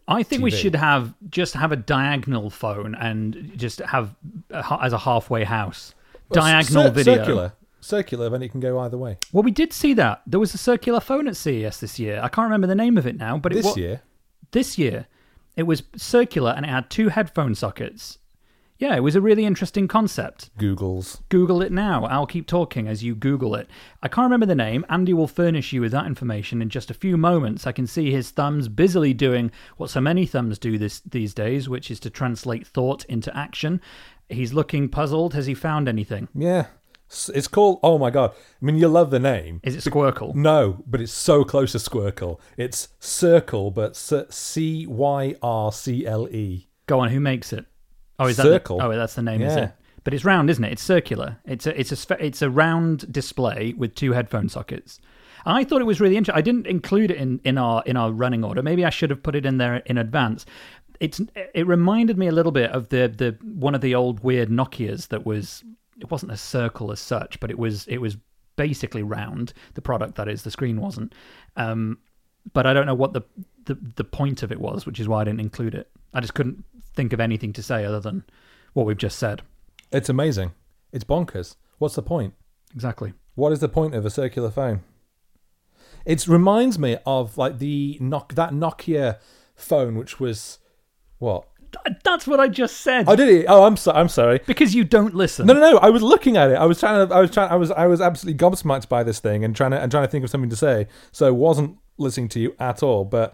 I 0.07 0.21
think 0.21 0.43
we 0.43 0.51
should 0.51 0.75
have 0.75 1.15
just 1.29 1.55
have 1.55 1.71
a 1.71 1.75
diagonal 1.75 2.51
phone 2.51 2.93
and 2.93 3.53
just 3.55 3.79
have 3.79 4.13
a, 4.51 4.77
as 4.81 4.93
a 4.93 4.99
halfway 4.99 5.45
house 5.45 5.95
diagonal 6.31 6.83
Cir- 6.85 6.91
video. 6.91 7.15
Circular. 7.15 7.53
Circular, 7.79 8.29
then 8.29 8.43
it 8.43 8.49
can 8.51 8.59
go 8.59 8.77
either 8.79 8.97
way. 8.97 9.17
Well, 9.31 9.41
we 9.41 9.49
did 9.49 9.73
see 9.73 9.95
that 9.95 10.21
there 10.27 10.39
was 10.39 10.53
a 10.53 10.57
circular 10.59 10.99
phone 10.99 11.27
at 11.27 11.35
CES 11.35 11.79
this 11.79 11.97
year. 11.97 12.19
I 12.21 12.27
can't 12.27 12.45
remember 12.45 12.67
the 12.67 12.75
name 12.75 12.97
of 12.99 13.07
it 13.07 13.17
now, 13.17 13.39
but 13.39 13.51
it 13.51 13.55
This 13.55 13.65
wa- 13.65 13.73
year, 13.75 14.01
this 14.51 14.77
year 14.77 15.07
it 15.55 15.63
was 15.63 15.83
circular 15.95 16.53
and 16.55 16.65
it 16.65 16.69
had 16.69 16.89
two 16.89 17.09
headphone 17.09 17.55
sockets. 17.55 18.17
Yeah, 18.81 18.95
it 18.95 19.01
was 19.01 19.15
a 19.15 19.21
really 19.21 19.45
interesting 19.45 19.87
concept. 19.87 20.49
Google's. 20.57 21.21
Google 21.29 21.61
it 21.61 21.71
now. 21.71 22.05
I'll 22.05 22.25
keep 22.25 22.47
talking 22.47 22.87
as 22.87 23.03
you 23.03 23.13
Google 23.13 23.53
it. 23.53 23.69
I 24.01 24.07
can't 24.07 24.25
remember 24.25 24.47
the 24.47 24.55
name. 24.55 24.87
Andy 24.89 25.13
will 25.13 25.27
furnish 25.27 25.71
you 25.71 25.81
with 25.81 25.91
that 25.91 26.07
information 26.07 26.63
in 26.63 26.69
just 26.69 26.89
a 26.89 26.95
few 26.95 27.15
moments. 27.15 27.67
I 27.67 27.73
can 27.73 27.85
see 27.85 28.09
his 28.09 28.31
thumbs 28.31 28.69
busily 28.69 29.13
doing 29.13 29.51
what 29.77 29.91
so 29.91 30.01
many 30.01 30.25
thumbs 30.25 30.57
do 30.57 30.79
this 30.79 30.99
these 31.01 31.35
days, 31.35 31.69
which 31.69 31.91
is 31.91 31.99
to 31.99 32.09
translate 32.09 32.65
thought 32.65 33.05
into 33.05 33.35
action. 33.37 33.81
He's 34.29 34.51
looking 34.51 34.89
puzzled. 34.89 35.35
Has 35.35 35.45
he 35.45 35.53
found 35.53 35.87
anything? 35.87 36.27
Yeah. 36.33 36.65
It's 37.33 37.47
called, 37.47 37.79
oh 37.83 37.97
my 37.97 38.09
God. 38.09 38.31
I 38.33 38.65
mean, 38.65 38.77
you 38.77 38.87
love 38.87 39.11
the 39.11 39.19
name. 39.19 39.59
Is 39.63 39.75
it 39.75 39.89
Squircle? 39.89 40.33
No, 40.35 40.83
but 40.87 41.01
it's 41.01 41.11
so 41.11 41.43
close 41.43 41.73
to 41.73 41.77
Squircle. 41.77 42.39
It's 42.57 42.89
Cyrcle, 42.99 43.71
but 43.71 43.95
C 43.95 44.85
Y 44.87 45.35
R 45.41 45.71
C 45.71 46.05
L 46.05 46.27
E. 46.29 46.67
Go 46.87 46.99
on. 46.99 47.09
Who 47.09 47.19
makes 47.19 47.53
it? 47.53 47.65
Oh, 48.19 48.27
is 48.27 48.37
that 48.37 48.43
Cyrcle. 48.43 48.77
The, 48.79 48.85
oh, 48.85 48.95
that's 48.95 49.15
the 49.15 49.21
name, 49.21 49.41
is 49.41 49.55
it? 49.55 49.71
But 50.03 50.13
it's 50.13 50.25
round, 50.25 50.49
isn't 50.49 50.63
it? 50.63 50.71
It's 50.71 50.81
circular. 50.83 51.37
It's 51.45 51.67
a 51.67 51.79
it's 51.79 51.91
a 51.91 52.25
it's 52.25 52.41
a 52.41 52.49
round 52.49 53.11
display 53.11 53.73
with 53.77 53.93
two 53.93 54.13
headphone 54.13 54.49
sockets, 54.49 54.99
I 55.45 55.63
thought 55.63 55.81
it 55.81 55.85
was 55.85 55.99
really 55.99 56.17
interesting. 56.17 56.37
I 56.37 56.41
didn't 56.41 56.67
include 56.67 57.11
it 57.11 57.17
in, 57.17 57.39
in 57.43 57.57
our 57.57 57.83
in 57.85 57.97
our 57.97 58.11
running 58.11 58.43
order. 58.43 58.61
Maybe 58.61 58.85
I 58.85 58.89
should 58.89 59.09
have 59.09 59.23
put 59.23 59.35
it 59.35 59.45
in 59.45 59.57
there 59.57 59.77
in 59.77 59.97
advance. 59.97 60.45
It's 60.99 61.19
it 61.53 61.65
reminded 61.65 62.17
me 62.17 62.27
a 62.27 62.31
little 62.31 62.51
bit 62.51 62.69
of 62.71 62.89
the 62.89 63.07
the 63.07 63.37
one 63.43 63.73
of 63.75 63.81
the 63.81 63.95
old 63.95 64.23
weird 64.23 64.49
Nokia's 64.49 65.07
that 65.07 65.25
was 65.25 65.63
it 65.99 66.09
wasn't 66.09 66.31
a 66.31 66.37
circle 66.37 66.91
as 66.91 66.99
such, 66.99 67.39
but 67.39 67.49
it 67.49 67.59
was 67.59 67.87
it 67.87 67.99
was 67.99 68.17
basically 68.55 69.03
round. 69.03 69.53
The 69.73 69.81
product 69.81 70.15
that 70.15 70.27
is, 70.27 70.43
the 70.43 70.51
screen 70.51 70.79
wasn't. 70.79 71.13
Um, 71.55 71.99
but 72.53 72.65
I 72.65 72.73
don't 72.73 72.85
know 72.85 72.95
what 72.95 73.13
the, 73.13 73.21
the 73.65 73.75
the 73.95 74.03
point 74.03 74.43
of 74.43 74.51
it 74.51 74.59
was, 74.59 74.85
which 74.85 74.99
is 74.99 75.07
why 75.07 75.21
I 75.21 75.23
didn't 75.25 75.41
include 75.41 75.75
it. 75.75 75.89
I 76.13 76.19
just 76.19 76.33
couldn't 76.33 76.63
think 76.93 77.13
of 77.13 77.19
anything 77.19 77.53
to 77.53 77.63
say 77.63 77.85
other 77.85 77.99
than 77.99 78.23
what 78.73 78.85
we've 78.85 78.97
just 78.97 79.19
said. 79.19 79.41
It's 79.91 80.09
amazing. 80.09 80.53
It's 80.91 81.03
bonkers. 81.03 81.55
What's 81.77 81.95
the 81.95 82.01
point? 82.01 82.33
Exactly. 82.73 83.13
What 83.35 83.51
is 83.51 83.59
the 83.59 83.69
point 83.69 83.95
of 83.95 84.05
a 84.05 84.09
circular 84.09 84.51
phone? 84.51 84.81
It 86.05 86.27
reminds 86.27 86.79
me 86.79 86.97
of 87.05 87.37
like 87.37 87.59
the 87.59 87.97
Nok- 87.99 88.35
that 88.35 88.51
Nokia 88.51 89.19
phone, 89.55 89.95
which 89.95 90.19
was 90.19 90.59
what? 91.19 91.47
That's 92.03 92.27
what 92.27 92.39
I 92.39 92.47
just 92.47 92.77
said. 92.81 93.05
Oh, 93.07 93.15
did 93.15 93.29
he? 93.29 93.45
Oh, 93.47 93.63
I'm 93.63 93.77
so- 93.77 93.91
I'm 93.93 94.09
sorry. 94.09 94.39
because 94.45 94.75
you 94.75 94.83
don't 94.83 95.13
listen. 95.15 95.47
No, 95.47 95.53
no, 95.53 95.59
no. 95.59 95.77
I 95.77 95.89
was 95.89 96.01
looking 96.03 96.37
at 96.37 96.51
it. 96.51 96.55
I 96.55 96.65
was 96.65 96.79
trying 96.79 97.07
to. 97.07 97.13
I 97.15 97.19
was 97.21 97.31
trying. 97.31 97.49
I 97.51 97.55
was. 97.55 97.71
I 97.71 97.87
was 97.87 98.01
absolutely 98.01 98.37
gobsmacked 98.39 98.89
by 98.89 99.03
this 99.03 99.19
thing 99.19 99.43
and 99.45 99.55
trying 99.55 99.71
to. 99.71 99.79
And 99.79 99.91
trying 99.91 100.03
to 100.03 100.09
think 100.11 100.23
of 100.23 100.29
something 100.29 100.49
to 100.49 100.55
say. 100.55 100.87
So 101.11 101.33
wasn't 101.33 101.77
listening 101.97 102.29
to 102.29 102.39
you 102.39 102.55
at 102.59 102.83
all. 102.83 103.05
But 103.05 103.33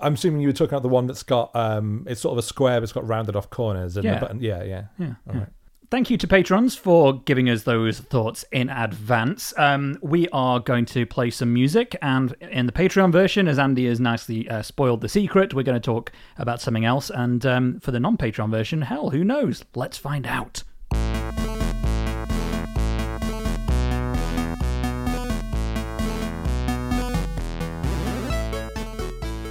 I'm 0.00 0.14
assuming 0.14 0.40
you 0.42 0.48
were 0.48 0.52
talking 0.52 0.74
about 0.74 0.82
the 0.82 0.88
one 0.88 1.06
that's 1.06 1.22
got. 1.22 1.54
Um, 1.54 2.04
it's 2.08 2.20
sort 2.20 2.32
of 2.32 2.38
a 2.38 2.46
square, 2.46 2.78
but 2.80 2.84
it's 2.84 2.92
got 2.92 3.06
rounded 3.06 3.36
off 3.36 3.50
corners. 3.50 3.96
And 3.96 4.04
Yeah. 4.04 4.14
The 4.14 4.20
button. 4.20 4.40
Yeah, 4.42 4.62
yeah. 4.62 4.84
Yeah, 4.98 5.06
All 5.06 5.34
yeah. 5.34 5.38
right. 5.40 5.48
Thank 5.92 6.08
you 6.08 6.16
to 6.16 6.26
patrons 6.26 6.74
for 6.74 7.20
giving 7.20 7.50
us 7.50 7.64
those 7.64 8.00
thoughts 8.00 8.46
in 8.50 8.70
advance. 8.70 9.52
Um, 9.58 9.98
we 10.00 10.26
are 10.30 10.58
going 10.58 10.86
to 10.86 11.04
play 11.04 11.28
some 11.28 11.52
music, 11.52 11.94
and 12.00 12.34
in 12.40 12.64
the 12.64 12.72
Patreon 12.72 13.12
version, 13.12 13.46
as 13.46 13.58
Andy 13.58 13.86
has 13.88 14.00
nicely 14.00 14.48
uh, 14.48 14.62
spoiled 14.62 15.02
the 15.02 15.08
secret, 15.10 15.52
we're 15.52 15.64
going 15.64 15.78
to 15.78 15.84
talk 15.84 16.10
about 16.38 16.62
something 16.62 16.86
else. 16.86 17.10
And 17.10 17.44
um, 17.44 17.78
for 17.80 17.90
the 17.90 18.00
non 18.00 18.16
Patreon 18.16 18.48
version, 18.48 18.80
hell, 18.80 19.10
who 19.10 19.22
knows? 19.22 19.66
Let's 19.74 19.98
find 19.98 20.26
out. 20.26 20.62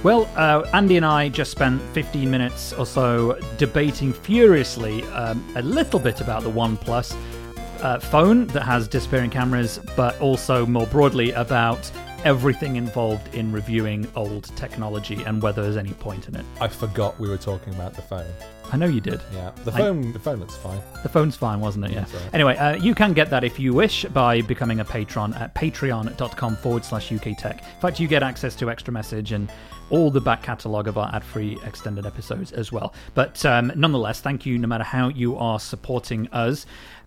Well, 0.02 0.28
uh, 0.34 0.68
Andy 0.72 0.96
and 0.96 1.06
I 1.06 1.28
just 1.28 1.52
spent 1.52 1.80
15 1.94 2.28
minutes 2.28 2.72
or 2.72 2.86
so 2.86 3.38
debating 3.56 4.12
furiously 4.12 5.04
um, 5.04 5.46
a 5.54 5.62
little 5.62 6.00
bit 6.00 6.20
about 6.20 6.42
the 6.42 6.50
OnePlus 6.50 7.16
uh, 7.82 8.00
phone 8.00 8.48
that 8.48 8.62
has 8.62 8.88
disappearing 8.88 9.30
cameras, 9.30 9.78
but 9.94 10.20
also 10.20 10.66
more 10.66 10.88
broadly 10.88 11.30
about 11.30 11.88
everything 12.24 12.76
involved 12.76 13.34
in 13.34 13.50
reviewing 13.52 14.06
old 14.16 14.44
technology 14.56 15.22
and 15.24 15.42
whether 15.42 15.62
there's 15.62 15.76
any 15.76 15.92
point 15.94 16.28
in 16.28 16.36
it. 16.36 16.44
I 16.60 16.68
forgot 16.68 17.18
we 17.18 17.28
were 17.28 17.36
talking 17.38 17.74
about 17.74 17.94
the 17.94 18.02
phone. 18.02 18.30
I 18.72 18.76
know 18.76 18.86
you 18.86 19.00
did. 19.00 19.20
Yeah, 19.34 19.50
the 19.64 19.72
I- 19.72 19.78
phone. 19.78 20.12
the 20.12 20.18
phone 20.18 20.38
looks 20.40 20.56
fine. 20.56 20.80
The 21.02 21.08
phone's 21.08 21.36
fine, 21.36 21.60
wasn't 21.60 21.86
it? 21.86 21.90
Yeah. 21.92 22.00
Right. 22.00 22.34
Anyway, 22.34 22.56
uh, 22.56 22.76
you 22.76 22.94
can 22.94 23.12
get 23.12 23.28
that 23.30 23.44
if 23.44 23.58
you 23.58 23.74
wish 23.74 24.04
by 24.06 24.40
becoming 24.42 24.80
a 24.80 24.84
patron 24.84 25.34
at 25.34 25.54
patreon.com 25.54 26.56
forward 26.56 26.84
slash 26.84 27.12
UK 27.12 27.36
Tech. 27.36 27.58
In 27.62 27.80
fact, 27.80 28.00
you 28.00 28.08
get 28.08 28.22
access 28.22 28.54
to 28.56 28.70
extra 28.70 28.92
message 28.92 29.32
and 29.32 29.50
all 29.90 30.10
the 30.10 30.20
back 30.22 30.42
catalogue 30.42 30.88
of 30.88 30.96
our 30.96 31.14
ad 31.14 31.22
free 31.22 31.58
extended 31.66 32.06
episodes 32.06 32.52
as 32.52 32.72
well. 32.72 32.94
But 33.14 33.44
um, 33.44 33.72
nonetheless, 33.76 34.20
thank 34.22 34.46
you 34.46 34.56
no 34.58 34.66
matter 34.68 34.84
how 34.84 35.08
you 35.08 35.36
are 35.36 35.60
supporting 35.60 36.28
us. 36.32 36.64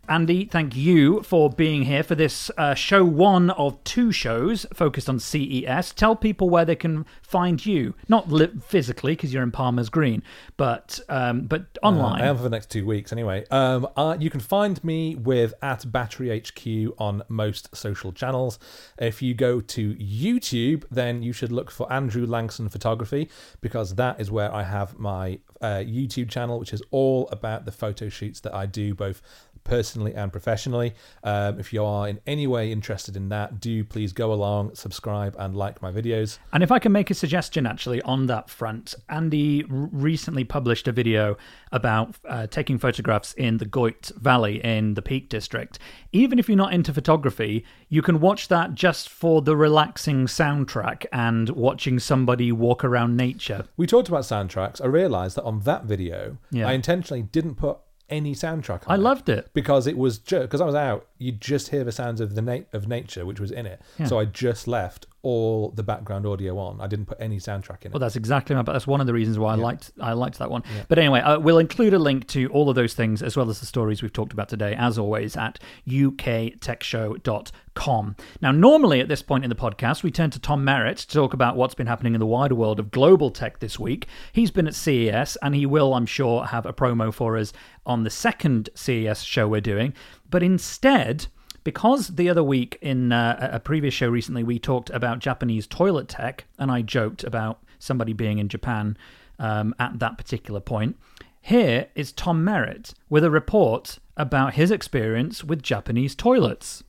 Andy, 0.08 0.45
thank 0.45 0.76
you 0.76 1.24
for 1.24 1.49
being 1.49 1.84
here 1.84 2.03
for 2.03 2.14
this 2.14 2.51
uh, 2.58 2.76
show 2.76 3.03
one 3.03 3.49
of 3.51 3.84
two 3.84 4.12
shows 4.12 4.66
focused 4.72 5.10
on 5.10 5.20
CES. 5.20 5.93
Tell 5.93 6.16
people 6.16 6.47
where 6.47 6.64
they 6.64 6.76
can 6.76 7.06
find 7.24 7.66
you, 7.66 7.95
not 8.08 8.32
li- 8.32 8.51
physically 8.64 9.14
because 9.14 9.34
you're 9.34 9.41
in 9.41 9.51
Palmers 9.51 9.89
Green, 9.89 10.22
but 10.58 10.99
um, 11.10 11.47
but 11.47 11.78
online. 11.82 12.22
Uh, 12.22 12.26
I 12.26 12.28
am 12.28 12.38
for 12.38 12.43
the 12.43 12.49
next 12.49 12.70
two 12.70 12.86
weeks 12.86 13.12
anyway. 13.12 13.45
Um, 13.49 13.88
uh, 13.97 14.16
you 14.20 14.30
can 14.30 14.39
find 14.39 14.82
me 14.84 15.16
with 15.16 15.56
at 15.64 15.91
Battery 15.91 16.39
HQ 16.39 16.93
on 16.99 17.24
most 17.28 17.76
social 17.76 18.12
channels. 18.12 18.60
If 18.99 19.24
you 19.24 19.34
go 19.34 19.60
to 19.60 19.95
YouTube, 19.95 20.84
then 20.91 21.24
you 21.24 21.34
should 21.34 21.51
look 21.51 21.72
for 21.72 21.91
Andrew 21.91 22.28
Langson 22.28 22.72
Photography 22.72 23.30
because 23.60 23.95
that 23.95 24.20
is 24.22 24.30
where 24.30 24.53
I 24.53 24.64
have 24.64 24.99
my 24.99 25.39
uh, 25.62 25.78
YouTube 25.78 26.30
channel, 26.30 26.60
which 26.60 26.74
is 26.74 26.84
all 26.91 27.28
about 27.30 27.66
the 27.66 27.72
photo 27.72 28.08
shoots 28.08 28.39
that 28.41 28.53
I 28.53 28.68
do 28.68 28.93
both 28.93 29.22
personally 29.66 30.16
and 30.16 30.32
professionally. 30.32 30.93
Um, 31.24 31.59
if 31.59 31.74
you 31.74 31.84
are 31.84 32.07
in 32.07 32.22
any 32.26 32.47
way 32.47 32.72
interested 32.72 33.18
in 33.18 33.28
that, 33.30 33.59
do 33.59 33.84
please 33.84 34.13
go 34.13 34.32
along, 34.32 34.76
subscribe, 34.76 35.36
and 35.38 35.55
like 35.57 35.82
my 35.82 35.91
videos. 35.91 36.39
And 36.53 36.63
if 36.63 36.72
I 36.72 36.80
can 36.80 36.93
make 36.93 37.11
a 37.11 37.13
suggestion 37.13 37.66
actually 37.66 38.01
on 38.03 38.28
that 38.28 38.49
front, 38.49 38.95
Andy 39.09 39.66
recently 39.68 40.45
published 40.45 40.88
a 40.88 40.93
video 40.93 41.36
about 41.74 42.16
uh, 42.30 42.47
taking 42.47 42.78
photographs 42.78 43.34
in 43.34 43.57
the 43.57 43.66
Goyt 43.66 44.11
Valley 44.16 44.63
in 44.63 44.93
the 44.93 45.01
Peak 45.01 45.28
District. 45.28 45.78
Even 46.13 46.39
if 46.39 46.47
you're 46.47 46.55
not 46.55 46.74
into 46.74 46.93
photography, 46.93 47.66
you 47.89 48.01
can 48.01 48.22
watch 48.22 48.47
that 48.47 48.76
just 48.76 49.09
for 49.09 49.41
the 49.41 49.57
relaxing 49.57 50.28
soundtrack 50.28 51.05
and 51.11 51.49
watching 51.49 51.99
somebody 51.99 52.51
walk 52.51 52.84
around 52.86 53.18
nature. 53.18 53.66
We 53.76 53.88
talked 53.88 54.07
about 54.07 54.22
soundtracks. 54.22 54.82
I 54.82 54.86
realised 54.86 55.36
that 55.36 55.43
on 55.43 55.61
that 55.61 55.86
video, 55.86 56.38
Yeah. 56.51 56.68
I 56.68 56.74
intentionally 56.74 57.24
didn't 57.24 57.55
put 57.55 57.80
any 58.10 58.34
soundtrack 58.36 58.88
on 58.88 58.89
I 58.89 58.95
it. 58.95 58.99
loved 58.99 59.30
it. 59.30 59.49
because 59.53 59.88
it 59.88 59.97
was 59.97 60.20
because 60.20 60.62
I 60.62 60.66
was 60.66 60.76
out. 60.76 61.08
You 61.18 61.32
just 61.32 61.70
hear 61.70 61.84
the 61.84 61.91
sounds 61.91 62.20
of 62.20 62.36
the 62.36 62.41
na- 62.41 62.59
of 62.74 62.88
nature, 62.88 63.26
which 63.26 63.39
was 63.39 63.51
in 63.51 63.66
it. 63.66 63.82
Yeah. 63.97 64.07
So 64.07 64.20
I 64.20 64.26
just 64.26 64.68
left 64.68 65.07
all 65.22 65.72
the 65.72 65.82
background 65.82 66.28
audio 66.28 66.57
on. 66.59 66.80
I 66.80 66.88
didn't 66.88 67.07
put 67.07 67.18
any 67.20 67.38
soundtrack 67.38 67.82
in 67.82 67.88
it. 67.88 67.93
Well, 67.93 67.99
that's 67.99 68.16
exactly 68.16 68.55
my. 68.55 68.61
But 68.61 68.74
that's 68.74 68.86
one 68.86 69.01
of 69.01 69.07
the 69.07 69.13
reasons 69.13 69.39
why 69.39 69.53
I 69.53 69.55
liked 69.55 69.91
I 69.99 70.13
liked 70.13 70.38
that 70.39 70.51
one. 70.51 70.63
But 70.88 70.99
anyway, 70.99 71.22
uh, 71.22 71.39
we'll 71.39 71.57
include 71.57 71.93
a 71.93 71.99
link 71.99 72.28
to 72.28 72.47
all 72.49 72.70
of 72.70 72.76
those 72.76 72.93
things 72.93 73.24
as 73.24 73.36
well 73.36 73.49
as 73.49 73.59
the 73.59 73.66
stories 73.66 74.01
we've 74.01 74.13
talked 74.13 74.34
about 74.34 74.49
today, 74.49 74.76
as 74.78 74.99
always, 74.99 75.36
at 75.38 75.59
uktechshow.com. 75.88 78.16
Now, 78.41 78.51
normally 78.51 79.01
at 79.01 79.07
this 79.07 79.22
point 79.22 79.43
in 79.43 79.49
the 79.49 79.55
podcast, 79.55 80.03
we 80.03 80.11
turn 80.11 80.30
to 80.32 80.39
Tom 80.39 80.63
Merritt 80.63 80.97
to 80.97 81.07
talk 81.07 81.34
about 81.34 81.55
what's 81.55 81.76
been 81.76 81.88
happening 81.88 82.13
in 82.13 82.20
the 82.20 82.26
wider 82.26 82.55
world 82.55 82.80
of 82.80 82.91
global 82.91 83.32
tech 83.32 83.59
this 83.59 83.80
week. 83.80 84.07
He's 84.32 84.51
been 84.51 84.68
at 84.68 84.76
CES, 84.76 85.38
and 85.41 85.55
he 85.55 85.66
will, 85.66 85.93
I'm 85.93 86.05
sure, 86.05 86.45
have 86.45 86.66
a 86.66 86.74
promo 86.74 87.13
for 87.13 87.38
us 87.38 87.53
on 87.86 88.03
the 88.03 88.09
second 88.09 88.70
CES 88.76 89.24
show 89.24 89.47
we're 89.47 89.61
doing. 89.61 89.93
But 90.30 90.43
instead 90.43 91.28
because 91.65 92.09
the 92.09 92.30
other 92.30 92.43
week 92.43 92.78
in 92.82 93.11
uh, 93.11 93.49
a 93.51 93.59
previous 93.59 93.93
show 93.93 94.07
recently 94.07 94.43
we 94.43 94.59
talked 94.59 94.89
about 94.91 95.19
Japanese 95.19 95.67
toilet 95.67 96.07
tech, 96.07 96.45
and 96.57 96.71
I 96.71 96.82
joked 96.82 97.23
about 97.26 97.61
somebody 97.80 98.13
being 98.13 98.38
in 98.38 98.47
Japan 98.47 98.97
um, 99.39 99.76
at 99.80 99.99
that 99.99 100.17
particular 100.17 100.61
point. 100.61 100.97
Here 101.41 101.88
is 101.95 102.11
Tom 102.11 102.43
Merritt 102.43 102.93
with 103.09 103.23
a 103.23 103.32
report 103.32 103.99
about 104.15 104.53
his 104.53 104.71
experience 104.71 105.43
with 105.43 105.61
Japanese 105.61 106.15
toilets. 106.15 106.84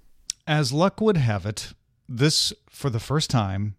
As 0.47 0.73
luck 0.73 1.01
would 1.01 1.17
have 1.17 1.45
it, 1.45 1.73
this, 2.09 2.53
for 2.71 2.89
the 2.89 3.01
first 3.01 3.31
time, 3.31 3.75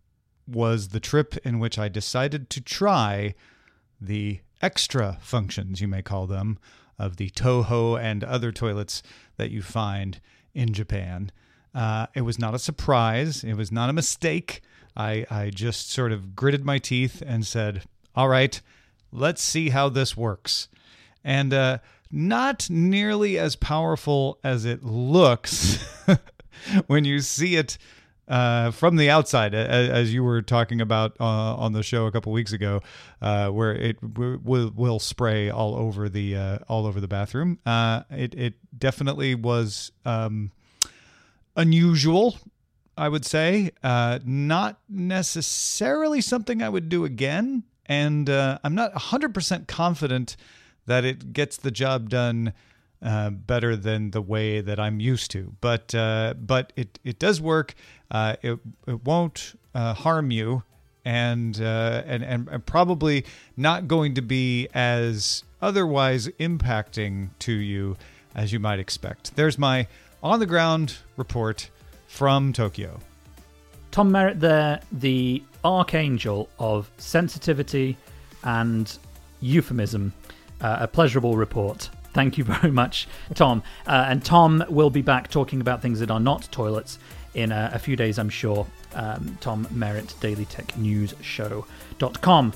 was 0.47 0.89
the 0.89 0.99
trip 0.99 1.37
in 1.45 1.59
which 1.59 1.77
I 1.77 1.87
decided 1.89 2.49
to 2.49 2.61
try 2.61 3.35
the 4.01 4.39
extra 4.61 5.17
functions, 5.21 5.79
you 5.79 5.87
may 5.87 6.01
call 6.01 6.27
them, 6.27 6.57
of 6.99 7.17
the 7.17 7.29
TOTO 7.29 7.95
and 7.95 8.23
other 8.23 8.51
toilets 8.51 9.03
that 9.37 9.51
you 9.51 9.61
find 9.61 10.19
in 10.53 10.73
Japan. 10.73 11.31
Uh, 11.73 12.07
it 12.13 12.21
was 12.21 12.39
not 12.39 12.53
a 12.53 12.59
surprise. 12.59 13.43
It 13.43 13.53
was 13.53 13.71
not 13.71 13.89
a 13.89 13.93
mistake. 13.93 14.61
I, 14.95 15.25
I 15.29 15.51
just 15.51 15.91
sort 15.91 16.11
of 16.11 16.35
gritted 16.35 16.65
my 16.65 16.79
teeth 16.79 17.21
and 17.25 17.45
said, 17.45 17.83
all 18.15 18.27
right, 18.27 18.59
let's 19.11 19.43
see 19.43 19.69
how 19.69 19.89
this 19.89 20.17
works. 20.17 20.69
And 21.23 21.53
uh, 21.53 21.77
not 22.11 22.69
nearly 22.69 23.37
as 23.37 23.55
powerful 23.55 24.39
as 24.43 24.65
it 24.65 24.83
looks 24.83 25.77
when 26.87 27.05
you 27.05 27.19
see 27.19 27.55
it 27.55 27.77
uh, 28.27 28.71
from 28.71 28.95
the 28.97 29.09
outside, 29.09 29.53
a- 29.53 29.57
a- 29.57 29.89
as 29.91 30.13
you 30.13 30.23
were 30.23 30.41
talking 30.41 30.81
about 30.81 31.15
uh, 31.19 31.23
on 31.55 31.73
the 31.73 31.81
show 31.83 32.05
a 32.05 32.11
couple 32.11 32.31
weeks 32.31 32.51
ago, 32.53 32.81
uh, 33.21 33.49
where 33.49 33.73
it 33.73 34.01
w- 34.01 34.39
will, 34.43 34.71
will 34.75 34.99
spray 34.99 35.49
all 35.49 35.75
over 35.75 36.09
the 36.09 36.35
uh, 36.35 36.57
all 36.67 36.85
over 36.85 36.99
the 36.99 37.07
bathroom. 37.07 37.59
Uh, 37.65 38.03
it 38.09 38.33
it 38.35 38.53
definitely 38.77 39.33
was 39.35 39.91
um, 40.05 40.51
unusual. 41.55 42.37
I 42.97 43.09
would 43.09 43.25
say 43.25 43.71
uh, 43.83 44.19
not 44.25 44.79
necessarily 44.89 46.19
something 46.21 46.61
I 46.63 46.69
would 46.69 46.89
do 46.89 47.05
again, 47.05 47.63
and 47.85 48.27
I'm 48.27 48.73
not 48.73 48.93
100% 48.93 49.67
confident 49.67 50.35
that 50.87 51.05
it 51.05 51.31
gets 51.31 51.57
the 51.57 51.69
job 51.69 52.09
done 52.09 52.53
uh, 53.01 53.29
better 53.29 53.75
than 53.75 54.11
the 54.11 54.21
way 54.21 54.61
that 54.61 54.79
I'm 54.79 54.99
used 54.99 55.31
to. 55.31 55.53
But 55.61 55.93
uh, 55.93 56.33
but 56.39 56.73
it 56.75 56.99
it 57.03 57.19
does 57.19 57.39
work. 57.39 57.75
Uh, 58.09 58.35
it 58.41 58.59
it 58.87 59.03
won't 59.03 59.53
uh, 59.75 59.93
harm 59.93 60.31
you, 60.31 60.63
and, 61.05 61.59
uh, 61.61 62.03
and 62.05 62.23
and 62.23 62.47
and 62.47 62.65
probably 62.65 63.25
not 63.55 63.87
going 63.87 64.15
to 64.15 64.21
be 64.21 64.67
as 64.73 65.43
otherwise 65.61 66.27
impacting 66.39 67.29
to 67.39 67.51
you 67.51 67.97
as 68.35 68.51
you 68.51 68.59
might 68.59 68.79
expect. 68.79 69.35
There's 69.35 69.57
my 69.57 69.87
on 70.23 70.39
the 70.39 70.45
ground 70.45 70.97
report 71.17 71.69
from 72.07 72.53
Tokyo. 72.53 72.99
Tom 73.91 74.11
Merritt 74.11 74.39
there, 74.39 74.79
the 74.91 75.43
archangel 75.63 76.49
of 76.59 76.89
sensitivity 76.97 77.97
and 78.43 78.97
euphemism. 79.39 80.13
A 80.59 80.87
pleasurable 80.87 81.37
report. 81.37 81.91
Thank 82.17 82.37
you 82.39 82.43
very 82.45 82.71
much, 82.71 83.07
Tom. 83.35 83.61
Uh, 83.85 84.07
and 84.09 84.25
Tom 84.25 84.65
will 84.69 84.89
be 84.89 85.03
back 85.03 85.29
talking 85.29 85.61
about 85.61 85.83
things 85.83 85.99
that 85.99 86.09
are 86.09 86.19
not 86.19 86.51
toilets 86.51 86.97
in 87.35 87.51
a, 87.51 87.69
a 87.75 87.77
few 87.77 87.95
days, 87.95 88.17
I'm 88.17 88.29
sure. 88.29 88.65
Um, 88.95 89.37
Tom 89.39 89.67
Merritt, 89.69 90.15
dailytechnewsshow.com. 90.19 92.53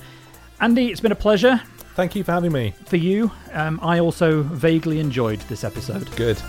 Andy, 0.60 0.88
it's 0.88 1.00
been 1.00 1.12
a 1.12 1.14
pleasure 1.14 1.62
Thank 1.94 2.16
you 2.16 2.24
for 2.24 2.32
having 2.32 2.50
me. 2.50 2.74
for 2.86 2.96
you. 2.96 3.30
Um, 3.52 3.78
I 3.82 4.00
also 4.00 4.42
vaguely 4.42 4.98
enjoyed 4.98 5.38
this 5.42 5.62
episode. 5.62 6.10
Good. 6.16 6.42